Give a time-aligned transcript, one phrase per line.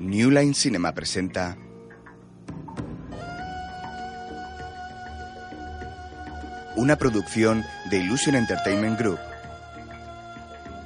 [0.00, 1.56] New Line Cinema presenta
[6.76, 9.18] una producción de Illusion Entertainment Group,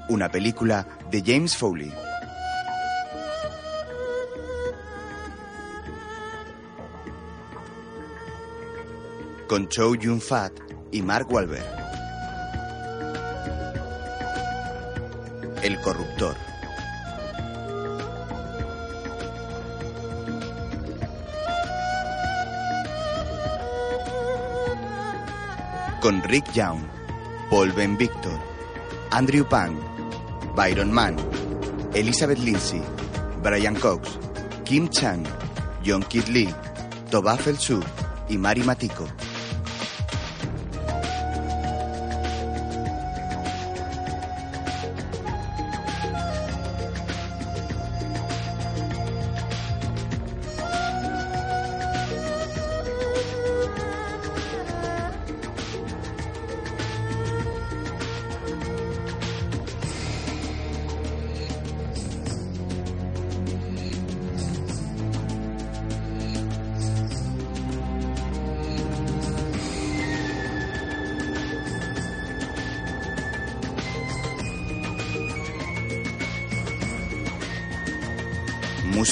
[0.08, 1.92] una película de James Foley.
[9.46, 10.54] Con Chow Yun-fat
[10.90, 11.66] y Mark Wahlberg.
[15.62, 16.51] El corruptor.
[26.02, 26.82] Con Rick Young,
[27.48, 28.36] Paul Ben Victor,
[29.12, 29.78] Andrew Pang,
[30.56, 31.14] Byron Mann,
[31.94, 32.82] Elizabeth Lindsay,
[33.40, 34.18] Brian Cox,
[34.64, 35.22] Kim Chan,
[35.84, 36.52] John Kid Lee,
[37.08, 37.80] Toba Su
[38.28, 39.06] y Mari Matiko.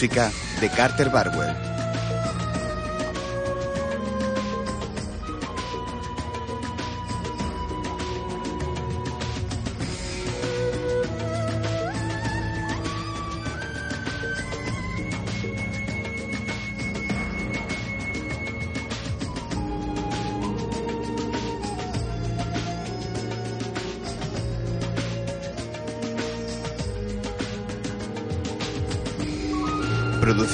[0.00, 1.69] Música de Carter Barwell.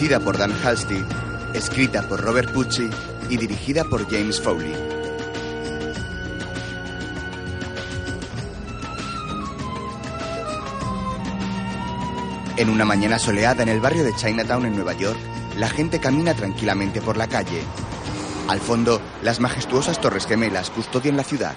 [0.07, 1.05] Producida por Dan Halstead,
[1.53, 2.89] escrita por Robert Pucci
[3.29, 4.73] y dirigida por James Foley.
[12.57, 15.19] En una mañana soleada en el barrio de Chinatown en Nueva York,
[15.59, 17.63] la gente camina tranquilamente por la calle.
[18.47, 21.57] Al fondo, las majestuosas torres gemelas custodian la ciudad.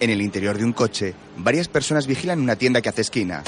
[0.00, 3.42] En el interior de un coche, varias personas vigilan una tienda que hace esquina.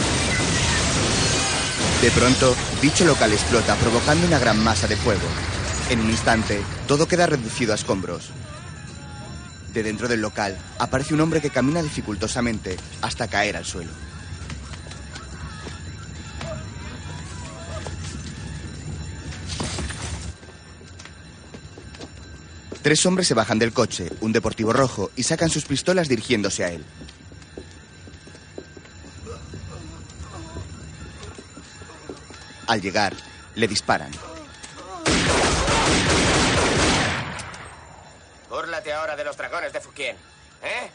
[2.02, 5.22] De pronto, dicho local explota provocando una gran masa de fuego.
[5.88, 8.30] En un instante, todo queda reducido a escombros.
[9.72, 13.92] De dentro del local aparece un hombre que camina dificultosamente hasta caer al suelo.
[22.82, 26.72] Tres hombres se bajan del coche, un deportivo rojo, y sacan sus pistolas dirigiéndose a
[26.72, 26.84] él.
[32.72, 33.12] Al llegar,
[33.54, 34.10] le disparan.
[38.48, 40.16] Búrlate ahora de los dragones de Fukien.
[40.62, 40.90] ¿Eh?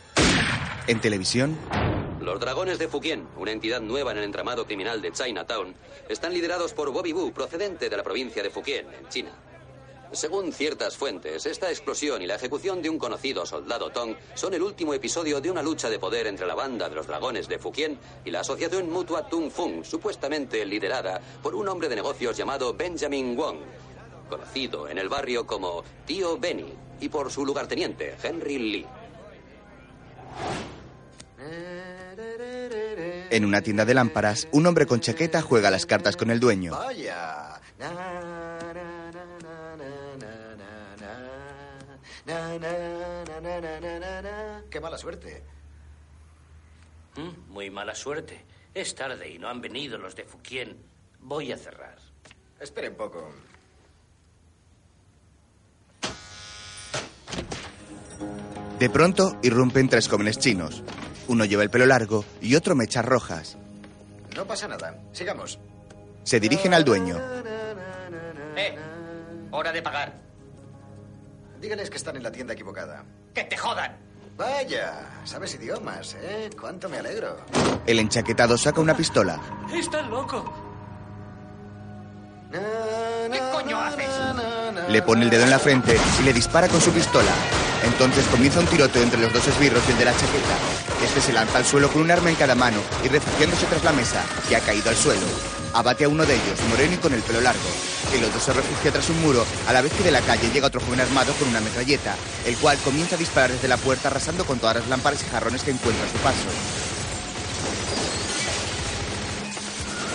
[0.87, 1.55] En televisión,
[2.19, 5.75] Los Dragones de Fukien, una entidad nueva en el entramado criminal de Chinatown,
[6.09, 9.29] están liderados por Bobby Wu, procedente de la provincia de Fukien, en China.
[10.11, 14.63] Según ciertas fuentes, esta explosión y la ejecución de un conocido soldado Tong son el
[14.63, 17.99] último episodio de una lucha de poder entre la banda de los dragones de Fukien
[18.23, 23.35] y la asociación mutua Tung Fung, supuestamente liderada por un hombre de negocios llamado Benjamin
[23.35, 23.57] Wong,
[24.29, 28.87] conocido en el barrio como Tío Benny, y por su lugarteniente, Henry Lee.
[33.29, 36.71] en una tienda de lámparas, un hombre con chaqueta juega las cartas con el dueño.
[36.71, 37.61] Vaya.
[37.77, 38.26] Na,
[42.27, 42.71] na, na,
[43.25, 44.61] na, na, na, na, na, na.
[44.69, 45.43] Qué mala suerte.
[47.15, 48.45] Mm, Muy mala suerte.
[48.73, 50.77] Es tarde y no han venido los de Fukien.
[51.21, 51.97] Voy a cerrar.
[52.59, 53.31] Espere un poco.
[58.79, 60.83] De pronto, irrumpen tres jóvenes chinos.
[61.27, 63.57] Uno lleva el pelo largo y otro mechas rojas.
[64.35, 64.95] No pasa nada.
[65.13, 65.59] Sigamos.
[66.23, 67.17] Se dirigen al dueño.
[68.55, 68.75] ¡Eh!
[69.51, 70.13] Hora de pagar.
[71.61, 73.03] Dígales que están en la tienda equivocada.
[73.33, 73.97] ¡Que te jodan!
[74.37, 76.51] Vaya, sabes idiomas, ¿eh?
[76.59, 77.37] Cuánto me alegro.
[77.87, 79.39] El enchaquetado saca una pistola.
[79.73, 80.45] ¡Estás loco!
[82.51, 84.07] ¿Qué coño haces?
[84.89, 87.31] Le pone el dedo en la frente y le dispara con su pistola.
[87.83, 90.57] Entonces comienza un tiroteo entre los dos esbirros y el de la chaqueta.
[91.03, 93.93] Este se lanza al suelo con un arma en cada mano y refugiándose tras la
[93.93, 95.25] mesa, que ha caído al suelo.
[95.73, 97.69] Abate a uno de ellos, moreno y con el pelo largo.
[98.13, 100.67] El otro se refugia tras un muro, a la vez que de la calle llega
[100.67, 102.15] otro joven armado con una metralleta,
[102.45, 105.63] el cual comienza a disparar desde la puerta arrasando con todas las lámparas y jarrones
[105.63, 106.47] que encuentra a su paso.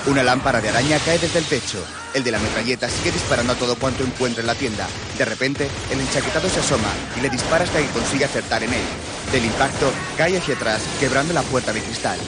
[0.06, 1.78] Una lámpara de araña cae desde el techo.
[2.14, 4.86] El de la metralleta sigue disparando a todo cuanto encuentra en la tienda.
[5.16, 8.84] De repente, el enchaquetado se asoma y le dispara hasta que consigue acertar en él.
[9.32, 12.18] Del impacto, cae hacia atrás, quebrando la puerta de cristal.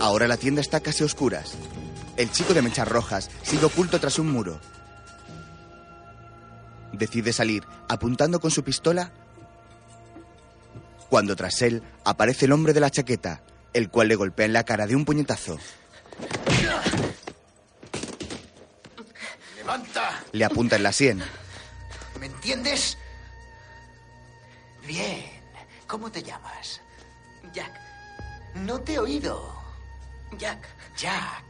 [0.00, 1.52] Ahora la tienda está casi a oscuras.
[2.16, 4.60] El chico de mechas rojas sigue oculto tras un muro.
[6.92, 9.12] Decide salir, apuntando con su pistola,
[11.08, 13.42] cuando tras él aparece el hombre de la chaqueta,
[13.72, 15.58] el cual le golpea en la cara de un puñetazo.
[19.70, 20.24] ¡Levanta!
[20.32, 21.22] Le apunta en la sien.
[22.18, 22.98] ¿Me entiendes?
[24.84, 25.24] Bien.
[25.86, 26.80] ¿Cómo te llamas?
[27.52, 27.72] Jack,
[28.54, 29.54] No te he oído.
[30.36, 30.66] Jack.
[30.96, 31.44] Jack.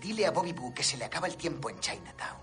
[0.00, 2.38] Dile a Bobby Boo que se le acaba el tiempo en Chinatown.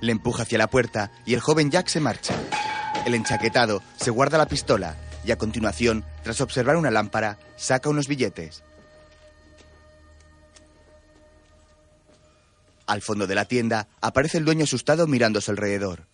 [0.00, 2.34] Le empuja hacia la puerta y el joven Jack se marcha.
[3.04, 8.08] El enchaquetado se guarda la pistola y a continuación, tras observar una lámpara, saca unos
[8.08, 8.62] billetes.
[12.86, 16.06] Al fondo de la tienda aparece el dueño asustado mirando a su alrededor.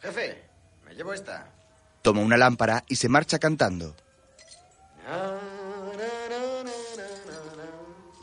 [0.00, 0.42] Jefe,
[0.86, 1.52] me llevo esta.
[2.02, 3.94] Toma una lámpara y se marcha cantando.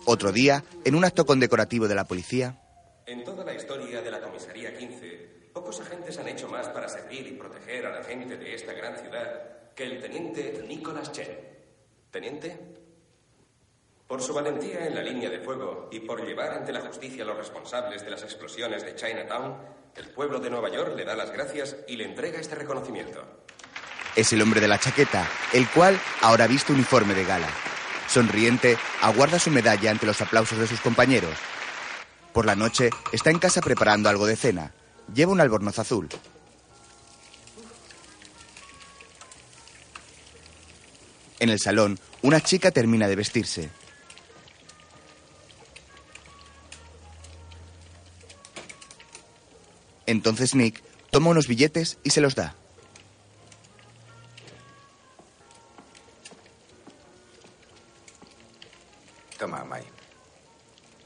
[0.06, 2.62] Otro día, en un acto condecorativo de la policía,
[3.08, 7.28] En toda la historia de la Comisaría 15, pocos agentes han hecho más para servir
[7.28, 11.55] y proteger a la gente de esta gran ciudad que el teniente Nicholas Chen.
[12.16, 12.58] ¿Teniente?
[14.08, 17.28] Por su valentía en la línea de fuego y por llevar ante la justicia a
[17.28, 19.58] los responsables de las explosiones de Chinatown,
[19.98, 23.22] el pueblo de Nueva York le da las gracias y le entrega este reconocimiento.
[24.16, 27.50] es el hombre de la chaqueta, el cual ahora viste uniforme de gala.
[28.08, 31.36] Sonriente, aguarda su medalla ante los aplausos de sus compañeros.
[32.32, 34.74] Por la noche, está en casa preparando algo de cena.
[35.14, 36.08] Lleva un albornoz azul.
[41.40, 43.70] En el salón, una chica termina de vestirse.
[50.06, 52.56] Entonces Nick toma unos billetes y se los da.
[59.38, 59.84] Toma, Mai.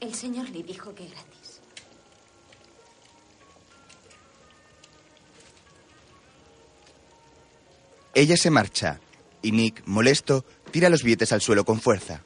[0.00, 1.60] El señor Lee dijo que gratis.
[8.14, 9.00] Ella se marcha
[9.42, 12.22] y Nick, molesto, tira los billetes al suelo con fuerza.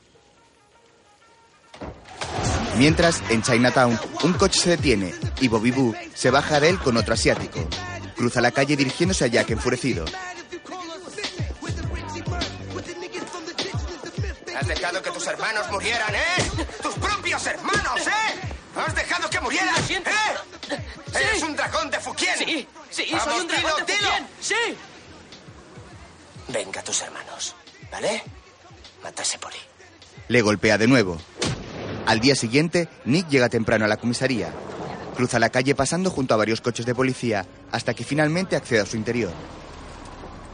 [2.76, 6.96] Mientras, en Chinatown, un coche se detiene y Bobby Boo se baja de él con
[6.96, 7.61] otro asiático.
[8.16, 10.05] Cruza la calle dirigiéndose a Jack enfurecido.
[14.56, 16.20] Has dejado que tus hermanos murieran, ¿eh?
[16.82, 18.40] ¡Tus propios hermanos, eh!
[18.76, 20.78] ¡Has dejado que murieran, eh!
[21.14, 22.38] ¡Eres un dragón de Fukien!
[22.38, 23.94] Sí, sí, Vamos, soy un dragón dilo, de.
[23.94, 24.28] Fukien.
[24.40, 24.76] Sí.
[26.55, 27.56] Venga, tus hermanos,
[27.91, 28.23] ¿vale?
[29.03, 29.59] Matase por ahí.
[30.29, 31.19] Le golpea de nuevo.
[32.06, 34.53] Al día siguiente, Nick llega temprano a la comisaría.
[35.17, 38.87] Cruza la calle pasando junto a varios coches de policía hasta que finalmente accede a
[38.87, 39.33] su interior.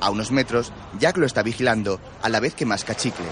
[0.01, 3.27] A unos metros, Jack lo está vigilando a la vez que masca chicle.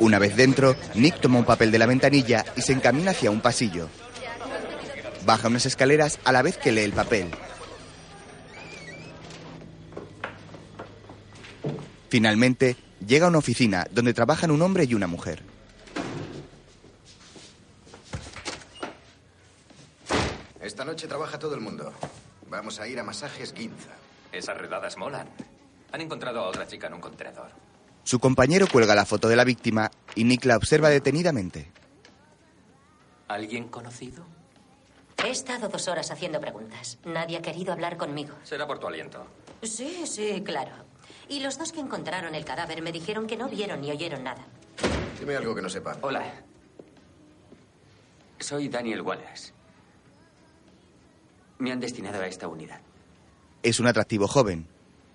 [0.00, 3.40] Una vez dentro, Nick toma un papel de la ventanilla y se encamina hacia un
[3.40, 3.88] pasillo.
[5.24, 7.30] Baja unas escaleras a la vez que lee el papel.
[12.08, 15.42] Finalmente, llega a una oficina donde trabajan un hombre y una mujer.
[20.60, 21.92] Esta noche trabaja todo el mundo.
[22.50, 23.90] Vamos a ir a masajes Ginza.
[24.32, 25.28] Esas redadas molan.
[25.92, 27.63] Han encontrado a otra chica en un contenedor.
[28.04, 31.72] Su compañero cuelga la foto de la víctima y Nick la observa detenidamente.
[33.28, 34.26] ¿Alguien conocido?
[35.24, 36.98] He estado dos horas haciendo preguntas.
[37.04, 38.34] Nadie ha querido hablar conmigo.
[38.42, 39.26] Será por tu aliento.
[39.62, 40.72] Sí, sí, claro.
[41.30, 44.44] Y los dos que encontraron el cadáver me dijeron que no vieron ni oyeron nada.
[45.18, 45.96] Dime algo que no sepa.
[46.02, 46.42] Hola.
[48.38, 49.54] Soy Daniel Wallace.
[51.58, 52.80] Me han destinado a esta unidad.
[53.62, 54.68] Es un atractivo joven.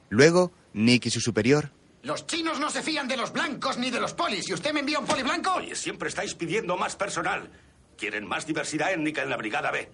[0.10, 1.72] Luego, Nick y su superior
[2.03, 4.48] Los chinos no se fían de los blancos ni de los polis.
[4.50, 5.53] ¿Y usted me envía un poli blanco?
[5.56, 7.51] Oye, siempre estáis pidiendo más personal.
[7.98, 9.91] Quieren más diversidad étnica en la Brigada B.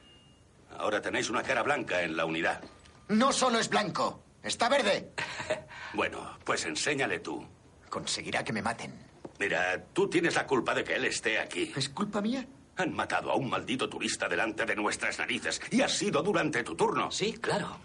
[0.78, 2.62] Ahora tenéis una cara blanca en la unidad.
[3.08, 4.24] No solo es blanco.
[4.44, 5.12] Está verde.
[5.94, 7.48] Bueno, pues enséñale tú.
[7.90, 8.94] Conseguirá que me maten.
[9.40, 11.72] Mira, tú tienes la culpa de que él esté aquí.
[11.74, 12.46] ¿Es culpa mía?
[12.76, 16.76] Han matado a un maldito turista delante de nuestras narices y ha sido durante tu
[16.76, 17.10] turno.
[17.12, 17.78] Sí, claro.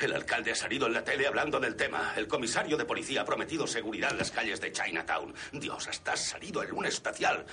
[0.00, 2.14] El alcalde ha salido en la tele hablando del tema.
[2.16, 5.34] El comisario de policía ha prometido seguridad en las calles de Chinatown.
[5.52, 7.44] Dios, hasta has salido en un especial.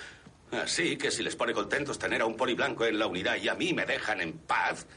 [0.52, 3.50] Así que si les pone contentos tener a un poli blanco en la unidad y
[3.50, 4.88] a mí me dejan en paz.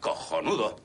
[0.00, 0.76] Cojonudo.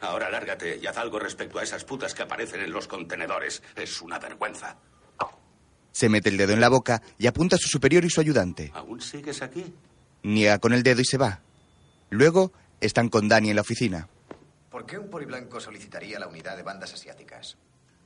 [0.00, 3.62] Ahora lárgate y haz algo respecto a esas putas que aparecen en los contenedores.
[3.74, 4.76] Es una vergüenza.
[5.90, 8.70] Se mete el dedo en la boca y apunta a su superior y su ayudante.
[8.74, 9.72] ¿Aún sigues aquí?
[10.22, 11.40] Niega con el dedo y se va.
[12.10, 14.06] Luego están con Dani en la oficina.
[14.78, 17.56] ¿Por qué un poliblanco solicitaría la unidad de bandas asiáticas?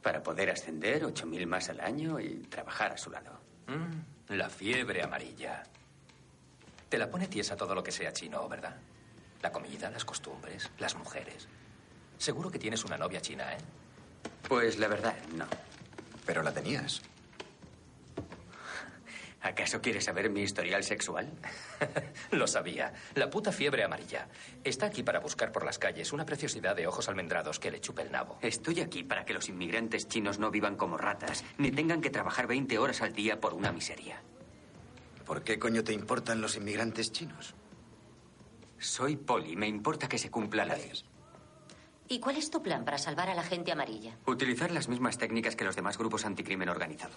[0.02, 3.38] Para poder ascender 8.000 más al año y trabajar a su lado.
[3.66, 5.64] Mm, la fiebre amarilla.
[6.88, 8.74] Te la pone tiesa todo lo que sea chino, ¿verdad?
[9.42, 11.46] La comida, las costumbres, las mujeres.
[12.16, 13.58] Seguro que tienes una novia china, ¿eh?
[14.48, 15.44] Pues la verdad, no.
[16.24, 17.02] Pero la tenías.
[19.42, 21.28] ¿Acaso quieres saber mi historial sexual?
[22.30, 22.92] Lo sabía.
[23.16, 24.28] La puta fiebre amarilla.
[24.62, 28.02] Está aquí para buscar por las calles una preciosidad de ojos almendrados que le chupe
[28.02, 28.38] el nabo.
[28.40, 32.46] Estoy aquí para que los inmigrantes chinos no vivan como ratas, ni tengan que trabajar
[32.46, 34.22] 20 horas al día por una miseria.
[35.26, 37.54] ¿Por qué coño te importan los inmigrantes chinos?
[38.78, 40.92] Soy poli, me importa que se cumpla la ley.
[42.08, 44.18] ¿Y cuál es tu plan para salvar a la gente amarilla?
[44.26, 47.14] Utilizar las mismas técnicas que los demás grupos anticrimen organizado.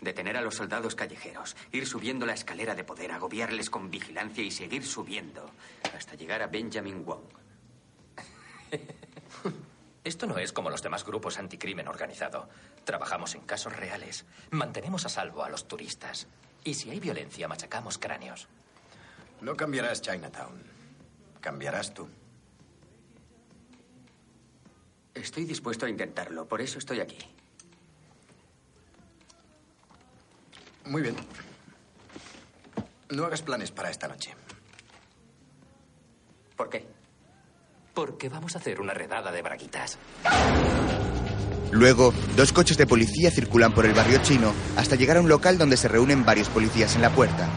[0.00, 4.50] Detener a los soldados callejeros, ir subiendo la escalera de poder, agobiarles con vigilancia y
[4.50, 5.50] seguir subiendo
[5.94, 7.24] hasta llegar a Benjamin Wong.
[10.04, 12.48] Esto no es como los demás grupos anticrimen organizado.
[12.84, 14.24] Trabajamos en casos reales.
[14.50, 16.28] Mantenemos a salvo a los turistas.
[16.62, 18.46] Y si hay violencia, machacamos cráneos.
[19.40, 20.62] No cambiarás Chinatown.
[21.40, 22.08] Cambiarás tú.
[25.14, 27.18] Estoy dispuesto a intentarlo, por eso estoy aquí.
[30.86, 31.16] Muy bien.
[33.10, 34.34] No hagas planes para esta noche.
[36.56, 36.86] ¿Por qué?
[37.94, 39.98] Porque vamos a hacer una redada de braguitas.
[41.70, 45.58] Luego, dos coches de policía circulan por el barrio chino hasta llegar a un local
[45.58, 47.48] donde se reúnen varios policías en la puerta.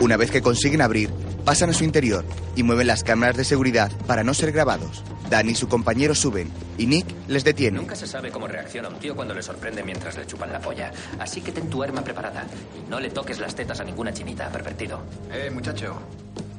[0.00, 1.10] Una vez que consiguen abrir,
[1.50, 5.02] pasan a su interior y mueven las cámaras de seguridad para no ser grabados.
[5.28, 7.76] Dan y su compañero suben y Nick les detiene.
[7.76, 10.92] Nunca se sabe cómo reacciona un tío cuando le sorprende mientras le chupan la polla.
[11.18, 12.46] Así que ten tu arma preparada
[12.78, 15.02] y no le toques las tetas a ninguna chinita, pervertido.
[15.32, 16.00] Eh, muchacho,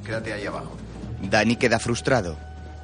[0.06, 0.76] quédate ahí abajo.
[1.22, 2.38] Danny queda frustrado.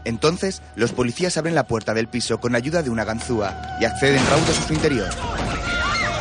[0.06, 4.26] Entonces, los policías abren la puerta del piso con ayuda de una ganzúa y acceden
[4.28, 5.10] raudos a su interior.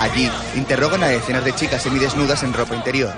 [0.01, 3.15] Allí, interrogan a decenas de chicas semidesnudas en ropa interior.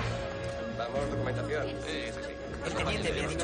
[2.74, 3.36] Vamos, documentación.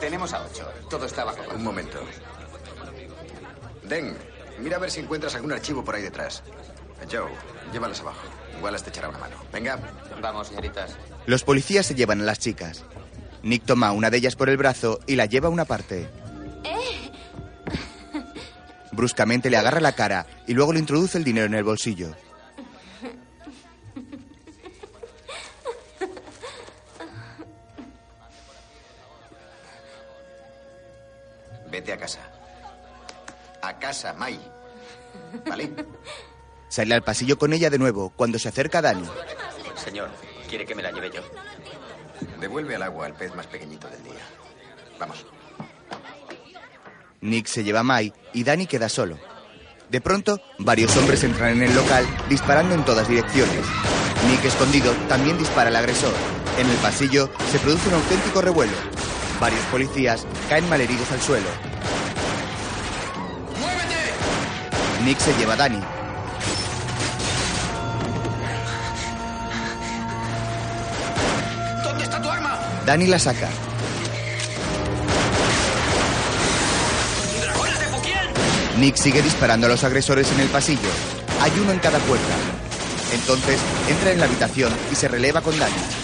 [0.00, 0.68] Tenemos a ocho.
[0.90, 2.00] Todo está bajo Un momento.
[3.84, 4.16] Den,
[4.58, 6.42] mira a ver si encuentras algún archivo por ahí detrás.
[7.10, 7.30] Joe,
[7.72, 8.20] llévalas abajo.
[8.56, 9.36] Igual te echará una mano.
[9.52, 9.78] Venga.
[10.20, 10.96] Vamos, señoritas.
[11.26, 12.84] Los policías se llevan a las chicas.
[13.42, 16.08] Nick toma una de ellas por el brazo y la lleva a una parte.
[18.92, 22.14] Bruscamente le agarra la cara y luego le introduce el dinero en el bolsillo.
[33.92, 34.40] Casa, Mai.
[35.46, 35.70] ¿Vale?
[36.68, 39.06] Sale al pasillo con ella de nuevo cuando se acerca a Danny.
[39.76, 40.08] Señor,
[40.48, 41.20] ¿quiere que me la lleve yo?
[42.40, 44.24] Devuelve al agua al pez más pequeñito del día.
[44.98, 45.26] Vamos.
[47.20, 49.18] Nick se lleva a Mai y Danny queda solo.
[49.90, 53.66] De pronto, varios hombres entran en el local disparando en todas direcciones.
[54.26, 56.14] Nick, escondido, también dispara al agresor.
[56.58, 58.72] En el pasillo se produce un auténtico revuelo.
[59.38, 61.71] Varios policías caen malheridos al suelo.
[65.04, 65.80] Nick se lleva a Danny.
[71.82, 72.60] ¿Dónde está tu arma?
[72.86, 73.48] Danny la saca.
[77.40, 78.80] ¡Dragones de Fukien!
[78.80, 80.88] Nick sigue disparando a los agresores en el pasillo.
[81.40, 82.34] Hay uno en cada puerta.
[83.12, 86.01] Entonces entra en la habitación y se releva con Danny.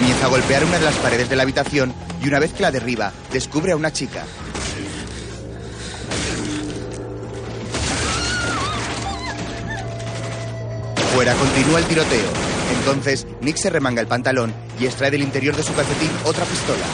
[0.00, 1.92] Comienza a golpear una de las paredes de la habitación
[2.22, 4.24] y una vez que la derriba, descubre a una chica.
[11.14, 12.30] Fuera continúa el tiroteo.
[12.78, 16.86] Entonces, Nick se remanga el pantalón y extrae del interior de su calcetín otra pistola.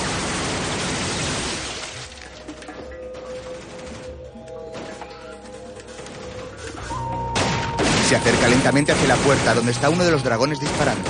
[8.08, 11.08] Se acerca lentamente hacia la puerta donde está uno de los dragones disparando.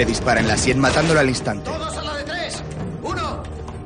[0.00, 1.70] Le dispara en la sien matándolo al instante.
[1.70, 2.62] ¡Todos a la de tres!
[3.02, 3.42] ¡Uno!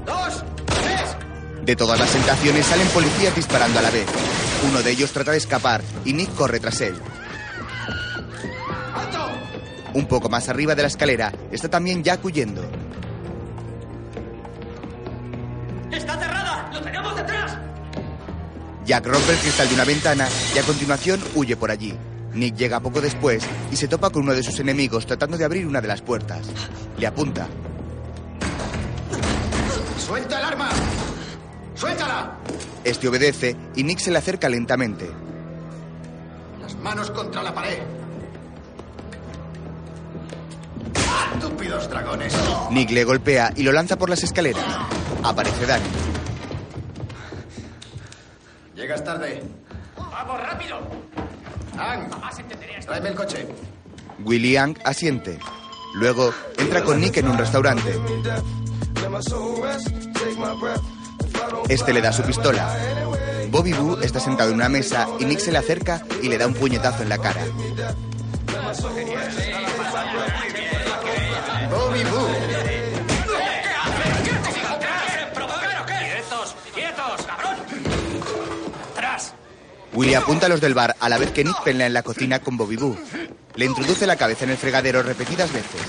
[0.06, 0.44] ¡Dos!
[0.64, 1.16] ¡Tres!
[1.64, 4.06] De todas las habitaciones salen policías disparando a la vez.
[4.70, 6.94] Uno de ellos trata de escapar y Nick corre tras él.
[9.94, 12.62] Un poco más arriba de la escalera está también Jack huyendo.
[15.90, 16.70] ¡Está cerrada!
[16.72, 17.58] ¡Lo tenemos detrás!
[18.86, 21.98] Jack rompe el cristal de una ventana y a continuación huye por allí.
[22.34, 25.66] Nick llega poco después y se topa con uno de sus enemigos tratando de abrir
[25.66, 26.46] una de las puertas.
[26.98, 27.46] Le apunta.
[29.98, 30.68] ¡Suelta el arma!
[31.74, 32.38] ¡Suéltala!
[32.82, 35.08] Este obedece y Nick se le acerca lentamente.
[36.60, 37.78] Las manos contra la pared.
[41.34, 42.34] ¡Estúpidos dragones!
[42.70, 44.64] Nick le golpea y lo lanza por las escaleras.
[45.22, 45.84] Aparece Danny.
[48.74, 49.42] Llegas tarde.
[49.96, 51.23] ¡Vamos, rápido!
[51.78, 52.86] Ang, Jamás entenderé esto.
[52.92, 53.46] tráeme el coche.
[54.24, 55.38] Willy Ang asiente.
[55.94, 57.94] Luego entra con Nick en un restaurante.
[61.68, 62.76] Este le da su pistola.
[63.50, 66.46] Bobby Boo está sentado en una mesa y Nick se le acerca y le da
[66.46, 67.44] un puñetazo en la cara.
[79.94, 82.40] Willy apunta a los del bar a la vez que Nick pelea en la cocina
[82.40, 82.98] con Bobby Boo.
[83.54, 85.80] Le introduce la cabeza en el fregadero repetidas veces.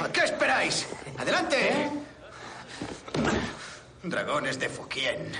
[0.00, 0.86] ¿A qué esperáis?
[1.18, 1.90] ¡Adelante!
[4.02, 5.32] Dragones de Fukien.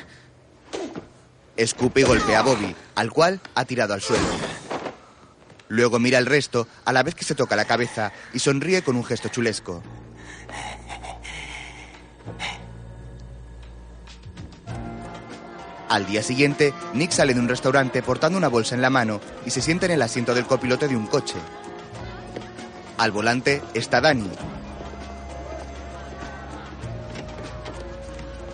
[1.56, 4.24] Escupe y golpea a Bobby, al cual ha tirado al suelo.
[5.72, 8.94] Luego mira al resto a la vez que se toca la cabeza y sonríe con
[8.94, 9.82] un gesto chulesco.
[15.88, 19.50] Al día siguiente, Nick sale de un restaurante portando una bolsa en la mano y
[19.50, 21.38] se sienta en el asiento del copiloto de un coche.
[22.98, 24.30] Al volante está Danny.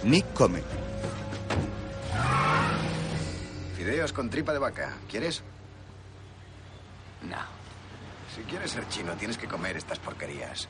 [0.04, 0.62] Nick come.
[3.76, 4.96] Fideos con tripa de vaca.
[5.11, 5.42] ¿Quieres?
[7.22, 7.38] No.
[8.35, 10.68] Si quieres ser chino, tienes que comer estas porquerías.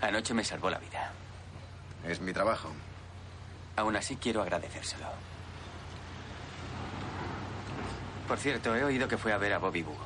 [0.00, 1.12] Anoche me salvó la vida.
[2.04, 2.70] Es mi trabajo.
[3.76, 5.06] Aún así quiero agradecérselo.
[8.28, 9.96] Por cierto, he oído que fue a ver a Bobby Boo.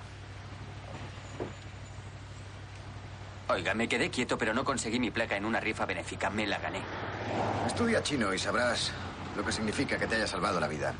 [3.48, 6.30] Oiga, me quedé quieto, pero no conseguí mi placa en una rifa benéfica.
[6.30, 6.82] Me la gané.
[7.66, 8.92] Estudia chino y sabrás
[9.36, 10.94] lo que significa que te haya salvado la vida.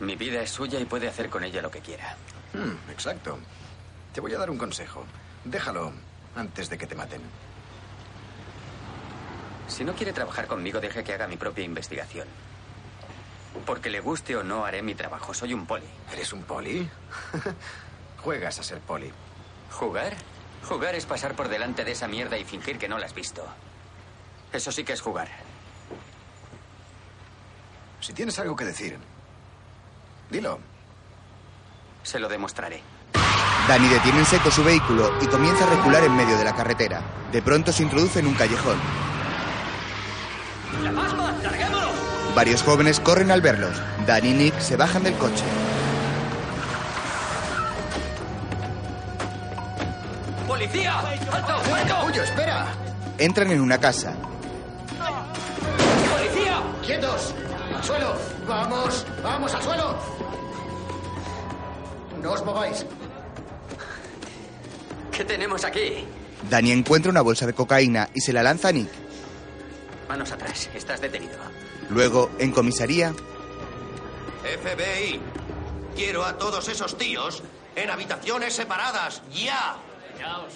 [0.00, 2.16] Mi vida es suya y puede hacer con ella lo que quiera.
[2.54, 3.38] Hmm, exacto.
[4.14, 5.04] Te voy a dar un consejo.
[5.44, 5.92] Déjalo
[6.34, 7.20] antes de que te maten.
[9.68, 12.26] Si no quiere trabajar conmigo, deje que haga mi propia investigación.
[13.66, 15.34] Porque le guste o no, haré mi trabajo.
[15.34, 15.86] Soy un poli.
[16.12, 16.88] ¿Eres un poli?
[18.18, 19.12] Juegas a ser poli.
[19.70, 20.14] ¿Jugar?
[20.66, 23.46] Jugar es pasar por delante de esa mierda y fingir que no la has visto.
[24.52, 25.28] Eso sí que es jugar.
[28.00, 28.98] Si tienes algo que decir,
[30.30, 30.58] dilo.
[32.02, 32.82] Se lo demostraré.
[33.68, 37.02] Danny detiene en seco su vehículo y comienza a recular en medio de la carretera.
[37.30, 38.78] De pronto se introduce en un callejón.
[40.82, 41.32] ¡La pasma!
[41.42, 41.90] ¡Larguémonos!
[42.34, 43.76] Varios jóvenes corren al verlos.
[44.06, 45.44] Danny y Nick se bajan del coche.
[50.46, 50.98] ¡Policía!
[50.98, 51.74] ¡Alto!
[51.74, 52.06] ¡Alto!
[52.06, 52.66] ¡Huyo, espera!
[53.18, 54.14] Entran en una casa.
[56.12, 56.60] ¡Policía!
[56.84, 57.34] ¡Quietos!
[57.76, 58.14] ¡Al suelo!
[58.48, 59.06] ¡Vamos!
[59.22, 60.19] ¡Vamos al suelo!
[62.22, 62.84] No os mováis.
[65.12, 66.04] ¿Qué tenemos aquí?
[66.48, 68.90] Danny encuentra una bolsa de cocaína y se la lanza a Nick.
[70.08, 70.68] Manos atrás.
[70.74, 71.38] Estás detenido.
[71.90, 73.12] Luego, en comisaría,
[74.42, 75.20] FBI,
[75.96, 77.42] quiero a todos esos tíos
[77.76, 79.76] en habitaciones separadas, ya.
[80.18, 80.54] Callaos.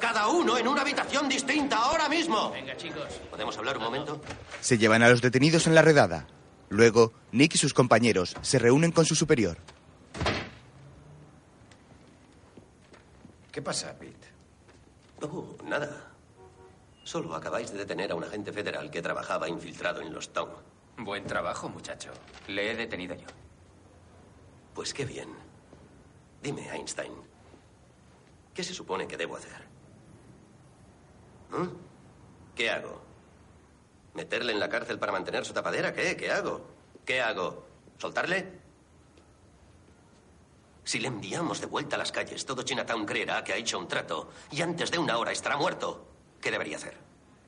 [0.00, 2.50] Cada uno en una habitación distinta, ahora mismo.
[2.52, 3.20] Venga, chicos.
[3.30, 4.20] ¿Podemos hablar un momento?
[4.60, 6.26] se llevan a los detenidos en la redada.
[6.70, 9.58] Luego, Nick y sus compañeros se reúnen con su superior.
[13.50, 14.28] ¿Qué pasa, Pete?
[15.22, 16.12] Oh, nada.
[17.04, 20.50] Solo acabáis de detener a un agente federal que trabajaba infiltrado en los Town.
[20.98, 22.10] Buen trabajo, muchacho.
[22.48, 23.26] Le he detenido yo.
[24.74, 25.28] Pues qué bien.
[26.42, 27.12] Dime, Einstein,
[28.54, 29.66] ¿qué se supone que debo hacer?
[31.50, 31.68] ¿Mm?
[32.54, 33.07] ¿Qué hago?
[34.14, 35.92] ¿Meterle en la cárcel para mantener su tapadera?
[35.92, 36.16] ¿Qué?
[36.16, 36.66] ¿Qué hago?
[37.04, 37.66] ¿Qué hago?
[37.98, 38.60] ¿Soltarle?
[40.84, 43.86] Si le enviamos de vuelta a las calles, todo Chinatown creerá que ha hecho un
[43.86, 46.08] trato y antes de una hora estará muerto.
[46.40, 46.96] ¿Qué debería hacer?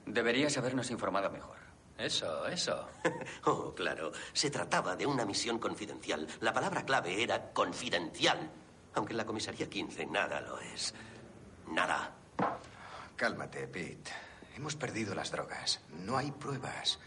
[0.05, 1.57] Deberías habernos informado mejor.
[1.97, 2.89] Eso, eso.
[3.45, 4.13] Oh, claro.
[4.33, 6.27] Se trataba de una misión confidencial.
[6.41, 8.51] La palabra clave era confidencial.
[8.95, 10.95] Aunque en la comisaría 15 nada lo es.
[11.69, 12.13] Nada.
[13.17, 14.11] Cálmate, Pete.
[14.61, 15.81] Hemos perdido las drogas.
[16.05, 16.99] No hay pruebas.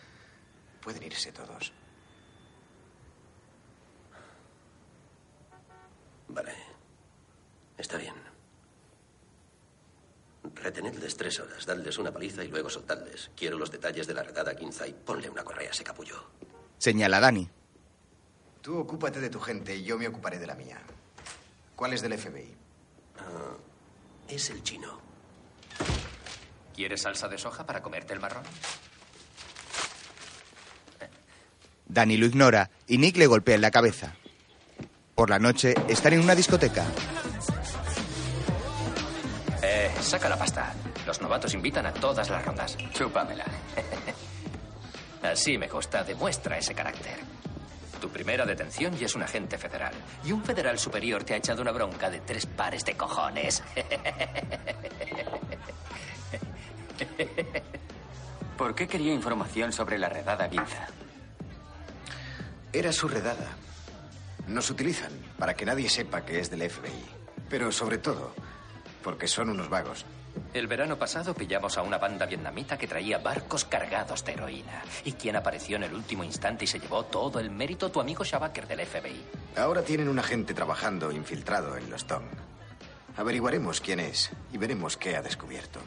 [0.81, 1.71] Pueden irse todos.
[6.29, 6.55] Vale.
[7.77, 8.15] Está bien.
[10.55, 13.29] Retenedles tres horas, dadles una paliza y luego soltadles.
[13.35, 16.23] Quiero los detalles de la redada quinza y ponle una correa a ese capullo.
[16.79, 17.47] Señala Dani.
[18.63, 20.81] Tú ocúpate de tu gente y yo me ocuparé de la mía.
[21.75, 22.55] ¿Cuál es del FBI?
[23.19, 23.55] Ah,
[24.27, 25.12] es el chino.
[26.73, 28.43] ¿Quieres salsa de soja para comerte el marrón?
[31.85, 34.15] Dani lo ignora y Nick le golpea en la cabeza.
[35.13, 36.85] Por la noche están en una discoteca.
[39.61, 40.73] Eh, saca la pasta.
[41.05, 42.75] Los novatos invitan a todas las rondas.
[42.93, 43.45] Chúpamela.
[45.21, 46.03] Así me gusta.
[46.03, 47.19] Demuestra ese carácter.
[48.01, 49.93] Tu primera detención y es un agente federal.
[50.25, 53.63] Y un federal superior te ha echado una bronca de tres pares de cojones.
[58.57, 60.87] ¿Por qué quería información sobre la redada Guinza?
[62.71, 63.49] Era su redada.
[64.47, 67.05] Nos utilizan para que nadie sepa que es del FBI.
[67.49, 68.33] Pero sobre todo,
[69.03, 70.05] porque son unos vagos.
[70.53, 74.83] El verano pasado pillamos a una banda vietnamita que traía barcos cargados de heroína.
[75.03, 77.91] ¿Y quién apareció en el último instante y se llevó todo el mérito?
[77.91, 79.23] Tu amigo Shabaker del FBI.
[79.57, 82.25] Ahora tienen un agente trabajando infiltrado en los Tong.
[83.17, 85.79] Averiguaremos quién es y veremos qué ha descubierto.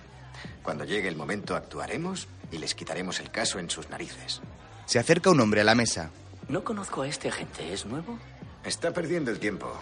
[0.66, 4.40] Cuando llegue el momento actuaremos y les quitaremos el caso en sus narices.
[4.84, 6.10] Se acerca un hombre a la mesa.
[6.48, 7.72] No conozco a este agente.
[7.72, 8.18] ¿Es nuevo?
[8.64, 9.72] Está perdiendo el tiempo.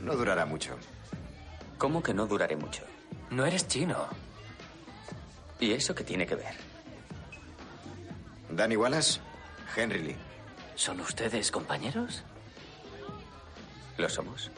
[0.00, 0.76] No durará mucho.
[1.76, 2.84] ¿Cómo que no duraré mucho?
[3.30, 4.06] No eres chino.
[5.58, 6.54] ¿Y eso qué tiene que ver?
[8.48, 9.18] Danny Wallace,
[9.74, 10.16] Henry Lee.
[10.76, 12.22] ¿Son ustedes compañeros?
[13.96, 14.52] ¿Lo somos?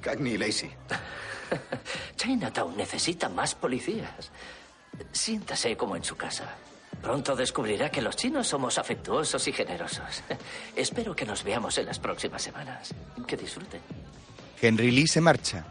[0.00, 0.70] Cagney y Lacey.
[2.16, 4.30] Chinatown necesita más policías.
[5.12, 6.54] Siéntase como en su casa.
[7.02, 10.22] Pronto descubrirá que los chinos somos afectuosos y generosos.
[10.76, 12.94] Espero que nos veamos en las próximas semanas.
[13.26, 13.80] Que disfruten.
[14.60, 15.64] Henry Lee se marcha.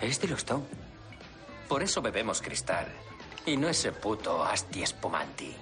[0.00, 0.64] Es de los Tong.
[1.68, 2.86] Por eso bebemos cristal.
[3.46, 5.54] Y no ese puto asti espumanti.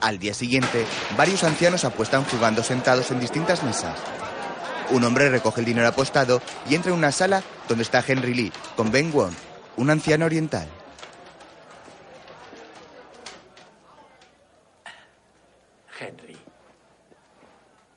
[0.00, 3.98] Al día siguiente, varios ancianos apuestan jugando sentados en distintas mesas.
[4.90, 8.52] Un hombre recoge el dinero apostado y entra en una sala donde está Henry Lee
[8.76, 9.32] con Ben Wong,
[9.76, 10.68] un anciano oriental.
[15.98, 16.36] Henry,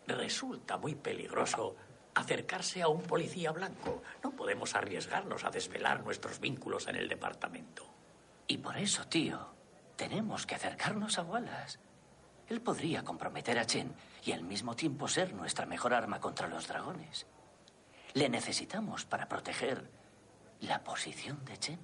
[0.08, 1.76] resulta muy peligroso
[2.16, 4.02] acercarse a un policía blanco.
[4.24, 7.86] No podemos arriesgarnos a desvelar nuestros vínculos en el departamento.
[8.48, 9.54] Y por eso, tío,
[9.96, 11.78] tenemos que acercarnos a Wallace.
[12.48, 16.68] Él podría comprometer a Chen y al mismo tiempo ser nuestra mejor arma contra los
[16.68, 17.26] dragones.
[18.14, 19.90] Le necesitamos para proteger
[20.62, 21.80] la posición de Chen.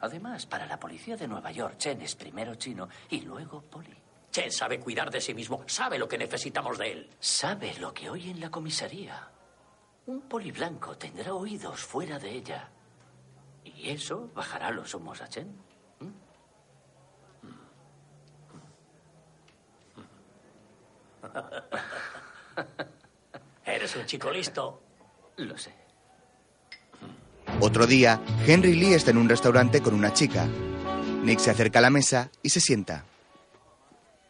[0.00, 3.96] Además, para la policía de Nueva York, Chen es primero chino y luego poli.
[4.30, 7.10] Chen sabe cuidar de sí mismo, sabe lo que necesitamos de él.
[7.18, 9.30] Sabe lo que oye en la comisaría.
[10.06, 12.70] Un poli blanco tendrá oídos fuera de ella.
[13.64, 15.65] Y eso bajará los humos a Chen.
[23.64, 24.82] Eres un chico listo.
[25.36, 25.74] Lo sé.
[27.60, 30.46] Otro día, Henry Lee está en un restaurante con una chica.
[31.22, 33.04] Nick se acerca a la mesa y se sienta.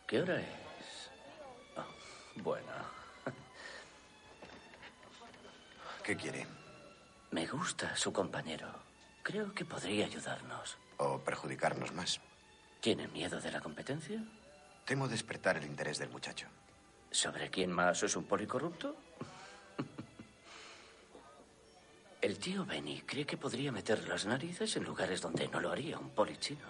[0.07, 1.11] ¿Qué hora es?
[1.77, 1.85] Oh,
[2.43, 2.73] bueno.
[6.05, 6.47] ¿Qué quiere?
[7.31, 8.69] Me gusta su compañero.
[9.23, 10.79] Creo que podría ayudarnos.
[10.99, 12.21] ¿O perjudicarnos más?
[12.81, 14.23] ¿Tiene miedo de la competencia?
[14.85, 16.47] Temo despertar el interés del muchacho.
[17.11, 18.97] ¿Sobre quién más es un policorrupto?
[22.21, 25.99] El tío Benny cree que podría meter las narices en lugares donde no lo haría
[25.99, 26.67] un polichino.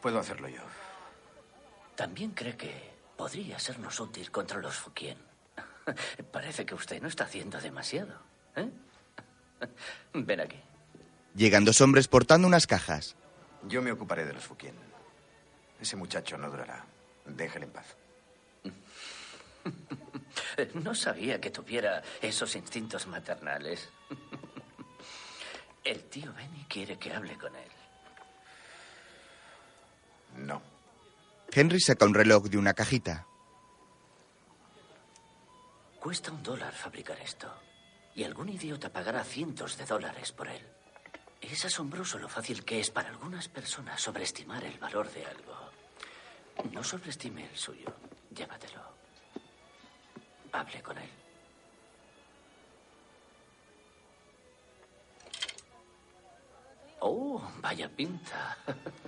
[0.00, 0.62] Puedo hacerlo yo.
[1.94, 5.18] También cree que podría sernos útil contra los Fukien.
[6.32, 8.18] Parece que usted no está haciendo demasiado.
[8.56, 8.70] ¿eh?
[10.14, 10.58] Ven aquí.
[11.34, 13.14] Llegan dos hombres portando unas cajas.
[13.68, 14.74] Yo me ocuparé de los Fukien.
[15.78, 16.86] Ese muchacho no durará.
[17.26, 17.96] Déjale en paz.
[20.74, 23.88] No sabía que tuviera esos instintos maternales.
[25.84, 27.70] El tío Benny quiere que hable con él.
[30.36, 30.62] No.
[31.50, 33.26] Henry saca un reloj de una cajita.
[35.98, 37.52] Cuesta un dólar fabricar esto.
[38.14, 40.66] Y algún idiota pagará cientos de dólares por él.
[41.40, 45.70] Es asombroso lo fácil que es para algunas personas sobreestimar el valor de algo.
[46.72, 47.94] No sobreestime el suyo.
[48.34, 48.89] Llévatelo.
[50.52, 51.08] Hable con él.
[57.00, 58.58] Oh, vaya pinta.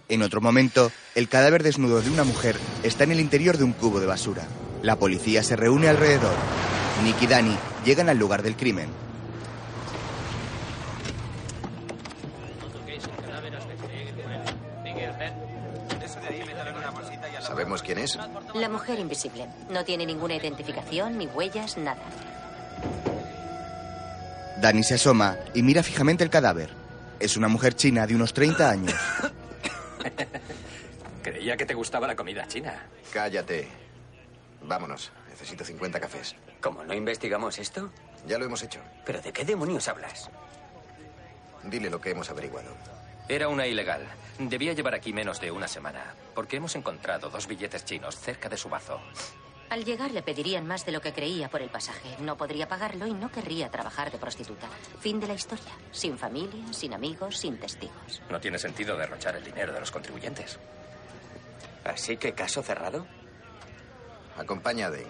[0.09, 3.73] En otro momento, el cadáver desnudo de una mujer está en el interior de un
[3.73, 4.47] cubo de basura.
[4.83, 6.35] La policía se reúne alrededor.
[7.05, 8.89] Nick y Danny llegan al lugar del crimen.
[17.41, 18.19] ¿Sabemos quién es?
[18.55, 19.47] La mujer invisible.
[19.71, 22.03] No tiene ninguna identificación, ni huellas, nada.
[24.61, 26.71] Danny se asoma y mira fijamente el cadáver.
[27.19, 28.95] Es una mujer china de unos 30 años.
[31.23, 32.87] Creía que te gustaba la comida china.
[33.13, 33.69] Cállate.
[34.63, 35.13] Vámonos.
[35.31, 36.37] Necesito 50 cafés.
[36.61, 37.91] ¿Cómo no investigamos esto?
[38.27, 38.81] Ya lo hemos hecho.
[39.05, 40.31] ¿Pero de qué demonios hablas?
[41.65, 42.71] Dile lo que hemos averiguado.
[43.33, 44.07] Era una ilegal.
[44.39, 48.59] Debía llevar aquí menos de una semana, porque hemos encontrado dos billetes chinos cerca de
[48.59, 49.01] su bazo.
[49.71, 52.15] Al llegar le pedirían más de lo que creía por el pasaje.
[52.19, 54.69] No podría pagarlo y no querría trabajar de prostituta.
[55.01, 55.73] Fin de la historia.
[55.93, 58.21] Sin familia, sin amigos, sin testigos.
[58.29, 60.59] No tiene sentido derrochar el dinero de los contribuyentes.
[61.85, 63.07] ¿Así que caso cerrado?
[64.37, 65.07] Acompaña a Dane.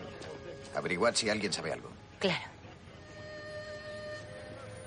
[0.76, 1.90] Averiguad si alguien sabe algo.
[2.20, 2.44] Claro.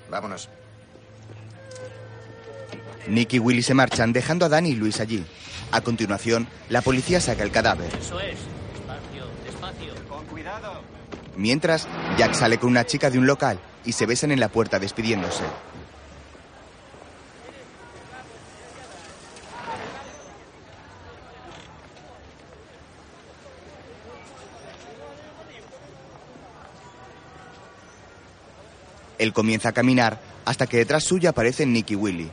[0.09, 0.47] Vámonos.
[3.07, 5.25] Nick y Willy se marchan dejando a Danny y Luis allí.
[5.71, 7.89] A continuación, la policía saca el cadáver.
[7.95, 8.37] Eso es.
[8.73, 9.93] Despacio, despacio.
[10.07, 10.81] Con cuidado.
[11.35, 11.87] Mientras,
[12.17, 15.43] Jack sale con una chica de un local y se besan en la puerta despidiéndose.
[29.17, 32.29] Él comienza a caminar hasta que detrás suya aparecen Nick y Willy.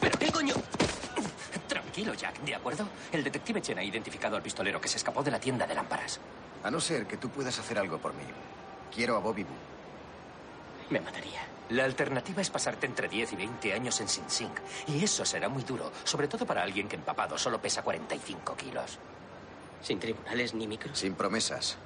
[0.00, 0.54] ¿Pero qué coño?
[1.68, 2.86] Tranquilo, Jack, ¿de acuerdo?
[3.14, 6.18] El detective Chen ha identificado al pistolero que se escapó de la tienda de lámparas.
[6.64, 8.24] A no ser que tú puedas hacer algo por mí.
[8.92, 9.52] Quiero a Bobby Boo.
[10.90, 11.46] Me mataría.
[11.70, 14.50] La alternativa es pasarte entre 10 y 20 años en Sing Sing.
[14.88, 18.98] Y eso será muy duro, sobre todo para alguien que empapado solo pesa 45 kilos.
[19.80, 20.98] ¿Sin tribunales ni micros?
[20.98, 21.76] Sin promesas.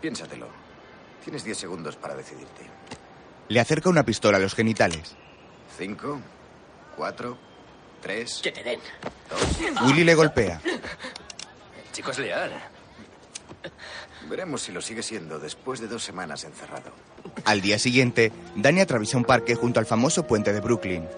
[0.00, 0.48] Piénsatelo.
[1.22, 2.62] Tienes 10 segundos para decidirte.
[3.48, 5.14] Le acerca una pistola a los genitales.
[5.76, 6.18] Cinco,
[6.96, 7.36] cuatro,
[8.04, 8.40] tres.
[8.42, 8.80] Que te den.
[9.86, 10.60] Willy le golpea.
[11.92, 12.52] Chico es leal.
[14.28, 16.92] Veremos si lo sigue siendo después de dos semanas encerrado.
[17.44, 21.08] Al día siguiente, Danny atraviesa un parque junto al famoso puente de Brooklyn.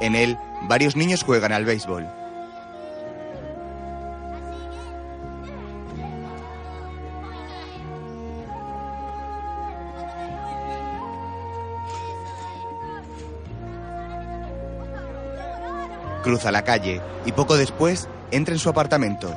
[0.00, 2.06] En él, varios niños juegan al béisbol.
[16.26, 19.32] Cruza la calle y poco después entra en su apartamento.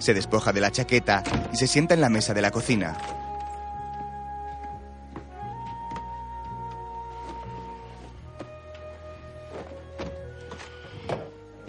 [0.00, 1.22] Se despoja de la chaqueta
[1.52, 2.98] y se sienta en la mesa de la cocina.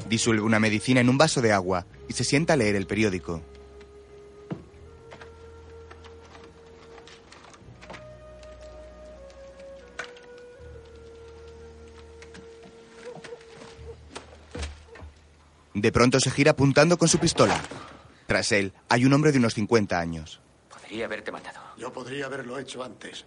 [0.10, 3.44] Disuelve una medicina en un vaso de agua y se sienta a leer el periódico.
[15.86, 17.62] De pronto se gira apuntando con su pistola.
[18.26, 20.42] Tras él hay un hombre de unos 50 años.
[20.68, 21.60] Podría haberte matado.
[21.78, 23.24] Yo podría haberlo hecho antes.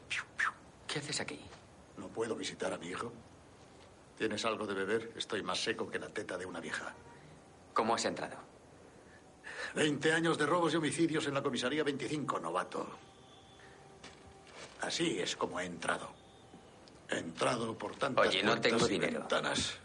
[0.88, 1.38] ¿Qué haces aquí?
[1.98, 3.12] ¿No puedo visitar a mi hijo?
[4.18, 5.12] ¿Tienes algo de beber?
[5.16, 6.92] Estoy más seco que la teta de una vieja.
[7.74, 8.34] ¿Cómo has entrado?
[9.76, 12.88] Veinte años de robos y homicidios en la comisaría 25, novato.
[14.80, 16.10] Así es como he entrado.
[17.08, 19.20] He entrado por tantas Oye, no puertas tengo y dinero.
[19.20, 19.78] ventanas.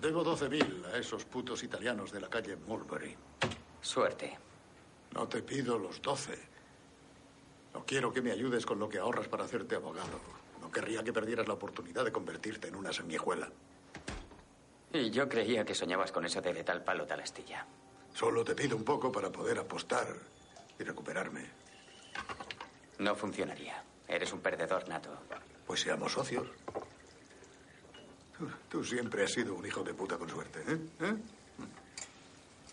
[0.00, 3.16] Debo 12.000 a esos putos italianos de la calle Mulberry.
[3.80, 4.38] Suerte.
[5.12, 6.38] No te pido los 12.
[7.74, 10.20] No quiero que me ayudes con lo que ahorras para hacerte abogado.
[10.60, 13.50] No querría que perdieras la oportunidad de convertirte en una sanguijuela.
[14.92, 17.66] Y yo creía que soñabas con eso de de tal palo tal astilla.
[18.14, 20.06] Solo te pido un poco para poder apostar
[20.78, 21.50] y recuperarme.
[22.98, 23.82] No funcionaría.
[24.06, 25.10] Eres un perdedor nato.
[25.66, 26.46] Pues seamos socios.
[28.68, 30.78] Tú, siempre has sido un hijo de puta con suerte, ¿eh?
[31.00, 31.16] ¿Eh?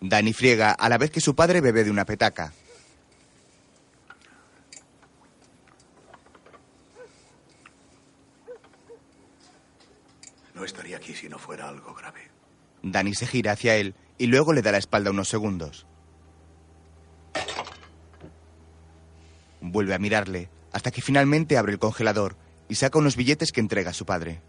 [0.02, 2.54] Danny friega a la vez que su padre bebe de una petaca.
[10.54, 12.30] No estaría aquí si no fuera algo grave.
[12.84, 15.88] Danny se gira hacia él y luego le da la espalda unos segundos.
[19.62, 22.36] Vuelve a mirarle hasta que finalmente abre el congelador
[22.70, 24.42] y saca unos billetes que entrega a su padre.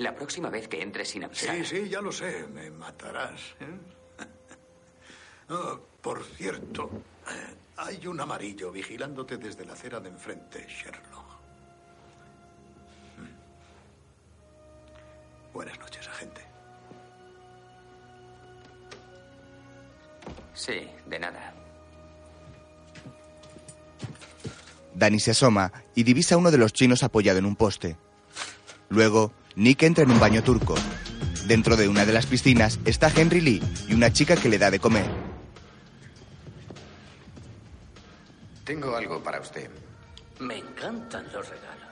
[0.00, 1.54] La próxima vez que entres sin avisar.
[1.56, 2.46] Sí, sí, ya lo sé.
[2.54, 3.40] Me matarás.
[3.60, 3.66] ¿eh?
[5.52, 6.88] Oh, por cierto,
[7.28, 11.26] eh, hay un amarillo vigilándote desde la acera de enfrente, Sherlock.
[13.18, 13.34] Hmm.
[15.52, 16.40] Buenas noches, agente.
[20.54, 21.52] Sí, de nada.
[24.94, 27.96] Danny se asoma y divisa a uno de los chinos apoyado en un poste.
[28.88, 30.74] Luego, Nick entra en un baño turco.
[31.44, 34.70] Dentro de una de las piscinas está Henry Lee y una chica que le da
[34.70, 35.04] de comer.
[38.64, 39.68] Tengo algo para usted.
[40.38, 41.84] Me encantan los regalos.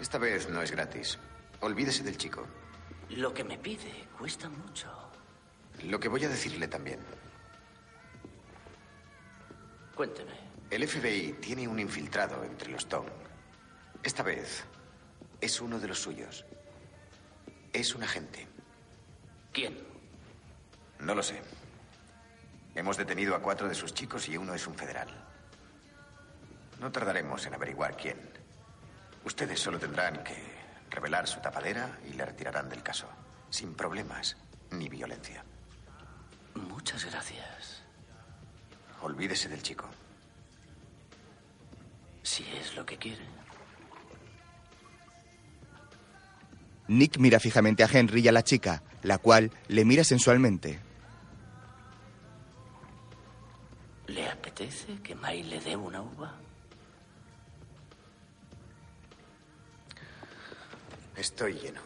[0.00, 1.18] Esta vez no es gratis.
[1.62, 2.46] Olvídese del chico.
[3.10, 4.86] Lo que me pide cuesta mucho.
[5.82, 7.00] Lo que voy a decirle también.
[9.96, 10.38] Cuénteme.
[10.70, 13.08] El FBI tiene un infiltrado entre los Tong.
[14.04, 14.64] Esta vez
[15.40, 16.44] es uno de los suyos.
[17.72, 18.46] Es un agente.
[19.52, 19.78] ¿Quién?
[21.00, 21.40] No lo sé.
[22.74, 25.08] Hemos detenido a cuatro de sus chicos y uno es un federal.
[26.80, 28.18] No tardaremos en averiguar quién.
[29.24, 30.36] Ustedes solo tendrán que
[30.90, 33.08] revelar su tapadera y le retirarán del caso.
[33.50, 34.36] Sin problemas
[34.70, 35.44] ni violencia.
[36.54, 37.82] Muchas gracias.
[39.02, 39.88] Olvídese del chico.
[42.22, 43.24] Si es lo que quiere.
[46.88, 50.80] Nick mira fijamente a Henry y a la chica, la cual le mira sensualmente.
[54.06, 56.34] ¿Le apetece que May le dé una uva?
[61.14, 61.80] Estoy lleno.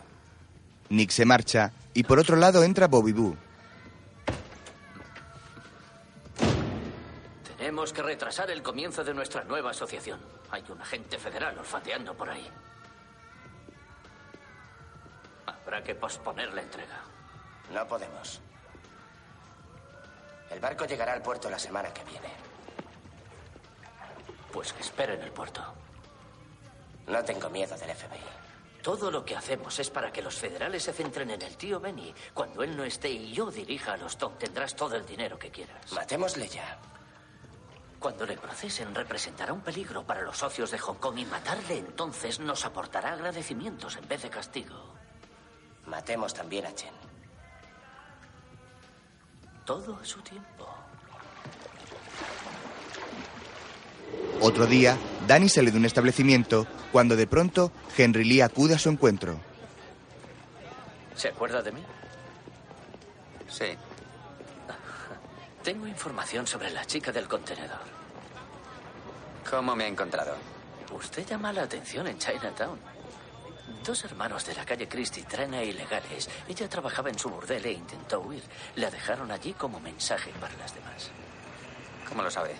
[0.90, 3.36] Nick se marcha y por otro lado entra Bobby Boo.
[7.56, 10.20] Tenemos que retrasar el comienzo de nuestra nueva asociación.
[10.50, 12.46] Hay un agente federal olfateando por ahí.
[15.62, 17.00] Habrá que posponer la entrega.
[17.72, 18.40] No podemos.
[20.50, 22.28] El barco llegará al puerto la semana que viene.
[24.52, 25.62] Pues que espere en el puerto.
[27.06, 28.20] No tengo miedo del FBI.
[28.82, 32.12] Todo lo que hacemos es para que los federales se centren en el tío Benny.
[32.34, 35.50] Cuando él no esté y yo dirija a los Tom, tendrás todo el dinero que
[35.50, 35.92] quieras.
[35.92, 36.78] Matémosle ya.
[38.00, 42.40] Cuando le procesen, representará un peligro para los socios de Hong Kong y matarle entonces
[42.40, 45.01] nos aportará agradecimientos en vez de castigo.
[45.86, 46.92] Matemos también a Chen.
[49.64, 50.68] Todo a su tiempo.
[54.40, 58.88] Otro día, Danny sale de un establecimiento cuando de pronto Henry Lee acude a su
[58.88, 59.38] encuentro.
[61.14, 61.82] ¿Se acuerda de mí?
[63.48, 63.66] Sí.
[65.62, 67.78] Tengo información sobre la chica del contenedor.
[69.48, 70.34] ¿Cómo me ha encontrado?
[70.92, 72.78] Usted llama la atención en Chinatown.
[73.84, 76.28] Dos hermanos de la calle Christie traen a ilegales.
[76.48, 78.44] Ella trabajaba en su burdel e intentó huir.
[78.76, 81.10] La dejaron allí como mensaje para las demás.
[82.08, 82.54] ¿Cómo lo sabe?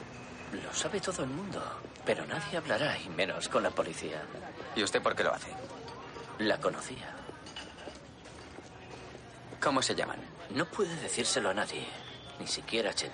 [0.53, 1.63] Lo sabe todo el mundo,
[2.05, 4.23] pero nadie hablará, y menos con la policía.
[4.75, 5.51] ¿Y usted por qué lo hace?
[6.39, 7.15] La conocía.
[9.63, 10.19] ¿Cómo se llaman?
[10.51, 11.87] No puede decírselo a nadie,
[12.41, 13.13] ni siquiera a Chen.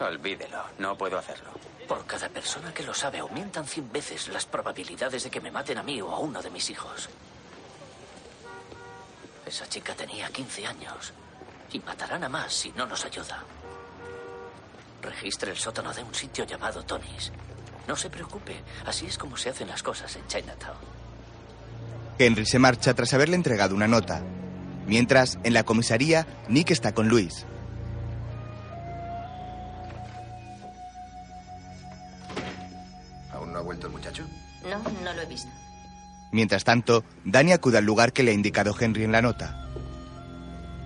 [0.00, 1.50] Olvídelo, no puedo hacerlo.
[1.88, 5.78] Por cada persona que lo sabe, aumentan cien veces las probabilidades de que me maten
[5.78, 7.08] a mí o a uno de mis hijos.
[9.46, 11.14] Esa chica tenía 15 años
[11.72, 13.42] y matarán a más si no nos ayuda.
[15.00, 17.32] Registre el sótano de un sitio llamado Tony's.
[17.86, 20.76] No se preocupe, así es como se hacen las cosas en Chinatown.
[22.18, 24.22] Henry se marcha tras haberle entregado una nota.
[24.86, 27.46] Mientras, en la comisaría, Nick está con Luis.
[35.04, 35.50] No, lo he visto.
[36.30, 39.68] Mientras tanto, Danny acude al lugar que le ha indicado Henry en la nota.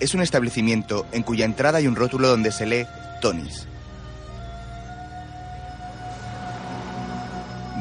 [0.00, 2.86] Es un establecimiento en cuya entrada hay un rótulo donde se lee
[3.20, 3.66] Tony's.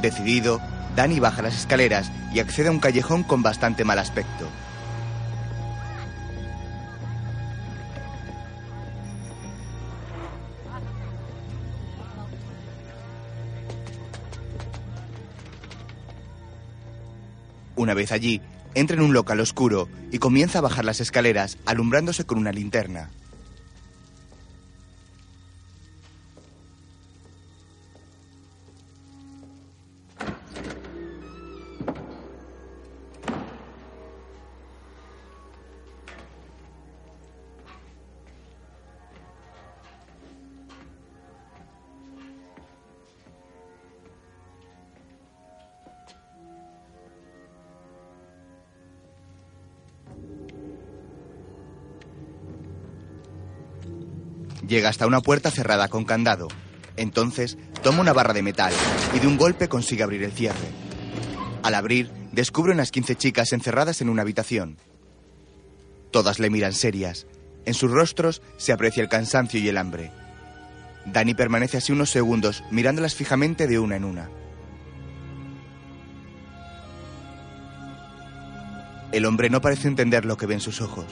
[0.01, 0.59] Decidido,
[0.95, 4.47] Danny baja las escaleras y accede a un callejón con bastante mal aspecto.
[17.81, 18.41] Una vez allí,
[18.75, 23.09] entra en un local oscuro y comienza a bajar las escaleras alumbrándose con una linterna.
[54.71, 56.47] Llega hasta una puerta cerrada con candado.
[56.95, 58.71] Entonces toma una barra de metal
[59.13, 60.69] y de un golpe consigue abrir el cierre.
[61.61, 64.77] Al abrir, descubre unas 15 chicas encerradas en una habitación.
[66.09, 67.27] Todas le miran serias.
[67.65, 70.09] En sus rostros se aprecia el cansancio y el hambre.
[71.05, 74.29] Danny permanece así unos segundos mirándolas fijamente de una en una.
[79.11, 81.07] El hombre no parece entender lo que ve en sus ojos.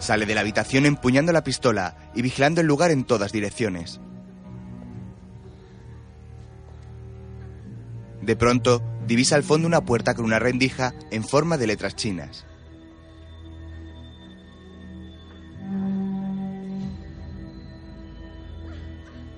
[0.00, 4.00] Sale de la habitación empuñando la pistola y vigilando el lugar en todas direcciones.
[8.22, 12.46] De pronto, divisa al fondo una puerta con una rendija en forma de letras chinas.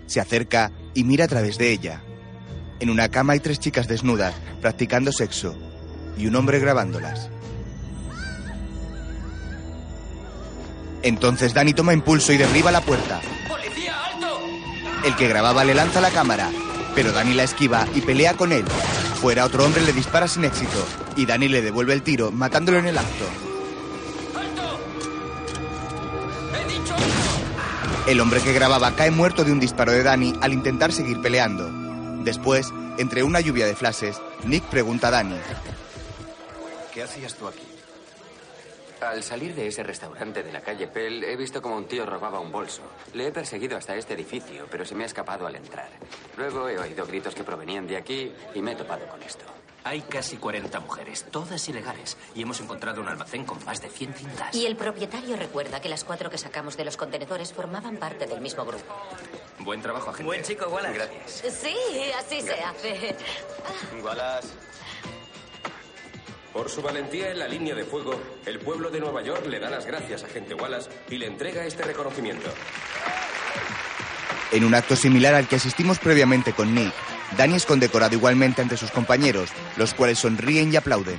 [0.06, 2.02] Se acerca y mira a través de ella.
[2.78, 5.56] En una cama hay tres chicas desnudas, practicando sexo,
[6.16, 7.30] y un hombre grabándolas.
[11.02, 13.20] Entonces Danny toma impulso y derriba la puerta.
[13.48, 14.40] ¡Policía, alto!
[15.04, 16.50] El que grababa le lanza la cámara,
[16.94, 18.64] pero Danny la esquiva y pelea con él.
[19.20, 20.86] Fuera otro hombre le dispara sin éxito
[21.16, 23.24] y Danny le devuelve el tiro, matándolo en el acto.
[26.54, 26.94] ¡He dicho
[28.06, 31.70] El hombre que grababa cae muerto de un disparo de Danny al intentar seguir peleando.
[32.22, 35.36] Después, entre una lluvia de flashes, Nick pregunta a Danny.
[36.94, 37.71] ¿Qué hacías tú aquí?
[39.02, 42.38] Al salir de ese restaurante de la calle Pell, he visto como un tío robaba
[42.38, 42.82] un bolso.
[43.14, 45.88] Le he perseguido hasta este edificio, pero se me ha escapado al entrar.
[46.36, 49.44] Luego he oído gritos que provenían de aquí y me he topado con esto.
[49.84, 54.14] Hay casi 40 mujeres, todas ilegales, y hemos encontrado un almacén con más de 100
[54.14, 54.54] cintas.
[54.54, 58.40] Y el propietario recuerda que las cuatro que sacamos de los contenedores formaban parte del
[58.40, 58.84] mismo grupo.
[59.58, 60.24] Buen trabajo, agente.
[60.24, 60.94] Buen chico, Wallace.
[60.94, 61.54] Gracias.
[61.60, 61.76] Sí,
[62.16, 63.16] así se hace.
[64.04, 64.71] Wallace.
[66.62, 69.68] Por su valentía en la línea de fuego, el pueblo de Nueva York le da
[69.68, 72.48] las gracias a agente Wallace y le entrega este reconocimiento.
[74.52, 76.92] En un acto similar al que asistimos previamente con Nick,
[77.36, 81.18] Danny es condecorado igualmente ante sus compañeros, los cuales sonríen y aplauden.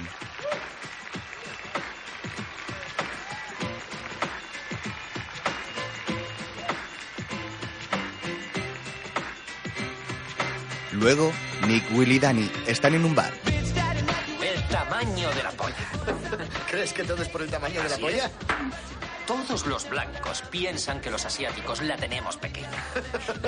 [10.94, 11.34] Luego,
[11.68, 13.53] Nick, Will y Danny están en un bar.
[15.04, 15.76] Tamaño de la polla.
[16.72, 18.26] ¿Crees que todo es por el tamaño de la polla?
[18.26, 18.32] es.
[19.26, 22.84] Todos los blancos piensan que los asiáticos la tenemos pequeña.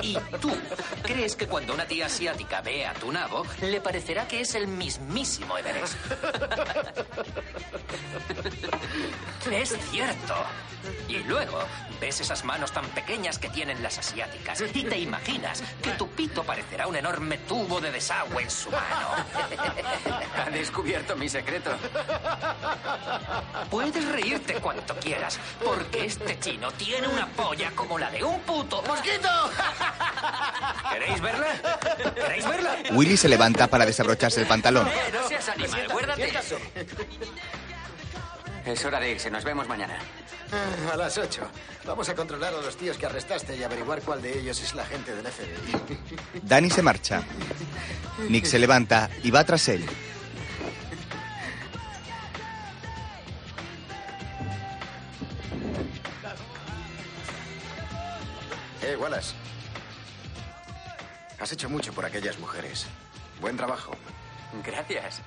[0.01, 0.56] Y tú
[1.03, 4.68] crees que cuando una tía asiática ve a tu nabo, le parecerá que es el
[4.68, 5.95] mismísimo Everest.
[9.52, 10.36] Es cierto.
[11.08, 11.60] Y luego
[12.00, 16.44] ves esas manos tan pequeñas que tienen las asiáticas y te imaginas que tu pito
[16.44, 18.86] parecerá un enorme tubo de desagüe en su mano.
[20.46, 21.72] Ha descubierto mi secreto.
[23.70, 28.82] Puedes reírte cuanto quieras, porque este chino tiene una polla como la de un puto
[28.84, 29.30] mosquito.
[30.92, 31.48] ¿Queréis verla?
[32.14, 32.76] ¿Queréis verla?
[32.92, 34.88] Willy se levanta para desabrocharse el pantalón.
[34.88, 35.88] Eh, no seas animal.
[38.66, 39.30] Es hora de irse.
[39.30, 39.97] Nos vemos mañana.
[40.51, 41.41] Ah, A las 8.
[41.86, 44.86] Vamos a controlar a los tíos que arrestaste y averiguar cuál de ellos es la
[44.86, 45.99] gente del FBI.
[46.41, 47.24] Danny se marcha.
[48.30, 49.86] Nick se levanta y va tras él.
[58.84, 59.34] Eh, Wallace.
[61.39, 62.86] Has hecho mucho por aquellas mujeres.
[63.41, 63.91] Buen trabajo.
[64.63, 65.22] Gracias.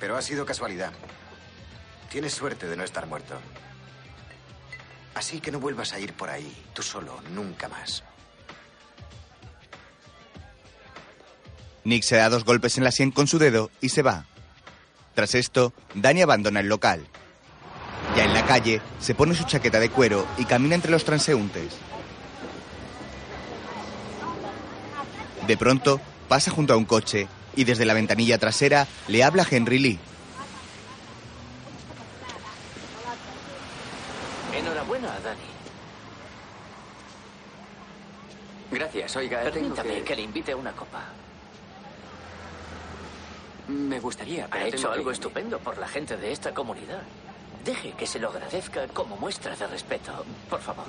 [0.00, 0.92] Pero ha sido casualidad.
[2.10, 3.38] Tienes suerte de no estar muerto.
[5.14, 8.04] Así que no vuelvas a ir por ahí, tú solo, nunca más.
[11.84, 14.26] Nick se da dos golpes en la sien con su dedo y se va.
[15.14, 17.06] Tras esto, Danny abandona el local.
[18.16, 21.72] Ya en la calle, se pone su chaqueta de cuero y camina entre los transeúntes.
[25.46, 29.78] De pronto, pasa junto a un coche y desde la ventanilla trasera le habla Henry
[29.78, 29.98] Lee.
[34.54, 35.40] Enhorabuena, Dani.
[38.70, 40.02] Gracias, oiga, Permítame que...
[40.04, 41.04] que le invite a una copa.
[43.68, 47.02] Me gustaría, pero Ha hecho algo estupendo por la gente de esta comunidad.
[47.64, 50.86] Deje que se lo agradezca como muestra de respeto, por favor.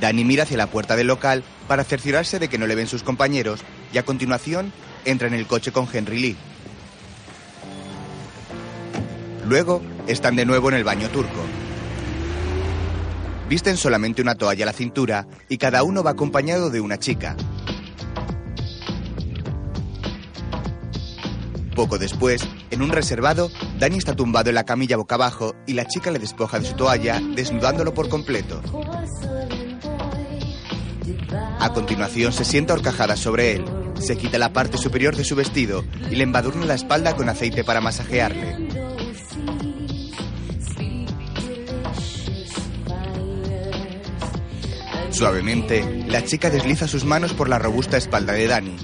[0.00, 3.02] Danny mira hacia la puerta del local para cerciorarse de que no le ven sus
[3.02, 3.60] compañeros
[3.92, 4.72] y a continuación
[5.04, 6.36] entra en el coche con Henry Lee.
[9.46, 11.44] Luego están de nuevo en el baño turco.
[13.48, 17.36] Visten solamente una toalla a la cintura y cada uno va acompañado de una chica.
[21.74, 25.86] Poco después, en un reservado, Danny está tumbado en la camilla boca abajo y la
[25.86, 28.62] chica le despoja de su toalla, desnudándolo por completo.
[31.58, 33.64] A continuación se sienta horcajada sobre él,
[33.98, 37.64] se quita la parte superior de su vestido y le embadurna la espalda con aceite
[37.64, 38.63] para masajearle.
[45.24, 48.76] Suavemente, la chica desliza sus manos por la robusta espalda de Danny.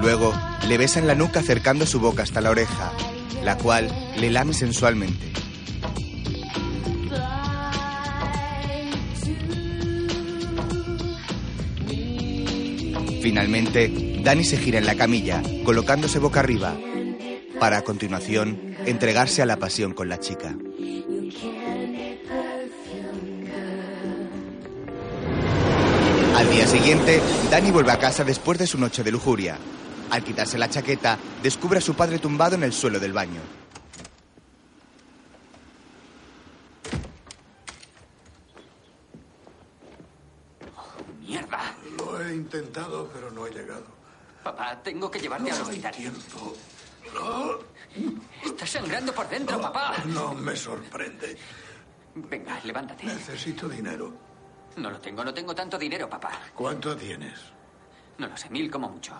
[0.00, 0.32] Luego,
[0.68, 2.92] le besa en la nuca acercando su boca hasta la oreja,
[3.42, 5.32] la cual le lame sensualmente.
[13.20, 16.76] Finalmente, Danny se gira en la camilla, colocándose boca arriba,
[17.60, 20.56] para a continuación entregarse a la pasión con la chica.
[26.36, 29.58] Al día siguiente, Danny vuelve a casa después de su noche de lujuria.
[30.10, 33.40] Al quitarse la chaqueta, descubre a su padre tumbado en el suelo del baño.
[41.20, 41.74] ¡Mierda!
[41.98, 43.84] Lo he intentado, pero no he llegado.
[44.42, 45.94] Papá, tengo que llevarte al No hay hospital.
[45.94, 46.54] tiempo.
[48.44, 49.96] Estás sangrando por dentro, papá.
[50.06, 51.36] No me sorprende.
[52.14, 53.06] Venga, levántate.
[53.06, 54.12] Necesito dinero.
[54.76, 56.30] No lo tengo, no tengo tanto dinero, papá.
[56.54, 57.38] ¿Cuánto tienes?
[58.18, 59.14] No lo sé, mil como mucho.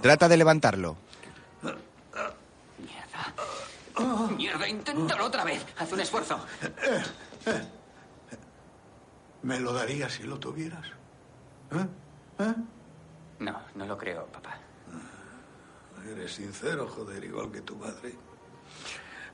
[0.00, 0.96] Trata de levantarlo.
[2.78, 4.30] Mierda.
[4.36, 5.64] Mierda, inténtalo otra vez.
[5.78, 6.38] Haz un esfuerzo.
[9.42, 10.86] ¿Me lo darías si lo tuvieras?
[11.72, 12.54] ¿Eh?
[13.38, 14.45] No, no lo creo, papá.
[16.10, 18.14] Eres sincero, joder, igual que tu madre.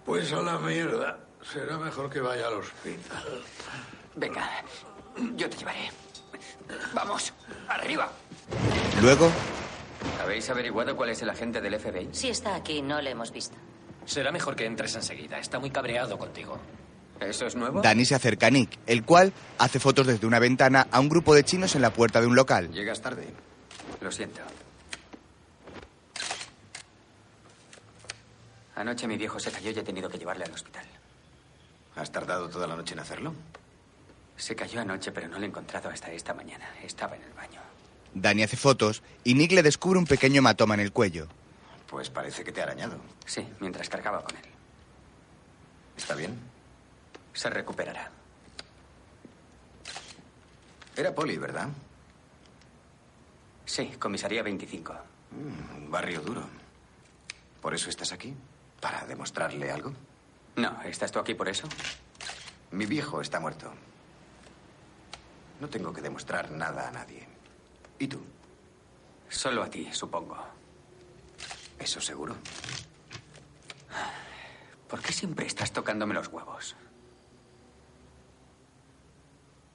[0.04, 1.18] Pues a la mierda.
[1.42, 3.42] Será mejor que vaya al hospital.
[4.14, 4.48] Venga,
[5.36, 5.90] yo te llevaré.
[6.94, 7.32] Vamos,
[7.68, 8.10] arriba.
[9.00, 9.30] Luego,
[10.22, 12.08] ¿Habéis averiguado cuál es el agente del FBI?
[12.12, 13.56] Si está aquí, no le hemos visto.
[14.04, 15.38] Será mejor que entres enseguida.
[15.38, 16.58] Está muy cabreado contigo.
[17.20, 17.82] ¿Eso es nuevo?
[17.82, 21.34] Danny se acerca a Nick, el cual hace fotos desde una ventana a un grupo
[21.34, 22.70] de chinos en la puerta de un local.
[22.72, 23.28] Llegas tarde.
[24.00, 24.40] Lo siento.
[28.82, 30.84] Anoche mi viejo se cayó y he tenido que llevarle al hospital.
[31.94, 33.32] ¿Has tardado toda la noche en hacerlo?
[34.36, 36.68] Se cayó anoche, pero no lo he encontrado hasta esta mañana.
[36.82, 37.60] Estaba en el baño.
[38.12, 41.28] Danny hace fotos y Nick le descubre un pequeño hematoma en el cuello.
[41.86, 42.96] Pues parece que te ha arañado.
[43.24, 44.46] Sí, mientras cargaba con él.
[45.96, 46.36] ¿Está bien?
[47.34, 48.10] Se recuperará.
[50.96, 51.68] Era Poli, ¿verdad?
[53.64, 54.92] Sí, comisaría 25.
[55.30, 56.42] Mm, un barrio duro.
[57.60, 58.34] ¿Por eso estás aquí?
[58.82, 59.92] ¿Para demostrarle algo?
[60.56, 61.68] No, ¿estás tú aquí por eso?
[62.72, 63.72] Mi viejo está muerto.
[65.60, 67.28] No tengo que demostrar nada a nadie.
[68.00, 68.20] ¿Y tú?
[69.28, 70.36] Solo a ti, supongo.
[71.78, 72.34] ¿Eso seguro?
[74.88, 76.74] ¿Por qué siempre estás tocándome los huevos?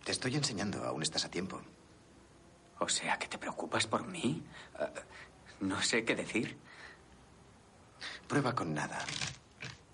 [0.04, 1.62] Te estoy enseñando, aún estás a tiempo.
[2.80, 4.44] O sea, que te preocupas por mí.
[4.78, 4.92] Ah,
[5.62, 6.58] no sé qué decir.
[8.28, 9.00] Prueba con nada.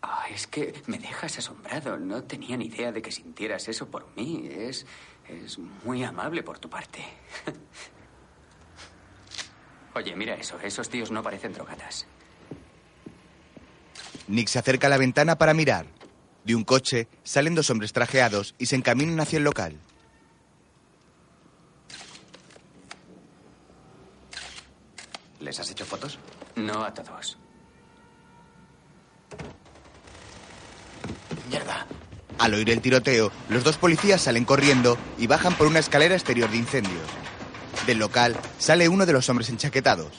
[0.01, 1.97] Ah, es que me dejas asombrado.
[1.97, 4.47] No tenía ni idea de que sintieras eso por mí.
[4.51, 4.85] Es,
[5.27, 7.03] es muy amable por tu parte.
[9.95, 10.59] Oye, mira eso.
[10.59, 12.07] Esos tíos no parecen drogatas.
[14.27, 15.85] Nick se acerca a la ventana para mirar.
[16.43, 19.79] De un coche salen dos hombres trajeados y se encaminan hacia el local.
[25.39, 26.17] ¿Les has hecho fotos?
[26.55, 27.37] No a todos.
[31.49, 31.85] Mierda.
[32.39, 36.49] Al oír el tiroteo, los dos policías salen corriendo y bajan por una escalera exterior
[36.49, 37.03] de incendios.
[37.85, 40.11] Del local sale uno de los hombres enchaquetados.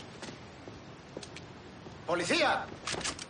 [2.06, 2.66] ¡Policía!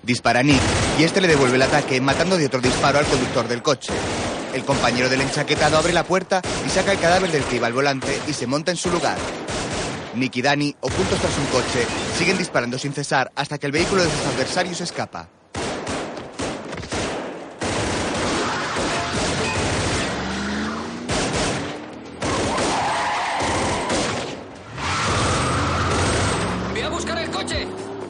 [0.02, 0.60] Dispara a Nick
[0.98, 3.92] y este le devuelve el ataque matando de otro disparo al conductor del coche.
[4.52, 7.72] el compañero del enchaquetado abre la puerta y saca el cadáver del que iba al
[7.72, 9.18] volante y se monta en su lugar.
[10.14, 11.84] Nick y Danny, ocultos tras un coche,
[12.16, 15.28] siguen disparando sin cesar hasta que el vehículo de sus adversarios escapa.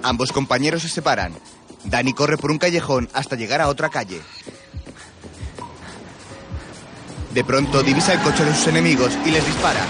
[0.05, 1.32] Ambos compañeros se separan.
[1.84, 4.20] Danny corre por un callejón hasta llegar a otra calle.
[7.32, 9.80] De pronto divisa el coche de sus enemigos y les dispara.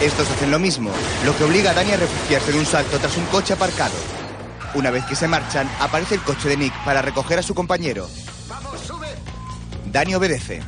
[0.00, 0.90] Estos hacen lo mismo,
[1.26, 3.94] lo que obliga a Danny a refugiarse en un salto tras un coche aparcado.
[4.74, 8.08] Una vez que se marchan, aparece el coche de Nick para recoger a su compañero.
[8.48, 9.08] ¡Vamos, sube!
[9.92, 10.62] Danny obedece.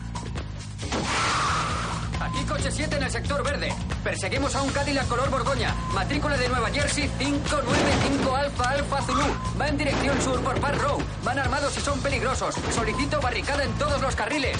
[2.35, 3.73] Aquí coche 7 en el sector verde.
[4.03, 5.73] Perseguimos a un Cadillac color Borgoña.
[5.95, 9.25] Matrícula de Nueva Jersey 595 Alfa Alfa Zulu.
[9.61, 10.99] Va en dirección sur por Park Row.
[11.23, 12.57] Van armados y son peligrosos.
[12.75, 14.57] Solicito barricada en todos los carriles.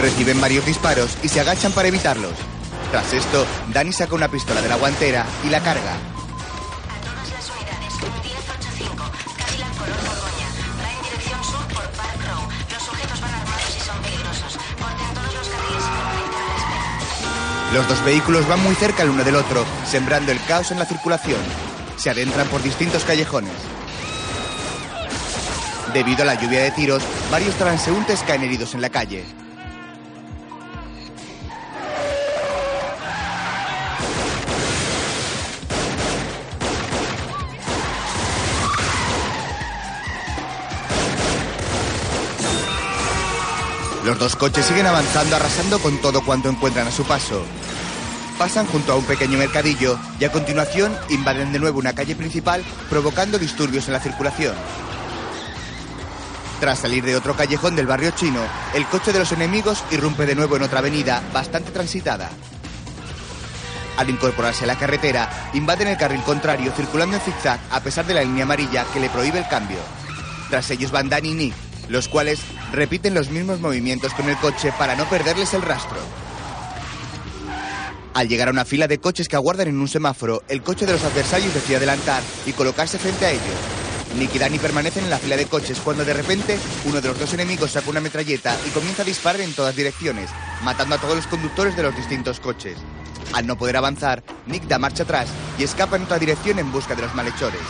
[0.00, 2.34] Reciben varios disparos y se agachan para evitarlos.
[2.90, 6.15] Tras esto, Danny saca una pistola de la guantera y la carga.
[17.72, 20.86] Los dos vehículos van muy cerca el uno del otro, sembrando el caos en la
[20.86, 21.40] circulación.
[21.96, 23.52] Se adentran por distintos callejones.
[25.92, 29.24] Debido a la lluvia de tiros, varios transeúntes caen heridos en la calle.
[44.06, 47.44] Los dos coches siguen avanzando arrasando con todo cuanto encuentran a su paso.
[48.38, 52.62] Pasan junto a un pequeño mercadillo y a continuación invaden de nuevo una calle principal
[52.88, 54.54] provocando disturbios en la circulación.
[56.60, 58.42] Tras salir de otro callejón del barrio chino,
[58.74, 62.30] el coche de los enemigos irrumpe de nuevo en otra avenida bastante transitada.
[63.96, 68.14] Al incorporarse a la carretera, invaden el carril contrario circulando en zigzag a pesar de
[68.14, 69.78] la línea amarilla que le prohíbe el cambio.
[70.48, 72.40] Tras ellos van Dan y Nick, los cuales
[72.72, 75.98] repiten los mismos movimientos con el coche para no perderles el rastro.
[78.14, 80.92] Al llegar a una fila de coches que aguardan en un semáforo, el coche de
[80.92, 83.44] los adversarios decide adelantar y colocarse frente a ellos.
[84.18, 87.18] Nick y Danny permanecen en la fila de coches cuando de repente uno de los
[87.18, 90.30] dos enemigos saca una metralleta y comienza a disparar en todas direcciones,
[90.62, 92.78] matando a todos los conductores de los distintos coches.
[93.34, 95.28] Al no poder avanzar, Nick da marcha atrás
[95.58, 97.60] y escapa en otra dirección en busca de los malhechores.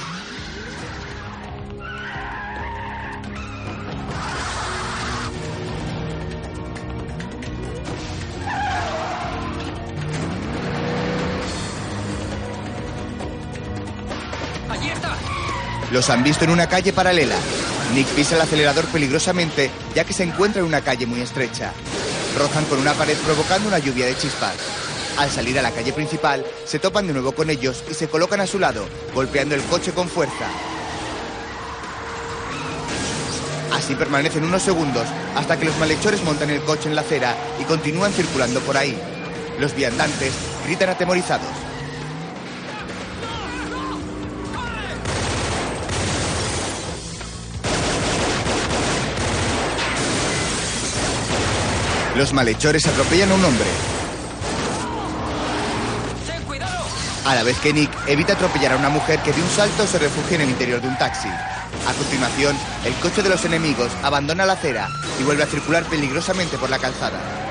[15.97, 17.36] Los han visto en una calle paralela.
[17.94, 21.72] Nick pisa el acelerador peligrosamente ya que se encuentra en una calle muy estrecha.
[22.36, 24.57] Rozan con una pared provocando una lluvia de chispas.
[25.16, 28.42] Al salir a la calle principal, se topan de nuevo con ellos y se colocan
[28.42, 30.51] a su lado, golpeando el coche con fuerza.
[33.72, 37.64] Así permanecen unos segundos hasta que los malhechores montan el coche en la acera y
[37.64, 39.01] continúan circulando por ahí.
[39.59, 40.34] Los viandantes
[40.66, 41.66] gritan atemorizados.
[52.17, 53.67] Los malhechores atropellan a un hombre.
[57.27, 59.99] A la vez que Nick evita atropellar a una mujer que de un salto se
[59.99, 61.29] refugia en el interior de un taxi.
[61.29, 62.57] A continuación,
[62.87, 64.89] el coche de los enemigos abandona la acera
[65.21, 67.45] y vuelve a circular peligrosamente por la calzada.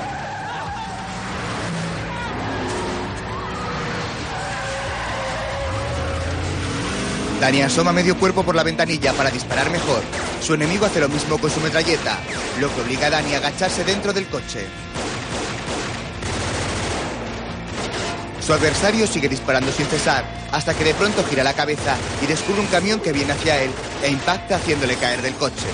[7.46, 10.02] Danny asoma medio cuerpo por la ventanilla para disparar mejor.
[10.42, 12.18] Su enemigo hace lo mismo con su metralleta,
[12.58, 14.66] lo que obliga a Danny a agacharse dentro del coche.
[18.44, 22.62] Su adversario sigue disparando sin cesar, hasta que de pronto gira la cabeza y descubre
[22.62, 23.70] un camión que viene hacia él
[24.02, 25.68] e impacta haciéndole caer del coche.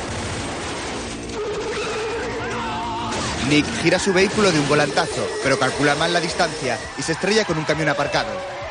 [3.48, 7.46] Nick gira su vehículo de un volantazo, pero calcula mal la distancia y se estrella
[7.46, 8.61] con un camión aparcado.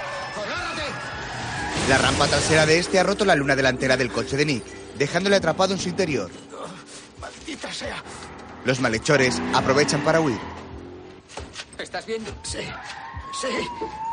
[1.89, 4.63] La rampa trasera de este ha roto la luna delantera del coche de Nick,
[4.97, 6.29] dejándole atrapado en su interior.
[7.19, 8.03] ¡Maldita sea!
[8.63, 10.39] Los malhechores aprovechan para huir.
[11.77, 12.23] ¿Estás bien?
[12.43, 12.59] Sí.
[13.41, 13.47] Sí.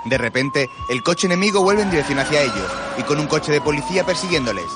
[0.07, 3.61] De repente, el coche enemigo vuelve en dirección hacia ellos y con un coche de
[3.61, 4.67] policía persiguiéndoles.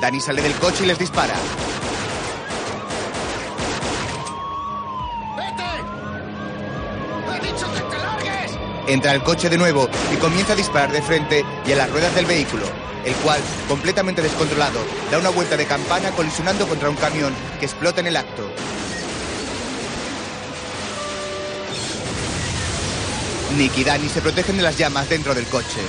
[0.00, 1.34] Danny sale del coche y les dispara.
[8.86, 12.14] Entra al coche de nuevo y comienza a disparar de frente y a las ruedas
[12.14, 12.64] del vehículo,
[13.04, 14.80] el cual, completamente descontrolado,
[15.10, 18.42] da una vuelta de campana colisionando contra un camión que explota en el acto.
[23.56, 25.80] Nick y Danny se protegen de las llamas dentro del coche.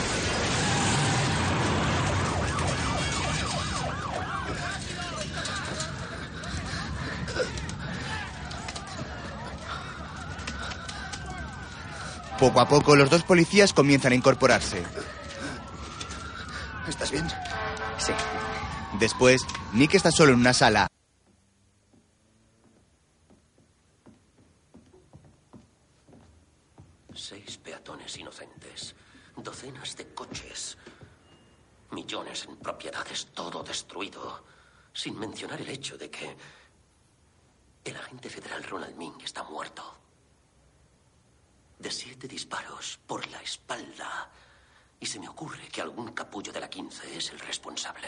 [12.40, 14.84] Poco a poco los dos policías comienzan a incorporarse.
[16.88, 17.28] ¿Estás bien?
[17.98, 18.12] Sí.
[19.00, 19.42] Después,
[19.74, 20.88] Nick está solo en una sala.
[27.14, 28.96] Seis peatones inocentes,
[29.38, 30.78] docenas de coches,
[31.92, 34.44] millones en propiedades, todo destruido,
[34.94, 36.36] sin mencionar el hecho de que
[37.86, 40.05] el agente federal Ronald Ming está muerto.
[41.80, 44.30] De siete disparos por la espalda.
[45.00, 48.08] Y se me ocurre que algún capullo de la 15 es el responsable.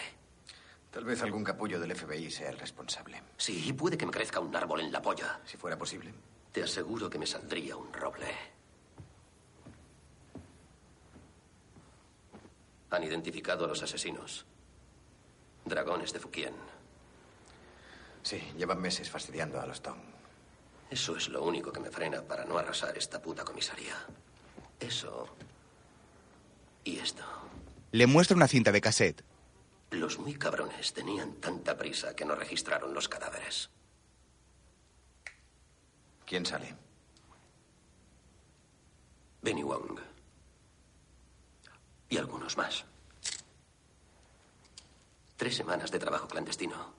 [0.91, 3.21] Tal vez algún capullo del FBI sea el responsable.
[3.37, 5.41] Sí, y puede que me crezca un árbol en la polla.
[5.45, 6.13] Si fuera posible.
[6.51, 8.33] Te aseguro que me saldría un roble.
[12.89, 14.45] Han identificado a los asesinos.
[15.65, 16.55] Dragones de Fukien.
[18.23, 20.16] Sí, llevan meses fastidiando a los Tong.
[20.89, 23.95] Eso es lo único que me frena para no arrasar esta puta comisaría.
[24.79, 25.27] Eso.
[26.83, 27.23] Y esto.
[27.91, 29.23] Le muestra una cinta de cassette.
[29.91, 33.69] Los muy cabrones tenían tanta prisa que no registraron los cadáveres.
[36.25, 36.75] ¿Quién sale?
[39.41, 39.99] Benny Wong.
[42.09, 42.85] Y algunos más.
[45.37, 46.93] Tres semanas de trabajo clandestino.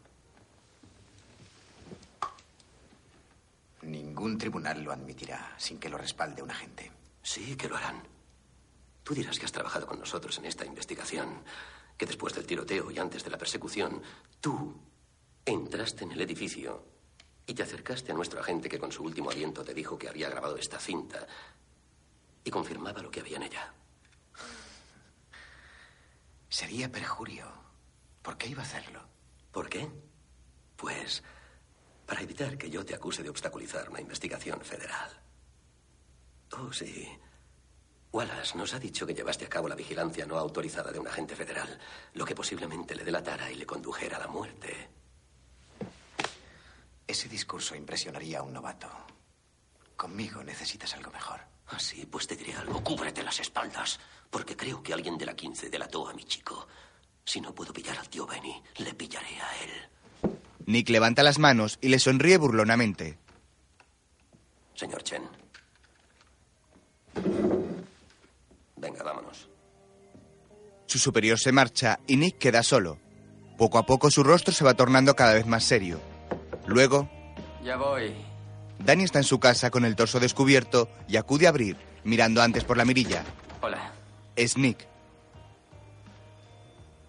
[3.89, 6.93] Ningún tribunal lo admitirá sin que lo respalde un agente.
[7.23, 8.03] Sí, que lo harán.
[9.03, 11.43] Tú dirás que has trabajado con nosotros en esta investigación,
[11.97, 14.03] que después del tiroteo y antes de la persecución,
[14.43, 14.77] tú
[15.47, 16.85] entraste en el edificio
[17.47, 20.29] y te acercaste a nuestro agente que con su último aliento te dijo que había
[20.29, 21.27] grabado esta cinta
[22.45, 23.73] y confirmaba lo que había en ella.
[26.51, 27.47] Sería perjurio.
[28.21, 29.01] ¿Por qué iba a hacerlo?
[29.51, 29.89] ¿Por qué?
[30.77, 31.23] Pues
[32.09, 35.11] para evitar que yo te acuse de obstaculizar una investigación federal.
[36.53, 37.07] Oh, sí.
[38.11, 41.37] Wallace nos ha dicho que llevaste a cabo la vigilancia no autorizada de un agente
[41.37, 41.79] federal,
[42.15, 44.89] lo que posiblemente le delatara y le condujera a la muerte.
[47.07, 48.89] Ese discurso impresionaría a un novato.
[49.95, 51.41] Conmigo necesitas algo mejor.
[51.67, 52.83] Ah, sí, pues te diré algo.
[52.83, 54.01] Cúbrete las espaldas,
[54.31, 56.67] porque creo que alguien de la 15 delató a mi chico.
[57.23, 59.98] Si no puedo pillar al tío Benny, le pillaré a él.
[60.69, 63.17] Nick levanta las manos y le sonríe burlonamente.
[64.75, 65.23] Señor Chen.
[68.77, 69.49] Venga, vámonos.
[70.85, 72.99] Su superior se marcha y Nick queda solo.
[73.57, 76.01] Poco a poco su rostro se va tornando cada vez más serio.
[76.67, 77.09] Luego,
[77.65, 78.15] Ya voy.
[78.79, 82.65] Danny está en su casa con el torso descubierto y acude a abrir, mirando antes
[82.65, 83.25] por la mirilla.
[83.63, 83.91] Hola.
[84.37, 84.87] Es Nick.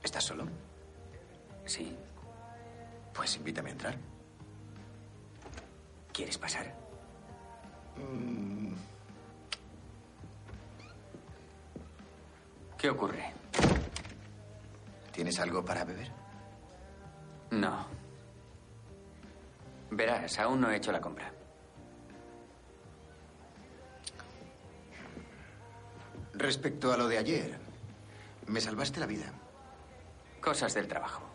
[0.02, 0.48] ¿Estás solo?
[1.66, 1.94] Sí.
[3.20, 3.98] Pues invítame a entrar.
[6.14, 6.74] ¿Quieres pasar?
[7.98, 8.72] Mm,
[12.78, 13.34] ¿Qué ocurre?
[15.12, 16.10] ¿Tienes algo para beber?
[17.52, 17.88] No.
[19.92, 21.30] Verás, aún no he hecho la compra.
[26.36, 27.60] Respecto a lo de ayer,
[28.48, 29.34] me salvaste la vida.
[30.40, 31.29] Cosas del trabajo.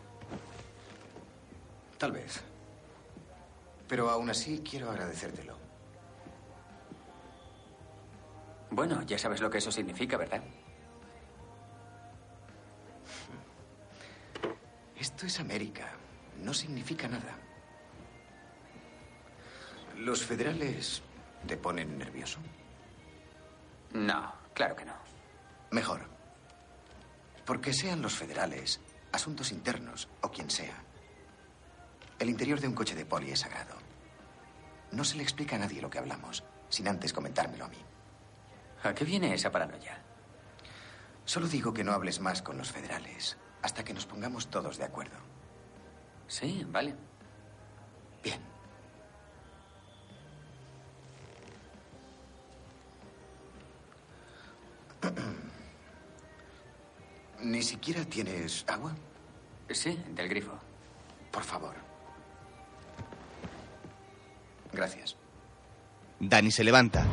[1.97, 2.41] Tal vez.
[3.87, 5.55] Pero aún así quiero agradecértelo.
[8.71, 10.41] Bueno, ya sabes lo que eso significa, ¿verdad?
[14.99, 15.91] Esto es América.
[16.43, 17.37] No significa nada.
[19.97, 21.01] ¿Los federales
[21.47, 22.39] te ponen nervioso?
[23.93, 24.95] No, claro que no.
[25.71, 26.01] Mejor.
[27.45, 28.81] Porque sean los federales,
[29.11, 30.84] asuntos internos o quien sea.
[32.17, 33.75] El interior de un coche de poli es sagrado.
[34.91, 37.77] No se le explica a nadie lo que hablamos, sin antes comentármelo a mí.
[38.83, 40.01] ¿A qué viene esa paranoia?
[41.25, 44.85] Solo digo que no hables más con los federales hasta que nos pongamos todos de
[44.85, 45.17] acuerdo.
[46.27, 46.95] Sí, vale.
[48.23, 48.39] Bien.
[57.41, 58.95] ¿Ni siquiera tienes agua?
[59.69, 60.57] Sí, del grifo.
[61.31, 61.84] Por favor.
[64.75, 65.15] Gracias.
[66.19, 67.05] Danny se levanta.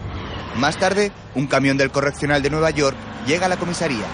[0.57, 2.97] Más tarde, un camión del correccional de Nueva York
[3.27, 4.05] llega a la comisaría.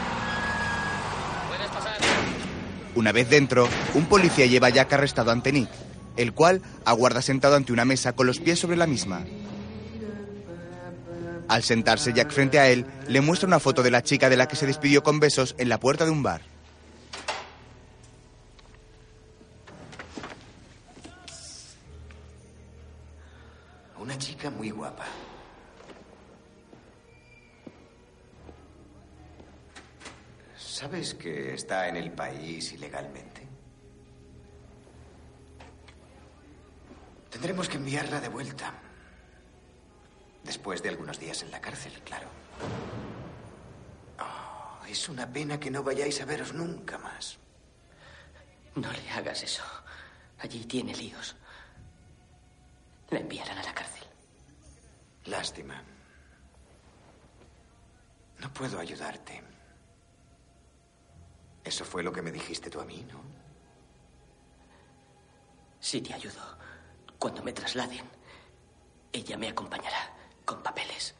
[2.94, 5.68] Una vez dentro, un policía lleva a Jack arrestado ante Nick,
[6.16, 9.24] el cual aguarda sentado ante una mesa con los pies sobre la misma.
[11.48, 14.48] Al sentarse Jack frente a él, le muestra una foto de la chica de la
[14.48, 16.42] que se despidió con besos en la puerta de un bar.
[24.46, 25.04] Muy guapa.
[30.56, 33.46] ¿Sabes que está en el país ilegalmente?
[37.30, 38.72] Tendremos que enviarla de vuelta.
[40.44, 42.28] Después de algunos días en la cárcel, claro.
[44.20, 47.38] Oh, es una pena que no vayáis a veros nunca más.
[48.76, 49.64] No le hagas eso.
[50.38, 51.34] Allí tiene líos.
[53.10, 54.07] La enviarán a la cárcel.
[55.28, 55.82] Lástima.
[58.38, 59.42] No puedo ayudarte.
[61.62, 63.20] Eso fue lo que me dijiste tú a mí, ¿no?
[65.80, 66.58] Si te ayudo,
[67.18, 68.04] cuando me trasladen,
[69.12, 70.14] ella me acompañará
[70.44, 71.14] con papeles.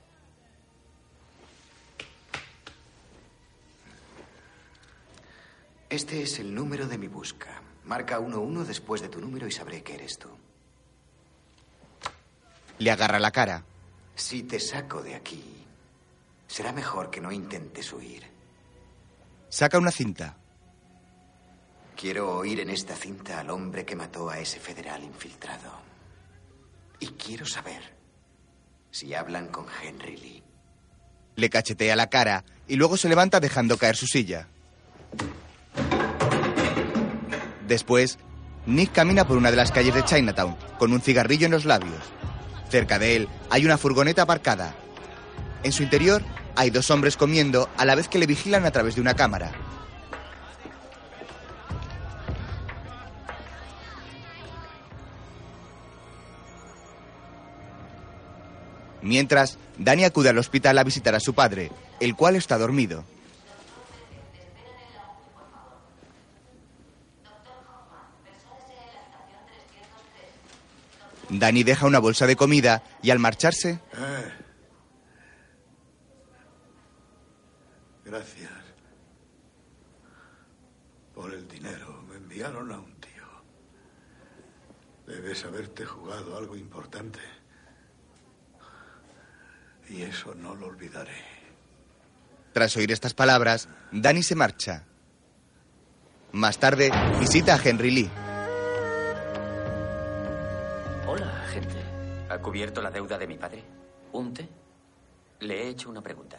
[5.90, 7.62] Este es el número de mi busca.
[7.84, 10.28] Marca 11 después de tu número y sabré que eres tú.
[12.78, 13.64] Le agarra la cara.
[14.18, 15.64] Si te saco de aquí,
[16.48, 18.24] será mejor que no intentes huir.
[19.48, 20.36] Saca una cinta.
[21.96, 25.70] Quiero oír en esta cinta al hombre que mató a ese federal infiltrado.
[26.98, 27.80] Y quiero saber
[28.90, 30.42] si hablan con Henry Lee.
[31.36, 34.48] Le cachetea la cara y luego se levanta dejando caer su silla.
[37.68, 38.18] Después,
[38.66, 42.17] Nick camina por una de las calles de Chinatown con un cigarrillo en los labios.
[42.70, 44.74] Cerca de él hay una furgoneta aparcada.
[45.62, 46.22] En su interior
[46.54, 49.52] hay dos hombres comiendo a la vez que le vigilan a través de una cámara.
[59.00, 63.04] Mientras, Danny acude al hospital a visitar a su padre, el cual está dormido.
[71.30, 74.32] Danny deja una bolsa de comida y al marcharse, Eh.
[78.04, 78.50] Gracias.
[81.14, 82.02] Por el dinero.
[82.08, 83.26] Me enviaron a un tío.
[85.06, 87.18] Debes haberte jugado algo importante.
[89.90, 91.36] Y eso no lo olvidaré.
[92.52, 94.84] tras oír estas palabras, Danny se marcha.
[96.32, 98.10] Más tarde, visita a Henry Lee.
[102.38, 103.64] ¿Ha cubierto la deuda de mi padre?
[104.12, 104.48] ¿Un té?
[105.40, 106.38] Le he hecho una pregunta.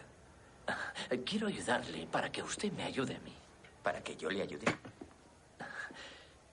[1.26, 3.36] Quiero ayudarle para que usted me ayude a mí.
[3.84, 4.66] ¿Para que yo le ayude?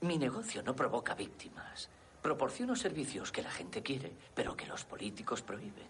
[0.00, 1.88] Mi negocio no provoca víctimas.
[2.20, 5.86] Proporciono servicios que la gente quiere, pero que los políticos prohíben.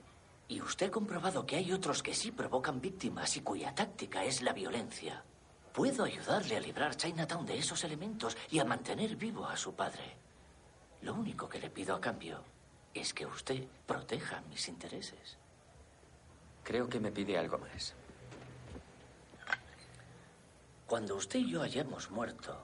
[0.49, 4.43] Y usted ha comprobado que hay otros que sí provocan víctimas y cuya táctica es
[4.43, 5.25] la violencia.
[5.73, 10.19] Puedo ayudarle a librar Chinatown de esos elementos y a mantener vivo a su padre.
[11.01, 12.45] Lo único que le pido a cambio
[13.01, 15.39] es que usted proteja mis intereses.
[16.63, 17.95] Creo que me pide algo más.
[20.87, 22.57] Cuando usted y yo hayamos muerto,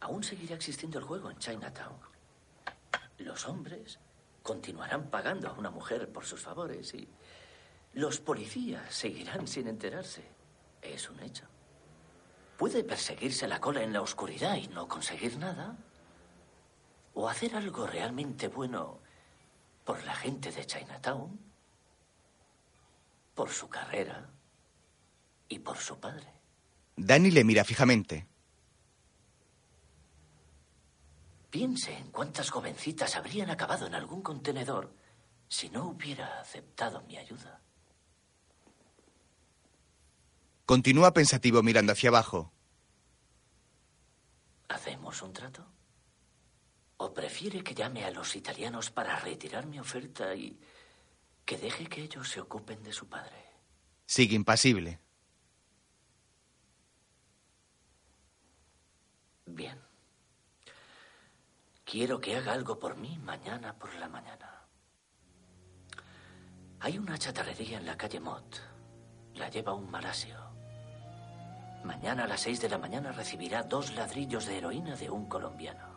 [0.00, 1.96] aún seguirá existiendo el juego en Chinatown.
[3.18, 3.98] Los hombres
[4.42, 7.08] continuarán pagando a una mujer por sus favores y
[7.94, 10.24] los policías seguirán sin enterarse.
[10.82, 11.44] Es un hecho.
[12.56, 15.76] Puede perseguirse la cola en la oscuridad y no conseguir nada.
[17.14, 19.00] O hacer algo realmente bueno
[19.88, 21.40] por la gente de Chinatown,
[23.34, 24.28] por su carrera
[25.48, 26.30] y por su padre.
[26.94, 28.28] Danny le mira fijamente.
[31.48, 34.92] Piense en cuántas jovencitas habrían acabado en algún contenedor
[35.48, 37.62] si no hubiera aceptado mi ayuda.
[40.66, 42.52] Continúa pensativo mirando hacia abajo.
[44.68, 45.77] ¿Hacemos un trato?
[46.98, 50.58] ¿O prefiere que llame a los italianos para retirar mi oferta y
[51.44, 53.44] que deje que ellos se ocupen de su padre?
[54.04, 54.98] Sigue impasible.
[59.46, 59.80] Bien.
[61.84, 64.66] Quiero que haga algo por mí mañana por la mañana.
[66.80, 68.60] Hay una chatarrería en la calle Mott.
[69.34, 70.36] La lleva un malasio.
[71.84, 75.87] Mañana a las seis de la mañana recibirá dos ladrillos de heroína de un colombiano.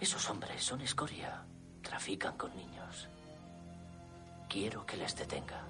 [0.00, 1.42] Esos hombres son escoria.
[1.82, 3.08] Trafican con niños.
[4.48, 5.62] Quiero que les detenga.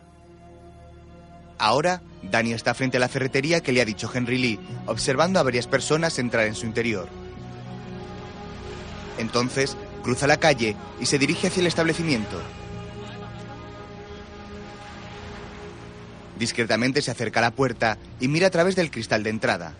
[1.58, 5.42] Ahora, Danny está frente a la ferretería que le ha dicho Henry Lee, observando a
[5.42, 7.08] varias personas entrar en su interior.
[9.18, 12.40] Entonces, cruza la calle y se dirige hacia el establecimiento.
[16.38, 19.74] Discretamente se acerca a la puerta y mira a través del cristal de entrada.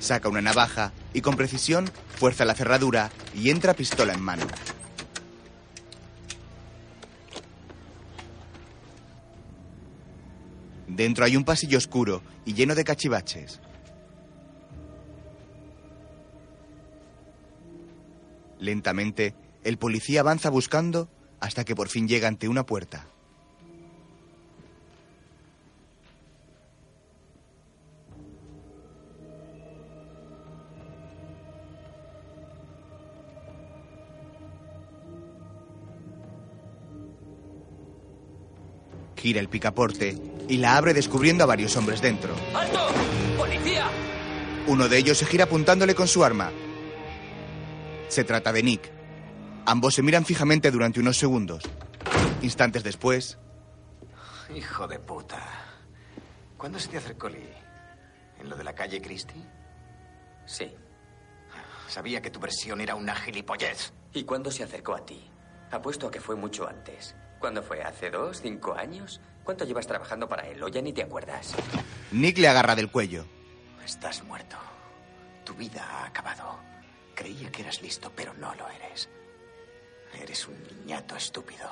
[0.00, 4.46] Saca una navaja y con precisión fuerza la cerradura y entra pistola en mano.
[10.86, 13.60] Dentro hay un pasillo oscuro y lleno de cachivaches.
[18.58, 21.08] Lentamente, el policía avanza buscando
[21.40, 23.06] hasta que por fin llega ante una puerta.
[39.28, 40.16] Gira el picaporte
[40.48, 42.34] y la abre descubriendo a varios hombres dentro.
[42.54, 42.88] ¡Alto!
[43.36, 43.86] ¡Policía!
[44.66, 46.50] Uno de ellos se gira apuntándole con su arma.
[48.08, 48.90] Se trata de Nick.
[49.66, 51.62] Ambos se miran fijamente durante unos segundos.
[52.40, 53.36] Instantes después,
[54.56, 55.46] Hijo de puta.
[56.56, 57.52] ¿Cuándo se te acercó Lee?
[58.40, 59.44] ¿En lo de la calle Christie?
[60.46, 60.74] Sí.
[61.86, 63.92] Sabía que tu versión era una gilipollez.
[64.14, 65.30] ¿Y cuándo se acercó a ti?
[65.70, 67.14] Apuesto a que fue mucho antes.
[67.38, 67.82] ¿Cuándo fue?
[67.82, 68.40] ¿Hace dos?
[68.40, 69.20] ¿Cinco años?
[69.44, 70.62] ¿Cuánto llevas trabajando para él?
[70.62, 71.54] O ya ni te acuerdas.
[72.10, 73.24] Nick le agarra del cuello.
[73.84, 74.56] Estás muerto.
[75.44, 76.58] Tu vida ha acabado.
[77.14, 79.08] Creía que eras listo, pero no lo eres.
[80.20, 81.68] Eres un niñato estúpido.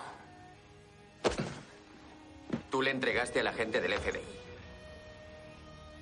[2.70, 4.36] Tú le entregaste a la gente del FBI.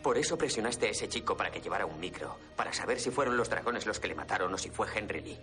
[0.02, 3.36] Por eso presionaste a ese chico para que llevara un micro, para saber si fueron
[3.38, 5.40] los dragones los que le mataron o si fue Henry Lee.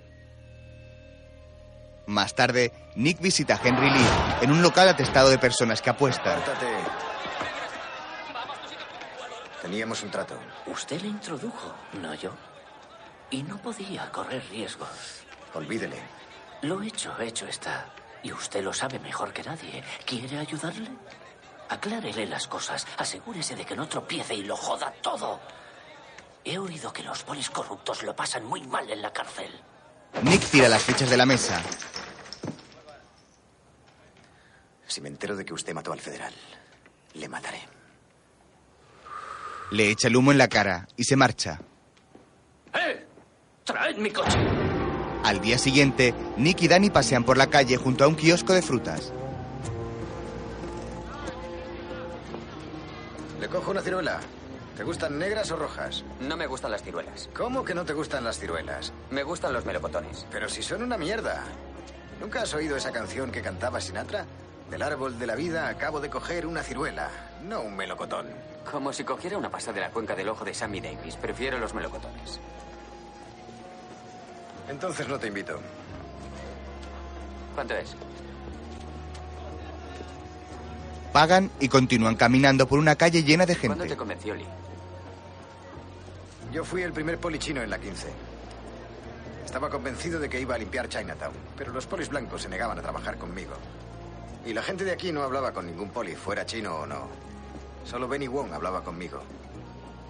[2.11, 4.09] Más tarde, Nick visita a Henry Lee
[4.41, 6.41] en un local atestado de personas que apuestan.
[9.61, 10.37] Teníamos un trato.
[10.65, 12.31] Usted le introdujo, no yo.
[13.29, 15.23] Y no podía correr riesgos.
[15.53, 16.01] Olvídele.
[16.63, 17.85] Lo hecho, hecho está.
[18.23, 19.81] Y usted lo sabe mejor que nadie.
[20.05, 20.89] ¿Quiere ayudarle?
[21.69, 22.85] Aclárele las cosas.
[22.97, 25.39] Asegúrese de que no tropiece y lo joda todo.
[26.43, 29.61] He oído que los polis corruptos lo pasan muy mal en la cárcel.
[30.23, 31.61] Nick tira las fichas de la mesa.
[34.87, 36.33] Si me entero de que usted mató al federal,
[37.13, 37.61] le mataré.
[39.71, 41.59] Le echa el humo en la cara y se marcha.
[42.73, 43.05] ¡Eh!
[43.63, 44.37] ¡Traed mi coche!
[45.23, 48.61] Al día siguiente, Nick y Danny pasean por la calle junto a un kiosco de
[48.61, 49.13] frutas.
[53.39, 54.19] Le cojo una ciruela.
[54.81, 56.03] ¿Te gustan negras o rojas?
[56.21, 57.29] No me gustan las ciruelas.
[57.37, 58.91] ¿Cómo que no te gustan las ciruelas?
[59.11, 60.25] Me gustan los melocotones.
[60.31, 61.43] Pero si son una mierda.
[62.19, 64.25] ¿Nunca has oído esa canción que cantaba Sinatra?
[64.71, 67.11] Del árbol de la vida acabo de coger una ciruela,
[67.43, 68.25] no un melocotón.
[68.71, 71.15] Como si cogiera una pasa de la cuenca del ojo de Sammy Davis.
[71.15, 72.39] Prefiero los melocotones.
[74.67, 75.59] Entonces no te invito.
[77.53, 77.95] ¿Cuánto es?
[81.13, 83.93] Pagan y continúan caminando por una calle llena de ¿Cuándo gente.
[83.93, 84.47] te convenció Lee?
[86.51, 88.07] Yo fui el primer poli chino en la 15.
[89.45, 92.81] Estaba convencido de que iba a limpiar Chinatown, pero los polis blancos se negaban a
[92.81, 93.53] trabajar conmigo.
[94.45, 97.07] Y la gente de aquí no hablaba con ningún poli, fuera chino o no.
[97.85, 99.21] Solo Benny Wong hablaba conmigo.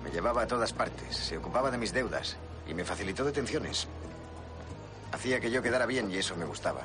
[0.04, 2.38] Me llevaba a todas partes, se ocupaba de mis deudas
[2.68, 3.88] y me facilitó detenciones.
[5.12, 6.82] Hacía que yo quedara bien y eso me gustaba.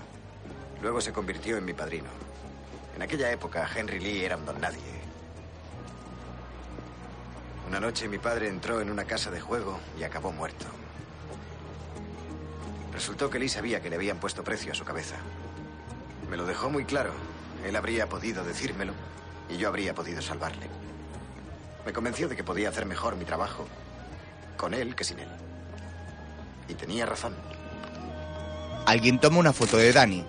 [0.82, 2.10] Luego se convirtió en mi padrino.
[2.94, 4.95] En aquella época, Henry Lee era un don nadie.
[7.66, 10.66] Una noche mi padre entró en una casa de juego y acabó muerto.
[12.92, 15.16] Resultó que Lee sabía que le habían puesto precio a su cabeza.
[16.30, 17.10] Me lo dejó muy claro.
[17.64, 18.92] Él habría podido decírmelo
[19.48, 20.68] y yo habría podido salvarle.
[21.84, 23.66] Me convenció de que podía hacer mejor mi trabajo
[24.56, 25.28] con él que sin él.
[26.68, 27.34] Y tenía razón.
[28.86, 30.24] Alguien toma una foto de Danny.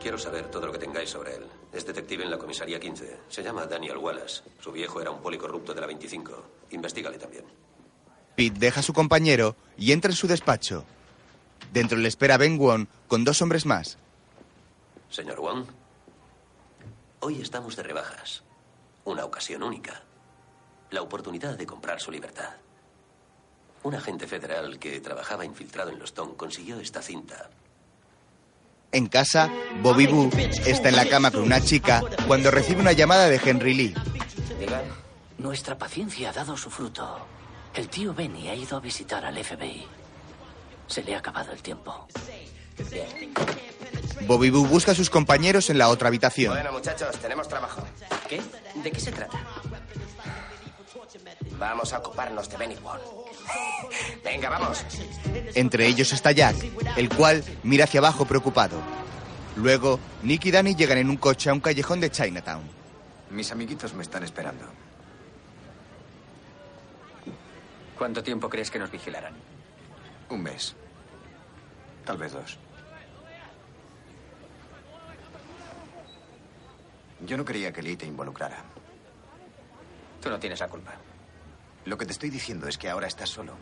[0.00, 1.46] Quiero saber todo lo que tengáis sobre él.
[1.72, 3.20] Es detective en la comisaría 15.
[3.28, 4.42] Se llama Daniel Wallace.
[4.60, 6.44] Su viejo era un policorrupto de la 25.
[6.70, 7.44] Investígale también.
[8.36, 10.84] Pete deja a su compañero y entra en su despacho.
[11.72, 13.98] Dentro le espera Ben Wong con dos hombres más.
[15.10, 15.64] Señor Wong,
[17.20, 18.42] hoy estamos de rebajas.
[19.04, 20.02] Una ocasión única.
[20.90, 22.50] La oportunidad de comprar su libertad.
[23.82, 27.50] Un agente federal que trabajaba infiltrado en los Tong consiguió esta cinta.
[28.96, 29.50] En casa,
[29.82, 30.30] Bobby Boo
[30.64, 33.94] está en la cama con una chica cuando recibe una llamada de Henry Lee.
[35.36, 37.26] Nuestra paciencia ha dado su fruto.
[37.74, 39.86] El tío Benny ha ido a visitar al FBI.
[40.86, 42.08] Se le ha acabado el tiempo.
[42.90, 43.34] Bien.
[44.22, 46.54] Bobby Boo busca a sus compañeros en la otra habitación.
[46.54, 47.82] Bueno, muchachos, tenemos trabajo.
[48.30, 48.40] ¿Qué?
[48.82, 49.38] ¿De qué se trata?
[51.58, 53.00] Vamos a ocuparnos de Benny Wong.
[54.22, 54.84] Venga, vamos.
[55.54, 56.56] Entre ellos está Jack,
[56.96, 58.78] el cual mira hacia abajo preocupado.
[59.56, 62.64] Luego, Nick y Danny llegan en un coche a un callejón de Chinatown.
[63.30, 64.64] Mis amiguitos me están esperando.
[67.96, 69.34] ¿Cuánto tiempo crees que nos vigilarán?
[70.28, 70.74] Un mes.
[72.04, 72.58] Tal vez dos.
[77.20, 78.62] Yo no quería que Lee te involucrara.
[80.20, 80.92] Tú no tienes la culpa.
[81.86, 83.54] Lo que te estoy diciendo es que ahora estás solo.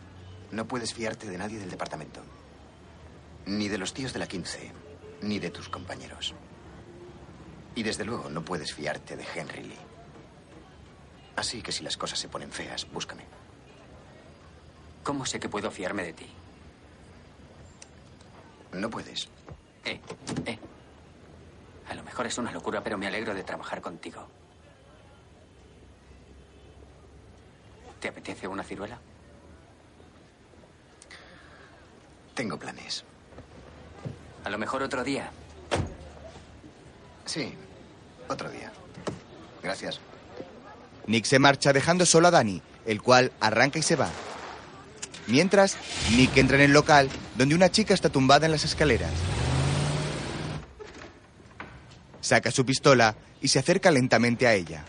[0.51, 2.21] No puedes fiarte de nadie del departamento.
[3.45, 4.71] Ni de los tíos de la 15,
[5.21, 6.33] ni de tus compañeros.
[7.75, 9.77] Y desde luego no puedes fiarte de Henry Lee.
[11.35, 13.25] Así que si las cosas se ponen feas, búscame.
[15.03, 16.27] ¿Cómo sé que puedo fiarme de ti?
[18.73, 19.29] No puedes.
[19.83, 20.01] Eh,
[20.47, 20.59] eh.
[21.89, 24.27] A lo mejor es una locura, pero me alegro de trabajar contigo.
[27.99, 28.99] ¿Te apetece una ciruela?
[32.33, 33.03] Tengo planes.
[34.43, 35.31] A lo mejor otro día.
[37.25, 37.53] Sí,
[38.27, 38.71] otro día.
[39.63, 39.99] Gracias.
[41.07, 44.09] Nick se marcha dejando solo a Danny, el cual arranca y se va.
[45.27, 45.77] Mientras,
[46.11, 49.11] Nick entra en el local donde una chica está tumbada en las escaleras.
[52.21, 54.83] Saca su pistola y se acerca lentamente a ella.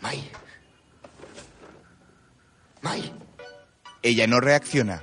[0.00, 0.30] Mai.
[2.82, 3.12] Mai.
[4.06, 5.02] Ella no reacciona.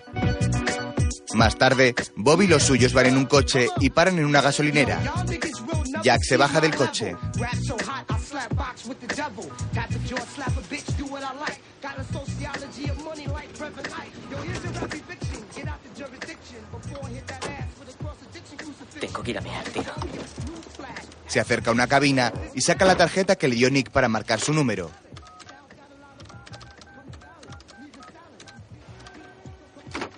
[1.33, 4.97] Más tarde, Bob y los suyos van en un coche y paran en una gasolinera.
[6.01, 7.13] Jack se baja del coche.
[19.01, 19.83] Tengo que ir a mirar, tío.
[21.27, 24.39] Se acerca a una cabina y saca la tarjeta que le dio Nick para marcar
[24.39, 24.89] su número.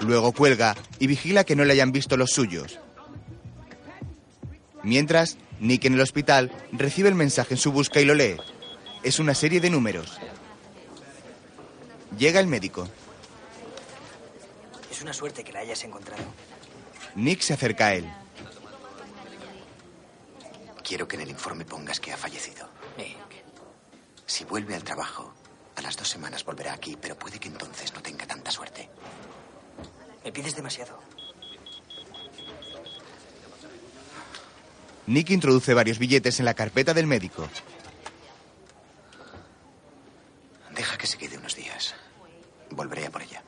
[0.06, 2.80] Luego cuelga y vigila que no le hayan visto los suyos.
[4.84, 8.38] Mientras, Nick en el hospital recibe el mensaje en su busca y lo lee.
[9.02, 10.20] Es una serie de números.
[12.20, 12.88] Llega el médico.
[14.92, 16.24] Es una suerte que la hayas encontrado.
[17.16, 18.06] Nick se acerca a él.
[20.84, 22.70] Quiero que en el informe pongas que ha fallecido.
[24.28, 25.34] Si vuelve al trabajo,
[25.76, 28.90] a las dos semanas volverá aquí, pero puede que entonces no tenga tanta suerte.
[30.26, 31.00] Me pides demasiado.
[35.06, 37.48] Nick introduce varios billetes en la carpeta del médico.
[40.76, 41.94] Deja que se quede unos días.
[42.72, 43.44] Volveré a por ella.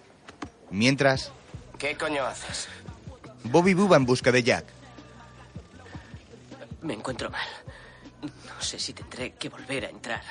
[0.69, 1.32] Mientras,
[1.80, 2.67] ¿Qué coño haces?
[3.43, 4.65] Bobby Boo va en busca de Jack.
[6.84, 7.47] Me encuentro mal.
[8.21, 10.21] No sé si tendré que volver a entrar.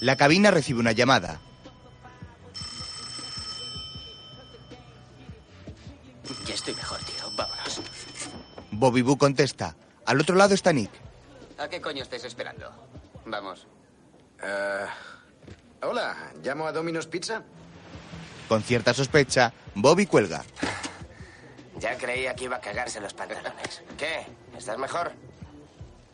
[0.00, 1.40] La cabina recibe una llamada.
[6.46, 7.30] Ya estoy mejor, tío.
[7.36, 7.80] Vámonos.
[8.70, 9.76] Bobby Boo contesta.
[10.06, 10.90] Al otro lado está Nick.
[11.58, 12.70] ¿A qué coño estáis esperando?
[13.26, 13.66] Vamos.
[14.42, 14.86] Eh,
[15.82, 17.42] hola, ¿llamo a Domino's Pizza?
[18.48, 20.44] Con cierta sospecha, Bobby cuelga.
[21.78, 23.82] Ya creía que iba a cagarse los pantalones.
[23.96, 24.26] ¿Qué?
[24.56, 25.12] ¿Estás mejor?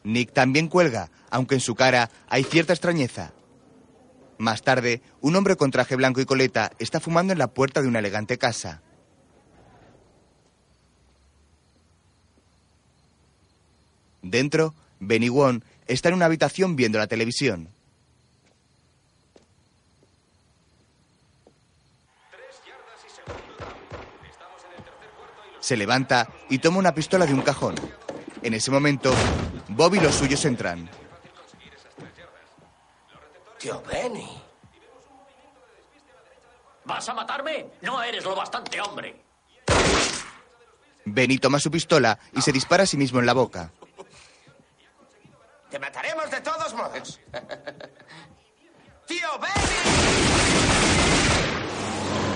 [0.05, 3.33] Nick también cuelga, aunque en su cara hay cierta extrañeza.
[4.39, 7.89] Más tarde, un hombre con traje blanco y coleta está fumando en la puerta de
[7.89, 8.83] una elegante casa.
[14.31, 17.69] Dentro, Benny Wong está en una habitación viendo la televisión.
[25.61, 27.75] Se levanta y toma una pistola de un cajón.
[28.43, 29.13] En ese momento,
[29.69, 30.89] Bob y los suyos entran.
[33.59, 34.43] Tío Benny.
[36.85, 37.67] ¿Vas a matarme?
[37.83, 39.21] No eres lo bastante hombre.
[41.05, 43.73] Benny toma su pistola y se dispara a sí mismo en la boca.
[45.71, 47.21] Te mataremos de todos modos.
[49.07, 50.09] ¡Tío Benny!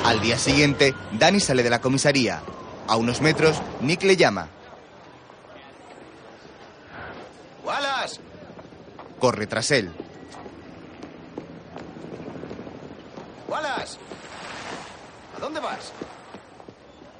[0.05, 2.43] Al día siguiente, Danny sale de la comisaría.
[2.89, 4.49] A unos metros, Nick le llama.
[7.65, 8.21] ¡Wallace!
[9.19, 9.93] Corre tras él.
[13.49, 13.99] ¡Wallace!
[15.37, 15.93] ¿A dónde vas?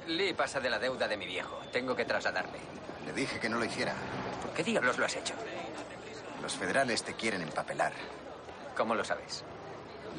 [0.07, 1.59] Lee pasa de la deuda de mi viejo.
[1.71, 2.59] Tengo que trasladarle.
[3.05, 3.93] Le dije que no lo hiciera.
[4.41, 5.33] ¿Por qué diablos lo has hecho?
[6.43, 7.93] Los federales te quieren empapelar.
[8.75, 9.45] ¿Cómo lo sabes?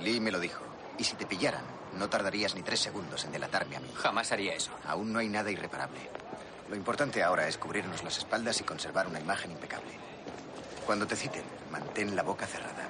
[0.03, 0.65] Lee me lo dijo.
[0.97, 1.65] Y si te pillaran,
[1.99, 3.91] no tardarías ni tres segundos en delatarme a mí.
[3.95, 4.71] Jamás haría eso.
[4.87, 6.01] Aún no hay nada irreparable.
[6.71, 9.93] Lo importante ahora es cubrirnos las espaldas y conservar una imagen impecable.
[10.87, 12.89] Cuando te citen, mantén la boca cerrada.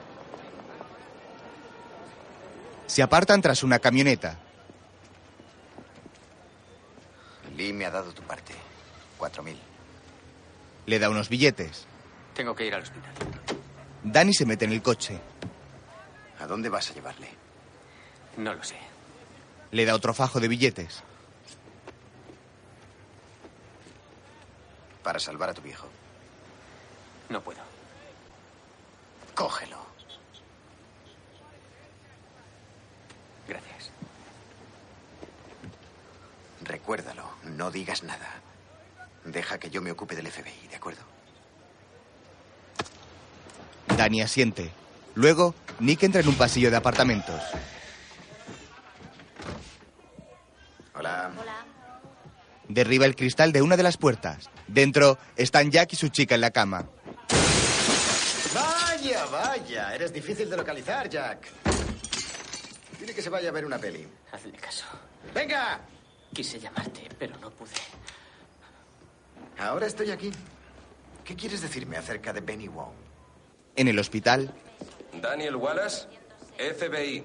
[2.86, 4.38] Se apartan tras una camioneta.
[7.56, 8.54] Lee me ha dado tu parte.
[9.18, 9.58] Cuatro mil.
[10.86, 11.88] Le da unos billetes.
[12.34, 13.12] Tengo que ir al hospital.
[14.02, 15.18] Danny se mete en el coche.
[16.40, 17.28] ¿A dónde vas a llevarle?
[18.36, 18.76] No lo sé.
[19.70, 21.02] Le da otro fajo de billetes.
[25.02, 25.86] Para salvar a tu viejo.
[27.28, 27.60] No puedo.
[29.34, 29.78] Cógelo.
[33.48, 33.90] Gracias.
[36.62, 38.28] Recuérdalo, no digas nada.
[39.24, 41.13] Deja que yo me ocupe del FBI, ¿de acuerdo?
[43.96, 44.70] Danny asiente.
[45.14, 47.40] Luego, Nick entra en un pasillo de apartamentos.
[50.94, 51.32] Hola.
[52.68, 54.48] Derriba el cristal de una de las puertas.
[54.66, 56.86] Dentro están Jack y su chica en la cama.
[58.54, 59.94] Vaya, vaya.
[59.94, 61.48] Eres difícil de localizar, Jack.
[62.98, 64.06] Dile que se vaya a ver una peli.
[64.32, 64.86] Hazle caso.
[65.34, 65.80] ¡Venga!
[66.32, 67.70] Quise llamarte, pero no pude.
[69.58, 70.32] Ahora estoy aquí.
[71.24, 73.03] ¿Qué quieres decirme acerca de Benny Wong?
[73.76, 74.52] En el hospital,
[75.20, 76.06] Daniel Wallace,
[76.58, 77.24] FBI.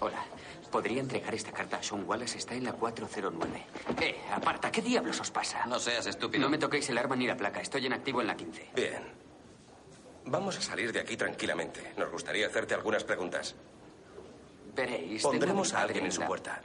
[0.00, 0.24] Hola.
[0.70, 2.36] ¿Podría entregar esta carta a Sean Wallace?
[2.38, 3.64] Está en la 409.
[4.02, 4.70] Eh, aparta.
[4.70, 5.64] ¿Qué diablos os pasa?
[5.66, 6.42] No seas estúpido.
[6.42, 7.60] No me toquéis el arma ni la placa.
[7.60, 8.70] Estoy en activo en la 15.
[8.74, 9.02] Bien.
[10.26, 11.94] Vamos a salir de aquí tranquilamente.
[11.96, 13.54] Nos gustaría hacerte algunas preguntas.
[14.74, 15.22] Veréis.
[15.22, 16.60] Pondremos a alguien en su la- puerta.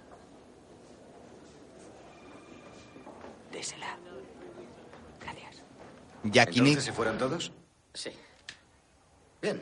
[3.51, 3.97] Désela.
[6.23, 7.51] Jack y ¿Entonces Nick se fueron todos?
[7.95, 8.11] Sí.
[9.41, 9.61] Bien.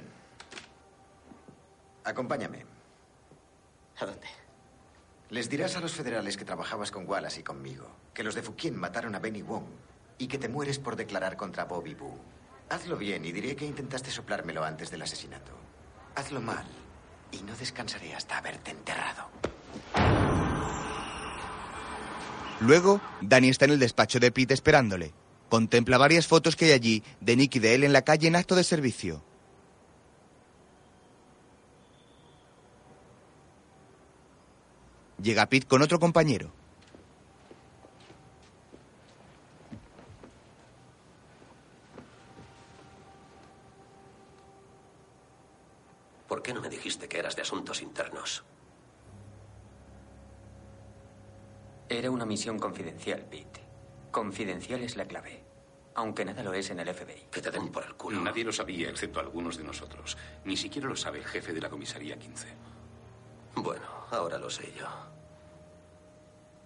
[2.04, 2.66] Acompáñame.
[4.00, 4.28] ¿A dónde?
[5.30, 8.76] Les dirás a los federales que trabajabas con Wallace y conmigo, que los de Fukien
[8.76, 9.66] mataron a Benny Wong
[10.18, 12.20] y que te mueres por declarar contra Bobby Boo.
[12.70, 15.52] Hazlo bien y diré que intentaste soplármelo antes del asesinato.
[16.16, 16.66] Hazlo mal
[17.32, 19.30] y no descansaré hasta haberte enterrado.
[22.60, 25.14] Luego, Danny está en el despacho de Pete esperándole.
[25.48, 28.36] Contempla varias fotos que hay allí de Nick y de él en la calle en
[28.36, 29.24] acto de servicio.
[35.22, 36.52] Llega Pete con otro compañero.
[46.28, 48.46] ¿Por qué no me dijiste que eras de asuntos internos?
[51.90, 53.62] Era una misión confidencial, Pete.
[54.12, 55.44] Confidencial es la clave.
[55.96, 57.26] Aunque nada lo es en el FBI.
[57.32, 58.22] Que te den por el culo.
[58.22, 60.18] Nadie lo sabía, excepto algunos de nosotros.
[60.46, 62.48] Ni siquiera lo sabe el jefe de la comisaría 15.
[63.62, 64.88] Bueno, ahora lo sé yo.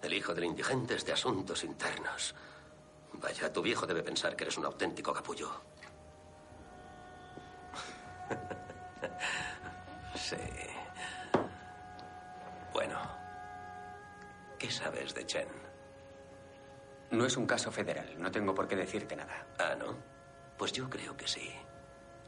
[0.00, 2.34] El hijo del indigente es de asuntos internos.
[3.14, 5.50] Vaya, tu viejo debe pensar que eres un auténtico capullo.
[10.14, 10.36] sí.
[12.72, 12.98] Bueno.
[14.58, 15.48] ¿Qué sabes de Chen?
[17.10, 18.14] No es un caso federal.
[18.18, 19.46] No tengo por qué decirte nada.
[19.58, 19.96] Ah, ¿no?
[20.56, 21.50] Pues yo creo que sí.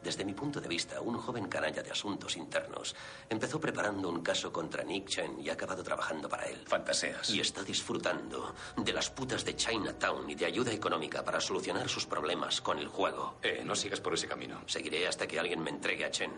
[0.07, 2.95] Desde mi punto de vista, un joven canalla de asuntos internos
[3.28, 6.62] empezó preparando un caso contra Nick Chen y ha acabado trabajando para él.
[6.65, 7.28] Fantaseas.
[7.31, 12.07] Y está disfrutando de las putas de Chinatown y de ayuda económica para solucionar sus
[12.07, 13.39] problemas con el juego.
[13.43, 14.62] Eh, no sigas por ese camino.
[14.66, 16.31] Seguiré hasta que alguien me entregue a Chen.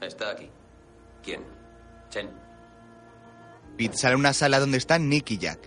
[0.00, 0.50] Está aquí.
[1.22, 1.44] ¿Quién?
[2.10, 2.28] Chen.
[3.76, 5.60] Pete sale a una sala donde están Nick y Jack.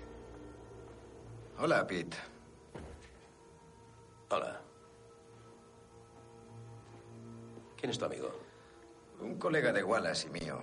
[1.58, 2.18] Hola, Pete.
[4.28, 4.61] Hola.
[7.82, 8.32] ¿Quién es tu amigo?
[9.22, 10.62] Un colega de Wallace y mío.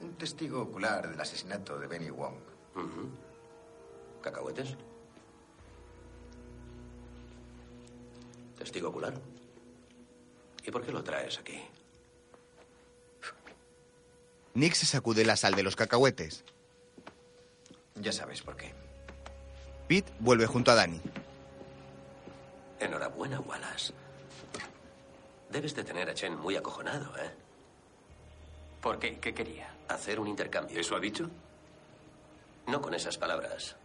[0.00, 2.36] Un testigo ocular del asesinato de Benny Wong.
[4.22, 4.76] ¿Cacahuetes?
[8.56, 9.14] ¿Testigo ocular?
[10.64, 11.60] ¿Y por qué lo traes aquí?
[14.54, 16.44] Nick se sacude la sal de los cacahuetes.
[17.96, 18.72] Ya sabes por qué.
[19.88, 21.00] Pete vuelve junto a Danny.
[22.78, 23.92] Enhorabuena, Wallace.
[25.54, 27.30] Debes de tener a Chen muy acojonado, ¿eh?
[28.80, 29.20] ¿Por qué?
[29.20, 29.72] ¿Qué quería?
[29.86, 30.80] Hacer un intercambio.
[30.80, 31.30] ¿Eso ha dicho?
[32.66, 33.76] No con esas palabras.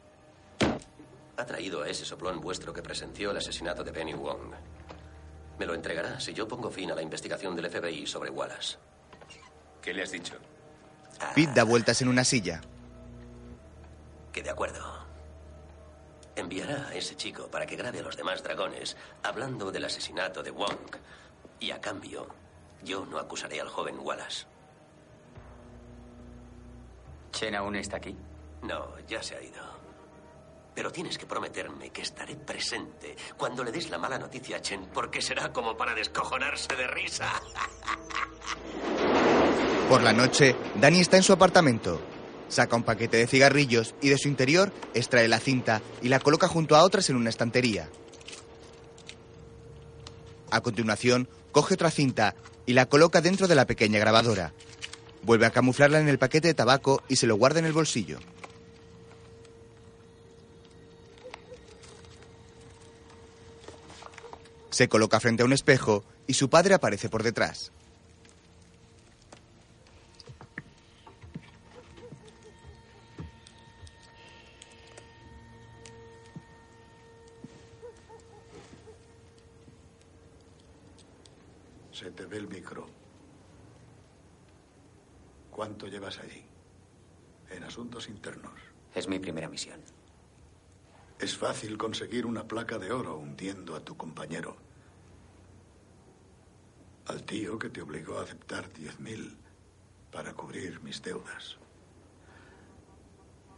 [1.37, 4.51] Ha traído a ese soplón vuestro que presenció el asesinato de Benny Wong.
[5.59, 8.77] Me lo entregará si yo pongo fin a la investigación del FBI sobre Wallace.
[9.79, 10.37] ¿Qué le has dicho?
[11.35, 12.61] Pete da vueltas en una silla.
[14.33, 15.05] Que de acuerdo.
[16.35, 20.49] Enviará a ese chico para que grabe a los demás dragones hablando del asesinato de
[20.49, 20.97] Wong.
[21.59, 22.27] Y a cambio,
[22.83, 24.45] yo no acusaré al joven Wallace.
[27.31, 28.15] ¿Chen aún está aquí?
[28.63, 29.79] No, ya se ha ido.
[30.73, 34.87] Pero tienes que prometerme que estaré presente cuando le des la mala noticia a Chen,
[34.93, 37.29] porque será como para descojonarse de risa.
[39.89, 41.99] Por la noche, Danny está en su apartamento.
[42.47, 46.47] Saca un paquete de cigarrillos y de su interior extrae la cinta y la coloca
[46.47, 47.89] junto a otras en una estantería.
[50.51, 52.35] A continuación, coge otra cinta
[52.65, 54.53] y la coloca dentro de la pequeña grabadora.
[55.23, 58.19] Vuelve a camuflarla en el paquete de tabaco y se lo guarda en el bolsillo.
[64.69, 67.71] Se coloca frente a un espejo y su padre aparece por detrás.
[81.99, 82.87] Se te ve el micro.
[85.51, 86.45] ¿Cuánto llevas allí?
[87.49, 88.53] En asuntos internos.
[88.95, 89.81] Es mi primera misión.
[91.19, 94.55] Es fácil conseguir una placa de oro hundiendo a tu compañero.
[97.07, 99.35] Al tío que te obligó a aceptar 10.000
[100.09, 101.57] para cubrir mis deudas.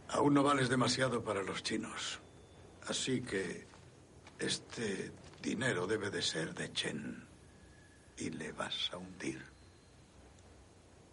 [0.08, 2.18] Aún no vales demasiado para los chinos.
[2.88, 3.68] Así que
[4.40, 7.21] este dinero debe de ser de Chen.
[8.22, 9.42] Y le vas a hundir.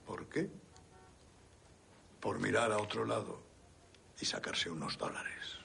[0.06, 0.48] ¿Por qué?
[2.20, 3.42] Por mirar a otro lado
[4.22, 5.58] y sacarse unos dólares.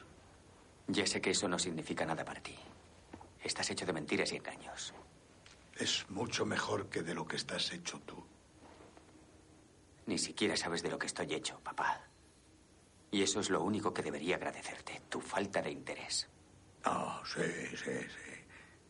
[0.88, 2.56] Ya sé que eso no significa nada para ti.
[3.42, 4.94] Estás hecho de mentiras y engaños.
[5.76, 8.24] Es mucho mejor que de lo que estás hecho tú.
[10.06, 12.08] Ni siquiera sabes de lo que estoy hecho, papá.
[13.10, 16.26] Y eso es lo único que debería agradecerte, tu falta de interés.
[16.84, 17.42] Ah, sí,
[17.76, 18.44] sí, sí.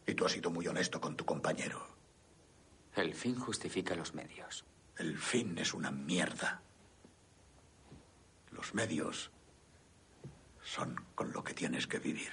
[0.06, 1.93] Y tú has sido muy honesto con tu compañero.
[2.96, 4.64] El fin justifica los medios.
[4.96, 6.62] El fin es una mierda.
[8.52, 9.30] Los medios
[10.62, 12.30] son con lo que tienes que vivir.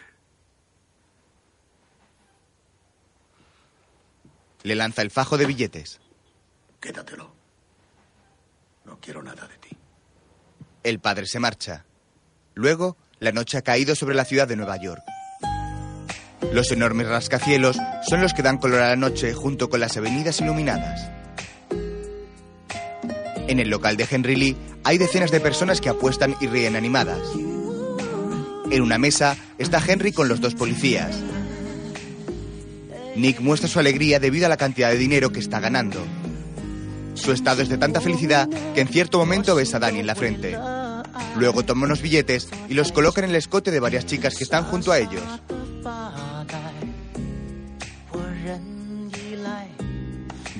[4.64, 6.00] Le lanza el fajo de billetes.
[6.80, 7.34] Quédatelo.
[8.86, 9.78] No quiero nada de ti.
[10.84, 11.86] El padre se marcha.
[12.54, 15.04] Luego, la noche ha caído sobre la ciudad de Nueva York.
[16.52, 17.78] Los enormes rascacielos
[18.10, 21.10] son los que dan color a la noche junto con las avenidas iluminadas.
[23.48, 27.22] En el local de Henry Lee hay decenas de personas que apuestan y ríen animadas.
[28.70, 31.18] En una mesa está Henry con los dos policías.
[33.16, 36.00] Nick muestra su alegría debido a la cantidad de dinero que está ganando.
[37.14, 40.16] Su estado es de tanta felicidad que en cierto momento besa a Danny en la
[40.16, 40.58] frente.
[41.38, 44.64] Luego toma unos billetes y los coloca en el escote de varias chicas que están
[44.64, 45.24] junto a ellos.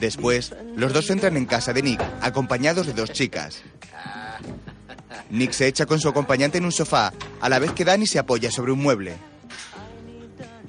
[0.02, 3.61] Después, los dos entran en casa de Nick, acompañados de dos chicas.
[5.30, 8.18] Nick se echa con su acompañante en un sofá, a la vez que Danny se
[8.18, 9.15] apoya sobre un mueble.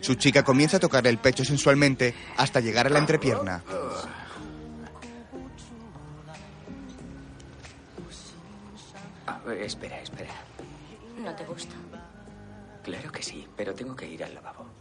[0.02, 3.64] Su chica comienza a tocarle el pecho sensualmente hasta llegar a la entrepierna.
[9.26, 10.34] Ah, espera, espera.
[11.24, 11.74] ¿No te gusta?
[12.82, 14.71] Claro que sí, pero tengo que ir al lavabo.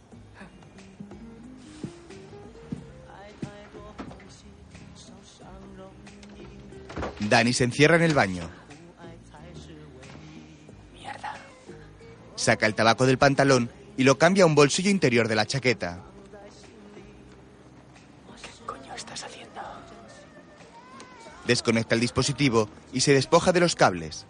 [7.28, 8.48] Danny se encierra en el baño.
[10.92, 11.34] Mierda.
[12.36, 16.00] Saca el tabaco del pantalón y lo cambia a un bolsillo interior de la chaqueta.
[18.42, 19.60] ¿Qué coño estás haciendo?
[21.46, 24.26] Desconecta el dispositivo y se despoja de los cables.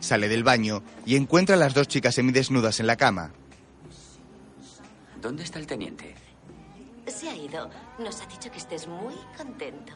[0.00, 3.32] Sale del baño y encuentra a las dos chicas semidesnudas en la cama.
[5.20, 6.14] ¿Dónde está el teniente?
[7.06, 7.70] Se ha ido.
[7.98, 9.92] Nos ha dicho que estés muy contento.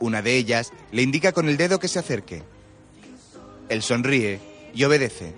[0.00, 2.42] Una de ellas le indica con el dedo que se acerque.
[3.68, 4.40] Él sonríe
[4.74, 5.34] y obedece.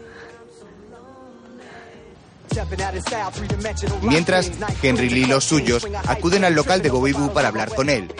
[4.02, 4.50] Mientras,
[4.82, 8.12] Henry Lee y los suyos acuden al local de Bobby Boo para hablar con él.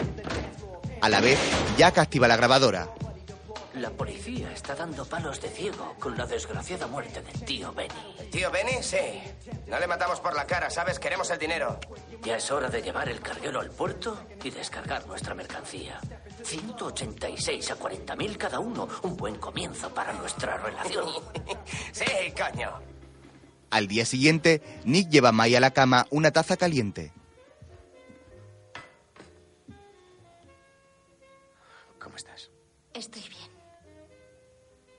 [1.01, 1.39] A la vez,
[1.77, 2.89] Jack activa la grabadora.
[3.79, 8.29] La policía está dando palos de ciego con la desgraciada muerte del tío Benny.
[8.31, 8.81] ¿Tío Benny?
[8.81, 8.97] Sí.
[9.67, 10.97] No le matamos por la cara, ¿sabes?
[10.97, 11.79] Queremos el dinero.
[12.23, 15.99] Ya es hora de llevar el carguero al puerto y descargar nuestra mercancía.
[16.43, 18.87] 186 a 40.000 cada uno.
[19.03, 21.05] Un buen comienzo para nuestra relación.
[21.91, 22.05] sí,
[22.35, 22.81] coño.
[23.69, 27.11] Al día siguiente, Nick lleva a May a la cama una taza caliente.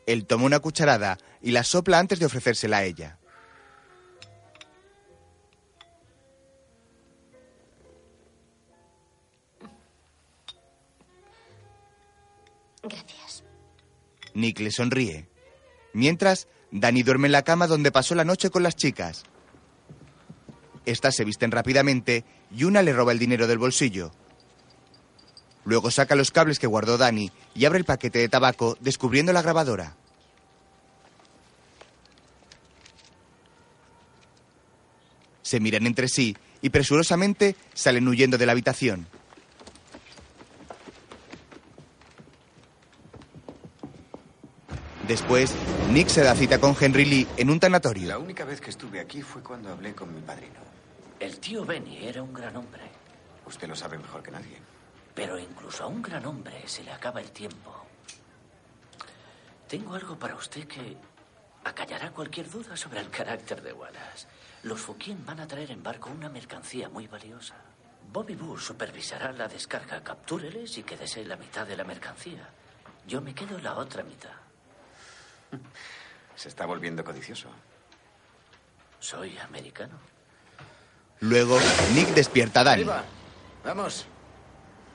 [0.09, 3.19] Él toma una cucharada y la sopla antes de ofrecérsela a ella.
[12.83, 13.45] Gracias.
[14.33, 15.29] Nick le sonríe.
[15.93, 19.25] Mientras, Danny duerme en la cama donde pasó la noche con las chicas.
[20.87, 24.11] Estas se visten rápidamente y una le roba el dinero del bolsillo.
[25.65, 29.43] Luego saca los cables que guardó Danny y abre el paquete de tabaco, descubriendo la
[29.43, 29.97] grabadora.
[35.43, 39.07] Se miran entre sí y presurosamente salen huyendo de la habitación.
[45.09, 45.55] Después,
[45.91, 48.09] Nick se da cita con Henry Lee en un tanatorio.
[48.09, 50.61] La única vez que estuve aquí fue cuando hablé con mi padrino.
[51.19, 52.83] El tío Benny era un gran hombre.
[53.47, 54.68] Usted lo sabe mejor que nadie.
[55.19, 57.75] Pero incluso a un gran hombre se le acaba el tiempo.
[59.67, 60.97] Tengo algo para usted que
[61.65, 64.29] acallará cualquier duda sobre el carácter de Wallace.
[64.63, 67.57] Los Fukien van a traer en barco una mercancía muy valiosa.
[68.13, 70.05] Bobby Bush supervisará la descarga.
[70.05, 72.49] Captúreles y quédese la mitad de la mercancía.
[73.05, 74.37] Yo me quedo la otra mitad.
[76.37, 77.49] Se está volviendo codicioso.
[79.01, 79.99] Soy americano.
[81.19, 81.59] Luego,
[81.93, 82.87] Nick despierta a Danny.
[83.65, 84.07] Vamos.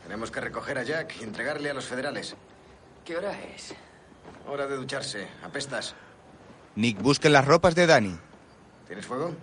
[0.03, 2.35] Tenemos que recoger a Jack y entregarle a los federales.
[3.05, 3.73] ¿Qué hora es?
[4.47, 5.27] Hora de ducharse.
[5.43, 5.95] Apestas.
[6.75, 8.17] Nick busca las ropas de Danny.
[8.87, 9.35] ¿Tienes fuego?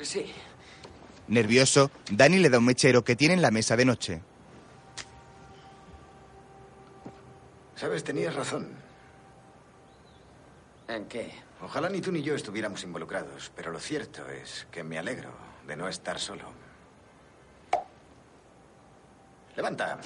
[0.00, 0.32] Sí.
[1.28, 4.22] Nervioso, Danny le da un mechero que tiene en la mesa de noche.
[7.76, 8.68] Sabes, tenías razón.
[10.88, 11.32] ¿En qué?
[11.62, 15.30] Ojalá ni tú ni yo estuviéramos involucrados, pero lo cierto es que me alegro
[15.66, 16.44] de no estar solo.
[19.56, 19.98] Levanta.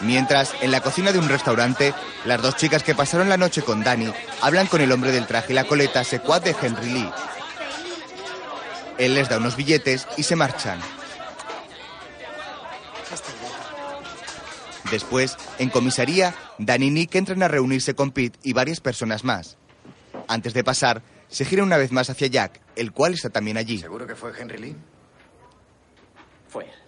[0.00, 1.94] Mientras, en la cocina de un restaurante,
[2.24, 5.52] las dos chicas que pasaron la noche con Danny hablan con el hombre del traje
[5.52, 7.10] y la coleta secuaz de Henry Lee.
[8.98, 10.80] Él les da unos billetes y se marchan.
[14.90, 19.56] Después, en comisaría, Danny y Nick entran a reunirse con Pete y varias personas más.
[20.28, 23.78] Antes de pasar, se gira una vez más hacia Jack, el cual está también allí.
[23.78, 24.76] ¿Seguro que fue Henry Lee?
[26.48, 26.83] Fue.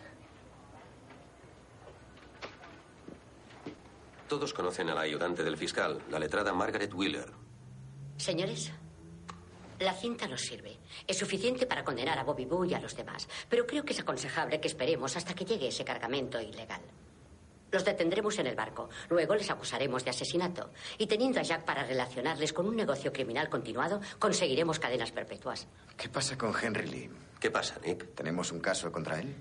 [4.28, 7.30] Todos conocen a la ayudante del fiscal, la letrada Margaret Wheeler.
[8.16, 8.72] Señores,
[9.78, 10.78] la cinta nos sirve.
[11.06, 13.28] Es suficiente para condenar a Bobby Boo y a los demás.
[13.48, 16.80] Pero creo que es aconsejable que esperemos hasta que llegue ese cargamento ilegal.
[17.70, 18.88] Los detendremos en el barco.
[19.10, 20.70] Luego les acusaremos de asesinato.
[20.98, 25.68] Y teniendo a Jack para relacionarles con un negocio criminal continuado, conseguiremos cadenas perpetuas.
[25.96, 27.10] ¿Qué pasa con Henry Lee?
[27.38, 28.14] ¿Qué pasa, Nick?
[28.14, 29.34] ¿Tenemos un caso contra él?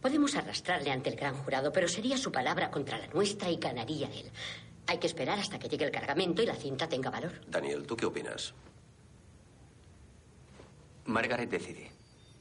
[0.00, 4.08] Podemos arrastrarle ante el gran jurado, pero sería su palabra contra la nuestra y ganaría
[4.08, 4.30] él.
[4.86, 7.40] Hay que esperar hasta que llegue el cargamento y la cinta tenga valor.
[7.46, 8.54] Daniel, ¿tú qué opinas?
[11.04, 11.92] Margaret decide.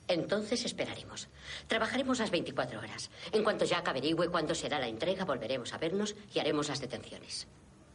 [0.07, 1.27] Entonces esperaremos.
[1.67, 3.11] Trabajaremos las 24 horas.
[3.31, 7.45] En cuanto Jack averigüe cuándo será la entrega, volveremos a vernos y haremos las detenciones.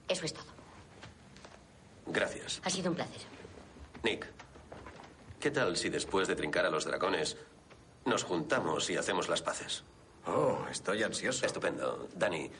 [0.06, 0.46] Eso es todo.
[2.06, 2.60] Gracias.
[2.64, 3.22] Ha sido un placer.
[4.04, 4.26] Nick,
[5.40, 7.36] ¿qué tal si después de trincar a los dragones
[8.06, 9.84] nos juntamos y hacemos las paces?
[10.26, 11.44] Oh, estoy ansioso.
[11.46, 12.08] Estupendo.
[12.14, 12.50] Dani,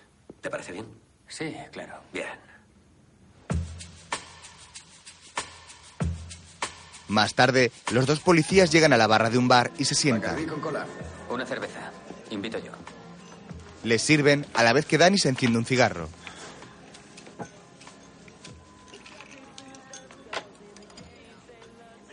[0.40, 0.86] ¿te parece bien?
[1.28, 2.00] Sí, claro.
[2.12, 2.28] Bien.
[7.08, 10.46] Más tarde, los dos policías llegan a la barra de un bar y se sientan.
[10.46, 10.86] Con cola.
[11.30, 11.90] Una cerveza.
[12.30, 12.72] Invito yo.
[13.82, 16.08] Les sirven a la vez que Danny se enciende un cigarro.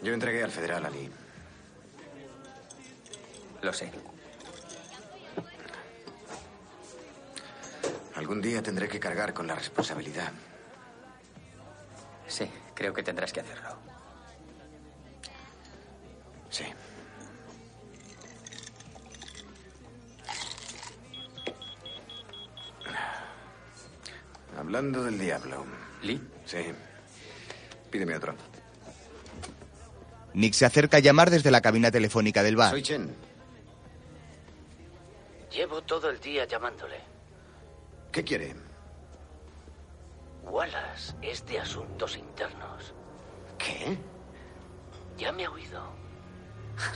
[0.03, 1.09] Yo entregué al federal Ali.
[3.61, 3.91] Lo sé.
[8.15, 10.31] Algún día tendré que cargar con la responsabilidad.
[12.27, 13.77] Sí, creo que tendrás que hacerlo.
[16.49, 16.65] Sí.
[24.57, 25.65] Hablando del diablo.
[26.03, 26.21] ¿Lee?
[26.45, 26.59] Sí.
[27.89, 28.35] Pídeme otro.
[30.33, 32.71] Nick se acerca a llamar desde la cabina telefónica del bar.
[32.71, 33.30] Soy Chen.
[35.51, 37.01] Llevo todo el día llamándole.
[38.11, 38.55] ¿Qué quiere?
[40.43, 42.93] Wallace es de asuntos internos.
[43.57, 43.97] ¿Qué?
[45.17, 45.83] Ya me ha oído.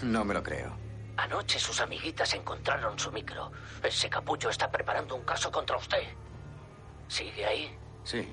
[0.03, 0.76] No me lo creo.
[1.18, 3.52] Anoche sus amiguitas encontraron su micro.
[3.84, 6.03] Ese capullo está preparando un caso contra usted.
[7.07, 7.77] ¿Sigue ahí?
[8.03, 8.27] Sí.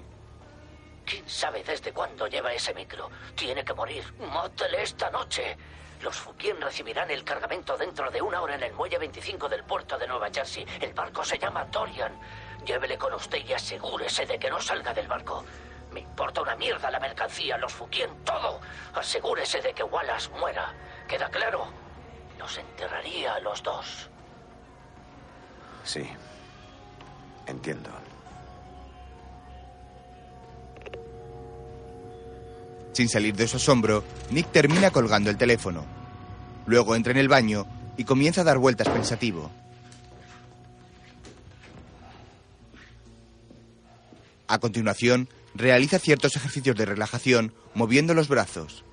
[1.05, 3.11] ¿Quién sabe desde cuándo lleva ese micro?
[3.35, 4.05] Tiene que morir.
[4.19, 5.57] Mátele esta noche.
[6.03, 9.97] Los Fukien recibirán el cargamento dentro de una hora en el muelle 25 del puerto
[9.97, 10.67] de Nueva Jersey.
[10.81, 12.13] El barco se llama Dorian.
[12.67, 15.45] Llévele con usted y asegúrese de que no salga del barco.
[15.93, 18.61] Me importa una mierda la mercancía, los Fukien, todo.
[18.95, 20.75] Asegúrese de que Wallace muera.
[21.07, 21.69] ¿Queda claro?
[22.37, 24.11] Los enterraría a los dos.
[25.85, 26.11] Sí.
[27.47, 27.91] Entiendo.
[32.93, 35.85] Sin salir de su asombro, Nick termina colgando el teléfono.
[36.67, 37.67] Luego entra en el baño
[37.97, 39.51] y comienza a dar vueltas pensativo.
[44.47, 48.85] A continuación, realiza ciertos ejercicios de relajación moviendo los brazos.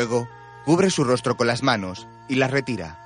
[0.00, 0.26] Luego,
[0.64, 2.96] cubre su rostro con las manos y las retira.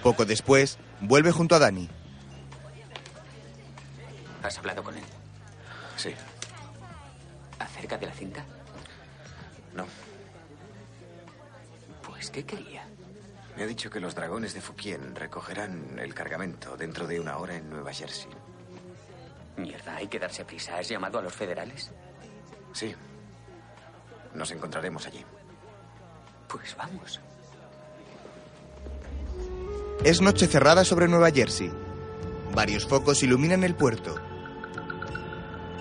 [0.00, 1.90] Poco después, vuelve junto a Dani.
[4.44, 5.02] ¿Has hablado con él?
[5.96, 6.14] Sí.
[7.58, 8.44] ¿Acerca de la cinta?
[9.74, 9.86] No.
[12.06, 12.86] Pues, ¿qué quería?
[13.56, 17.56] Me ha dicho que los dragones de Fukien recogerán el cargamento dentro de una hora
[17.56, 18.30] en Nueva Jersey.
[19.56, 20.78] Mierda, hay que darse prisa.
[20.78, 21.90] ¿Has llamado a los federales?
[22.72, 22.94] Sí.
[24.34, 25.24] Nos encontraremos allí.
[26.48, 27.20] Pues vamos.
[30.04, 31.70] Es noche cerrada sobre Nueva Jersey.
[32.54, 34.16] Varios focos iluminan el puerto.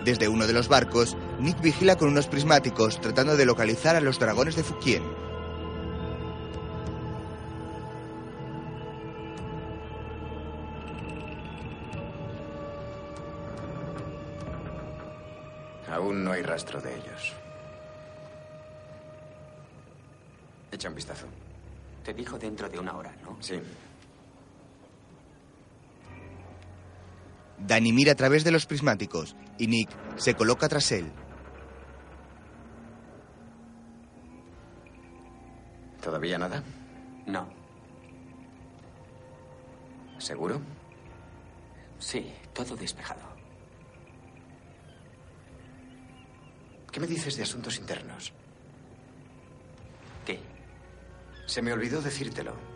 [0.04, 4.20] Desde uno de los barcos, Nick vigila con unos prismáticos tratando de localizar a los
[4.20, 5.04] dragones de Fukien.
[23.50, 23.60] Sí.
[27.58, 31.12] Danny mira a través de los prismáticos y Nick se coloca tras él.
[36.00, 36.64] ¿Todavía nada?
[37.26, 37.50] No.
[40.20, 40.62] ¿Seguro?
[41.98, 43.22] Sí, todo despejado.
[46.92, 48.32] ¿Qué me dices de asuntos internos?
[50.24, 50.40] ¿Qué?
[51.48, 52.69] Se me olvidó decírtelo.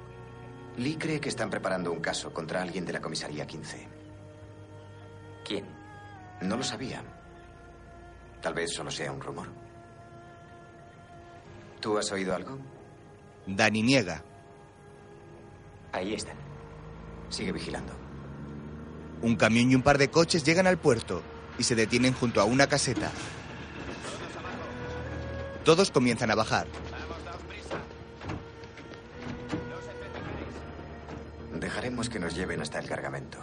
[0.78, 3.88] Lee cree que están preparando un caso contra alguien de la comisaría 15.
[5.45, 5.66] ¿Quién?
[6.41, 7.04] No lo sabía.
[8.41, 9.48] Tal vez solo sea un rumor.
[11.80, 12.58] ¿Tú has oído algo?
[13.45, 14.24] Danny niega.
[15.91, 16.38] Ahí están.
[17.30, 17.94] Sigue vigilando.
[19.22, 21.22] Un camión y un par de coches llegan al puerto
[21.58, 23.12] y se detienen junto a una caseta.
[25.64, 26.68] Todos comienzan a bajar.
[31.84, 33.38] Dejaremos que nos lleven hasta el cargamento.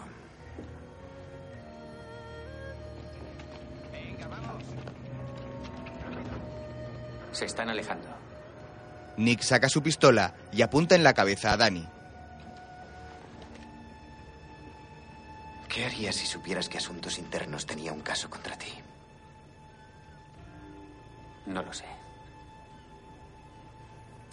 [7.33, 8.09] Se están alejando.
[9.19, 11.87] Nick saca su pistola y apunta en la cabeza a Danny.
[15.69, 18.73] ¿Qué harías si supieras que Asuntos Internos tenía un caso contra ti?
[21.45, 21.85] No lo sé.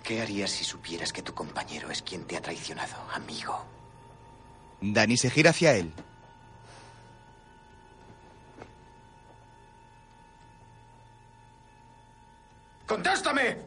[0.02, 3.77] ¿Qué harías si supieras que tu compañero es quien te ha traicionado, amigo?
[4.82, 5.94] Danny se gira hacia él.
[12.86, 13.58] ¡Contéstame!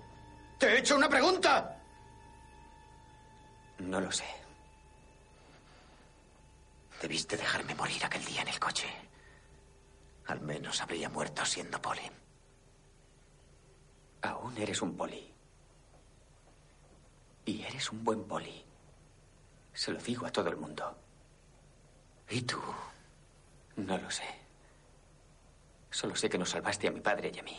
[0.58, 1.76] ¡Te he hecho una pregunta!
[3.78, 4.24] No lo sé.
[7.02, 8.88] Debiste dejarme morir aquel día en el coche.
[10.26, 12.10] Al menos habría muerto siendo poli.
[14.22, 15.32] Aún eres un poli.
[17.46, 18.64] Y eres un buen poli.
[19.72, 20.96] Se lo digo a todo el mundo.
[22.28, 22.60] ¿Y tú?
[23.76, 24.24] No lo sé.
[25.90, 27.56] Solo sé que nos salvaste a mi padre y a mí.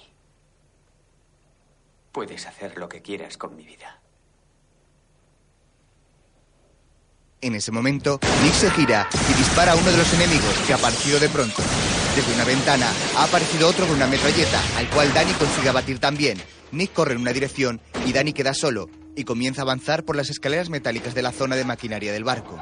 [2.12, 4.00] Puedes hacer lo que quieras con mi vida.
[7.42, 10.76] En ese momento, Nick se gira y dispara a uno de los enemigos que ha
[10.76, 11.62] aparecido de pronto.
[12.16, 16.40] Desde una ventana ha aparecido otro con una metralleta, al cual Danny consigue abatir también.
[16.72, 20.30] Nick corre en una dirección y Danny queda solo y comienza a avanzar por las
[20.30, 22.62] escaleras metálicas de la zona de maquinaria del barco.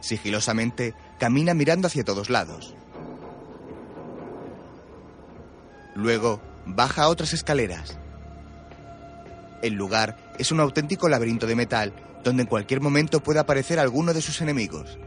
[0.00, 2.74] Sigilosamente, camina mirando hacia todos lados.
[5.94, 7.98] Luego, baja a otras escaleras.
[9.62, 11.94] El lugar es un auténtico laberinto de metal,
[12.24, 14.98] donde en cualquier momento pueda aparecer alguno de sus enemigos.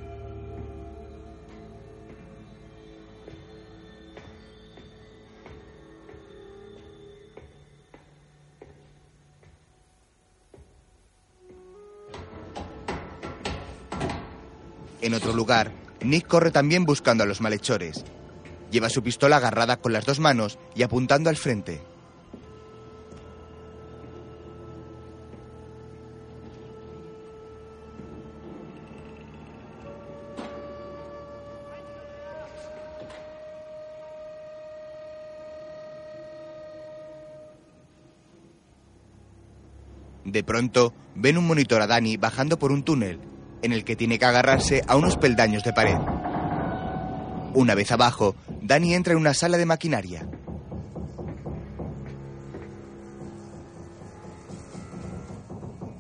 [15.02, 15.72] En otro lugar,
[16.02, 18.04] Nick corre también buscando a los malhechores.
[18.72, 21.82] Lleva su pistola agarrada con las dos manos y apuntando al frente.
[40.28, 43.22] De pronto, ven un monitor a Danny bajando por un túnel,
[43.62, 45.96] en el que tiene que agarrarse a unos peldaños de pared.
[47.54, 50.28] Una vez abajo, Danny entra en una sala de maquinaria.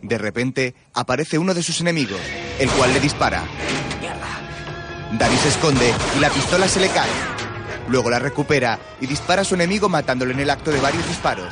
[0.01, 2.19] De repente, aparece uno de sus enemigos,
[2.59, 3.45] el cual le dispara.
[5.17, 7.09] Danny se esconde y la pistola se le cae.
[7.87, 11.47] Luego la recupera y dispara a su enemigo matándolo en el acto de varios disparos.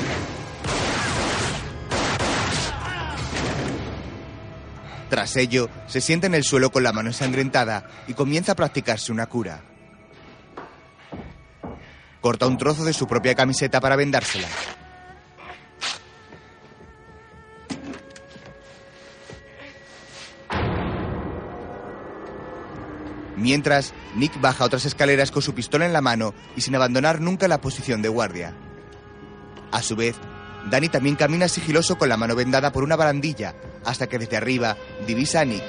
[5.10, 9.11] Tras ello, se sienta en el suelo con la mano ensangrentada y comienza a practicarse
[9.11, 9.61] una cura.
[12.22, 14.48] Corta un trozo de su propia camiseta para vendársela.
[23.38, 27.48] Mientras, Nick baja otras escaleras con su pistola en la mano y sin abandonar nunca
[27.48, 28.56] la posición de guardia.
[29.72, 30.15] A su vez,
[30.72, 33.53] Danny también camina sigiloso con la mano vendada por una barandilla,
[33.86, 35.64] hasta que desde arriba divisa a Nick.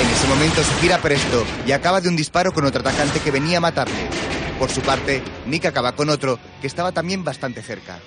[0.00, 3.30] En ese momento se gira presto y acaba de un disparo con otro atacante que
[3.30, 4.08] venía a matarle.
[4.58, 7.98] Por su parte, Nick acaba con otro que estaba también bastante cerca.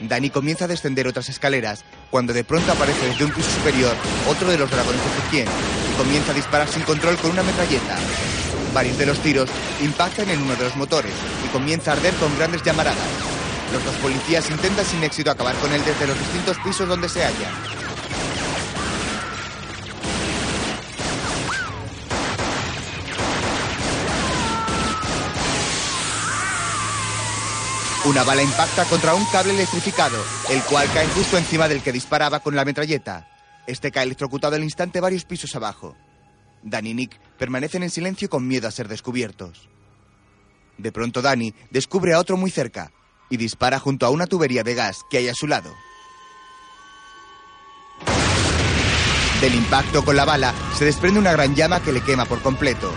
[0.00, 3.94] Danny comienza a descender otras escaleras cuando de pronto aparece desde un piso superior
[4.28, 5.00] otro de los dragones
[5.32, 7.96] de y comienza a disparar sin control con una metralleta.
[8.74, 9.48] Varios de los tiros
[9.80, 11.14] impactan en uno de los motores
[11.44, 13.33] y comienza a arder con grandes llamaradas.
[13.74, 17.24] Los dos policías intentan sin éxito acabar con él desde los distintos pisos donde se
[17.24, 17.50] halla.
[28.04, 32.38] Una bala impacta contra un cable electrificado, el cual cae justo encima del que disparaba
[32.38, 33.28] con la metralleta.
[33.66, 35.96] Este cae electrocutado al instante varios pisos abajo.
[36.62, 39.68] Danny y Nick permanecen en silencio con miedo a ser descubiertos.
[40.78, 42.92] De pronto Danny descubre a otro muy cerca
[43.30, 45.74] y dispara junto a una tubería de gas que hay a su lado.
[49.40, 52.92] Del impacto con la bala se desprende una gran llama que le quema por completo.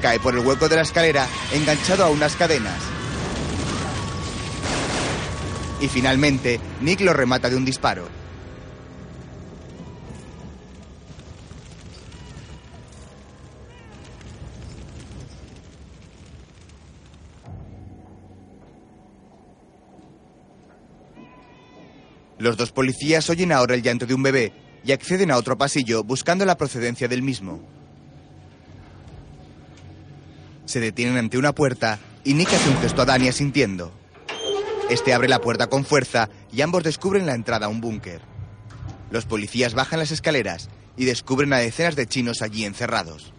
[0.00, 2.80] Cae por el hueco de la escalera enganchado a unas cadenas.
[5.80, 8.17] Y finalmente, Nick lo remata de un disparo.
[22.38, 24.52] Los dos policías oyen ahora el llanto de un bebé
[24.84, 27.60] y acceden a otro pasillo buscando la procedencia del mismo.
[30.64, 33.92] Se detienen ante una puerta y Nick hace un gesto a Danny asintiendo.
[34.88, 38.20] Este abre la puerta con fuerza y ambos descubren la entrada a un búnker.
[39.10, 43.32] Los policías bajan las escaleras y descubren a decenas de chinos allí encerrados.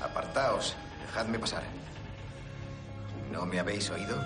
[0.00, 0.76] Apartaos,
[1.06, 1.79] dejadme pasar.
[3.30, 4.16] ¿No me habéis oído?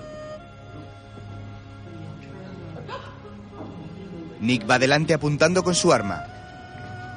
[4.40, 6.26] Nick va adelante apuntando con su arma.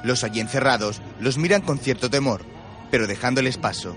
[0.04, 2.42] Los allí encerrados los miran con cierto temor,
[2.90, 3.96] pero dejándoles paso.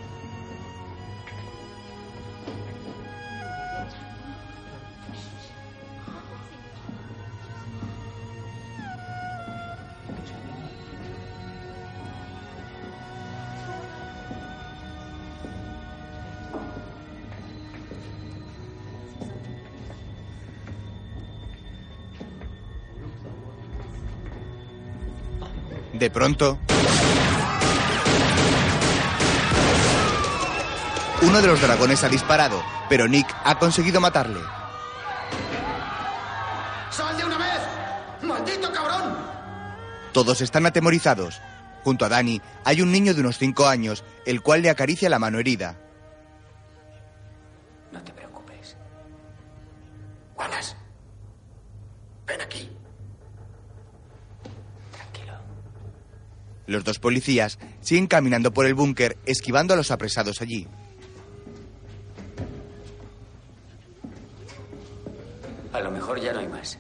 [26.01, 26.57] De pronto,
[31.21, 32.59] uno de los dragones ha disparado,
[32.89, 34.39] pero Nick ha conseguido matarle.
[36.89, 37.59] ¡Sal de una vez!
[38.23, 39.15] ¡Maldito cabrón!
[40.11, 41.39] Todos están atemorizados.
[41.83, 45.19] Junto a Danny hay un niño de unos 5 años, el cual le acaricia la
[45.19, 45.75] mano herida.
[56.71, 60.69] Los dos policías siguen caminando por el búnker, esquivando a los apresados allí.
[65.73, 66.77] A lo mejor ya no hay más.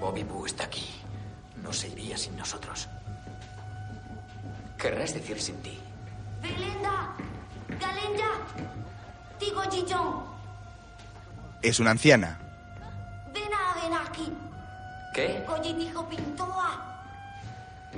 [0.00, 0.88] Bobby Boo está aquí.
[1.62, 2.88] No se iría sin nosotros.
[4.78, 5.78] Querrás decir sin ti.
[6.40, 7.14] Belinda,
[7.68, 8.30] Galinda,
[9.38, 10.24] Tigo Jijong.
[11.60, 12.38] Es una anciana.
[13.34, 14.32] Ven a ven aquí.
[15.14, 15.44] ¿Qué?
[16.08, 17.02] Pintoa.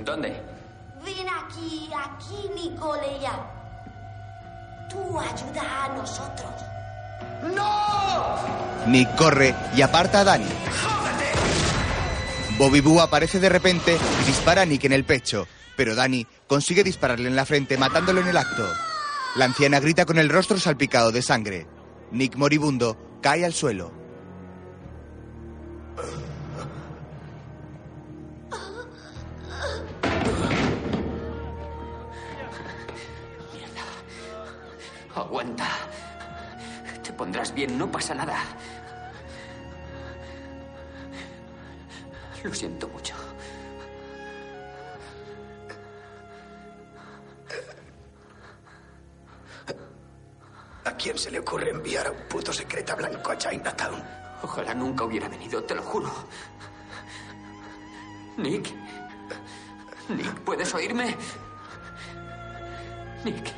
[0.03, 0.56] ¿Dónde?
[1.07, 3.31] Ven aquí, aquí, Nicoleya.
[4.89, 6.51] Tú ayuda a nosotros.
[7.55, 8.91] ¡No!
[8.91, 10.49] Nick corre y aparta a Danny.
[12.57, 15.47] Bobby Boo aparece de repente y dispara a Nick en el pecho,
[15.77, 18.67] pero Danny consigue dispararle en la frente matándolo en el acto.
[19.37, 21.67] La anciana grita con el rostro salpicado de sangre.
[22.11, 23.96] Nick moribundo cae al suelo.
[35.17, 35.67] Aguanta.
[37.03, 38.37] Te pondrás bien, no pasa nada.
[42.43, 43.15] Lo siento mucho.
[50.85, 54.03] ¿A quién se le ocurre enviar a un puto secreta blanco a Chinatown?
[54.43, 56.11] Ojalá nunca hubiera venido, te lo juro.
[58.37, 58.71] Nick.
[60.09, 61.15] Nick, ¿puedes oírme?
[63.25, 63.53] Nick.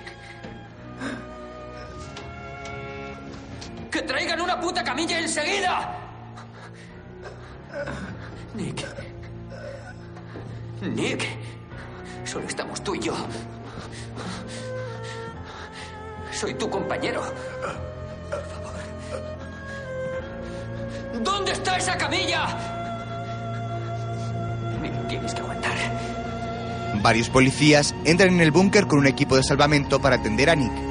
[3.91, 5.97] ¡Que traigan una puta camilla enseguida!
[8.55, 8.85] Nick.
[10.81, 11.27] Nick.
[12.25, 13.15] Solo estamos tú y yo.
[16.31, 17.23] Soy tu compañero.
[21.21, 22.47] ¿Dónde está esa camilla?
[25.07, 25.75] Tienes que aguantar.
[27.01, 30.88] Varios policías entran en el búnker con un equipo de salvamento para atender a Nick.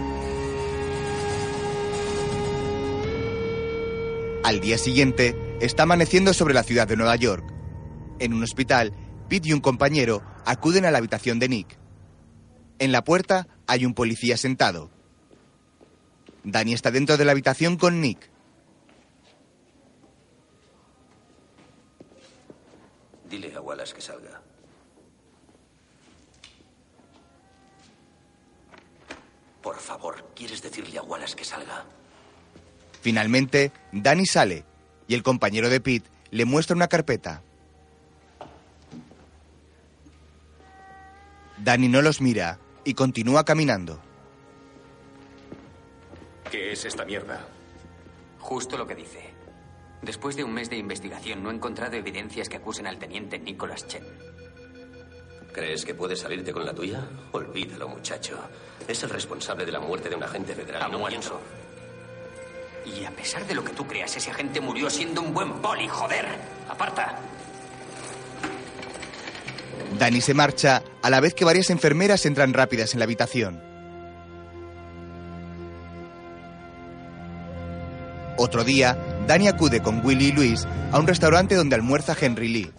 [4.48, 7.52] Al día siguiente, está amaneciendo sobre la ciudad de Nueva York.
[8.18, 8.94] En un hospital,
[9.28, 11.78] Pete y un compañero acuden a la habitación de Nick.
[12.78, 14.90] En la puerta hay un policía sentado.
[16.44, 18.30] Danny está dentro de la habitación con Nick.
[23.28, 24.40] Dile a Wallace que salga.
[29.60, 31.84] Por favor, ¿quieres decirle a Wallace que salga?
[33.00, 34.64] Finalmente, Danny sale
[35.06, 37.42] y el compañero de Pete le muestra una carpeta.
[41.58, 44.00] Danny no los mira y continúa caminando.
[46.50, 47.46] ¿Qué es esta mierda?
[48.38, 49.34] Justo lo que dice.
[50.02, 53.86] Después de un mes de investigación, no he encontrado evidencias que acusen al teniente Nicholas
[53.86, 54.04] Chen.
[55.52, 57.04] ¿Crees que puedes salirte con la tuya?
[57.32, 58.38] Olvídalo, muchacho.
[58.86, 60.82] Es el responsable de la muerte de un agente federal.
[60.82, 61.40] Ha no muerto.
[62.96, 65.88] Y a pesar de lo que tú creas, ese agente murió siendo un buen poli,
[65.88, 66.26] joder.
[66.68, 67.18] Aparta.
[69.98, 73.62] Danny se marcha a la vez que varias enfermeras entran rápidas en la habitación.
[78.36, 78.96] Otro día,
[79.26, 82.72] Danny acude con Willy y Luis a un restaurante donde almuerza Henry Lee.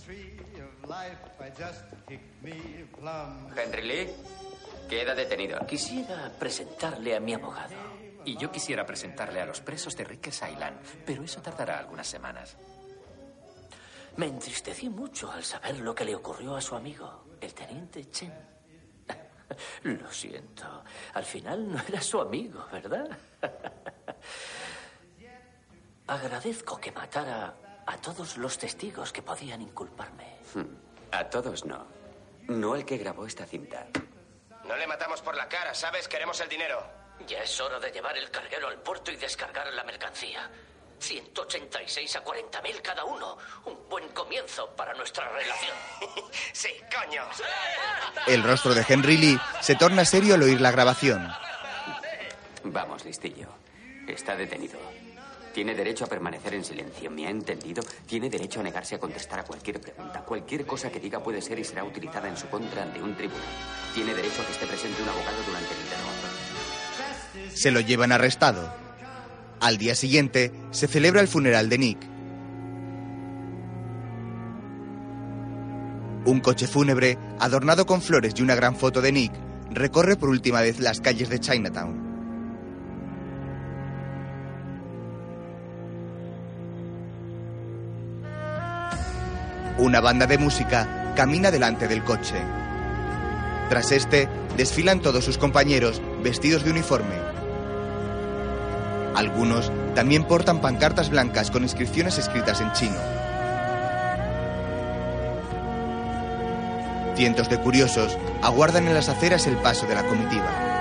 [3.57, 4.09] Henry Lee,
[4.89, 5.59] queda detenido.
[5.67, 7.98] Quisiera presentarle a mi abogado.
[8.29, 12.55] Y yo quisiera presentarle a los presos de Rikers Island, pero eso tardará algunas semanas.
[14.17, 18.31] Me entristecí mucho al saber lo que le ocurrió a su amigo, el teniente Chen.
[19.83, 20.83] Lo siento.
[21.15, 23.17] Al final no era su amigo, ¿verdad?
[26.05, 27.55] Agradezco que matara
[27.87, 30.37] a todos los testigos que podían inculparme.
[31.11, 31.87] A todos no.
[32.47, 33.87] No el que grabó esta cinta.
[34.67, 36.07] No le matamos por la cara, ¿sabes?
[36.07, 37.08] Queremos el dinero.
[37.27, 40.49] Ya es hora de llevar el carguero al puerto y descargar la mercancía.
[40.99, 43.37] 186 a 40 mil cada uno.
[43.65, 45.75] Un buen comienzo para nuestra relación.
[46.53, 47.23] sí, coño.
[48.27, 51.31] El rostro de Henry Lee se torna serio al oír la grabación.
[52.63, 53.47] Vamos, listillo.
[54.07, 54.77] Está detenido.
[55.53, 57.09] Tiene derecho a permanecer en silencio.
[57.09, 57.83] ¿Me ha entendido?
[58.05, 60.21] Tiene derecho a negarse a contestar a cualquier pregunta.
[60.21, 63.43] Cualquier cosa que diga puede ser y será utilizada en su contra ante un tribunal.
[63.93, 66.38] Tiene derecho a que esté presente un abogado durante el interrogatorio.
[67.53, 68.73] Se lo llevan arrestado.
[69.59, 71.97] Al día siguiente se celebra el funeral de Nick.
[76.25, 79.33] Un coche fúnebre, adornado con flores y una gran foto de Nick,
[79.71, 82.07] recorre por última vez las calles de Chinatown.
[89.77, 92.35] Una banda de música camina delante del coche.
[93.69, 97.15] Tras este, desfilan todos sus compañeros vestidos de uniforme.
[99.15, 102.99] Algunos también portan pancartas blancas con inscripciones escritas en chino.
[107.15, 110.78] Cientos de curiosos aguardan en las aceras el paso de la comitiva.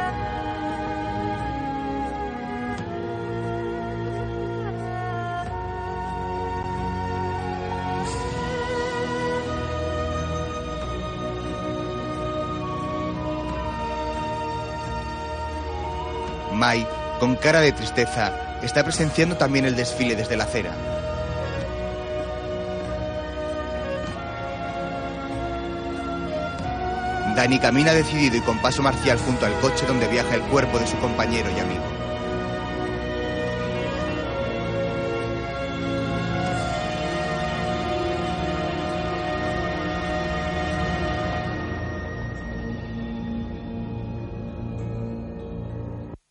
[17.18, 18.30] Con cara de tristeza,
[18.62, 20.70] está presenciando también el desfile desde la acera.
[27.34, 30.86] Danny camina decidido y con paso marcial junto al coche donde viaja el cuerpo de
[30.86, 31.87] su compañero y amigo.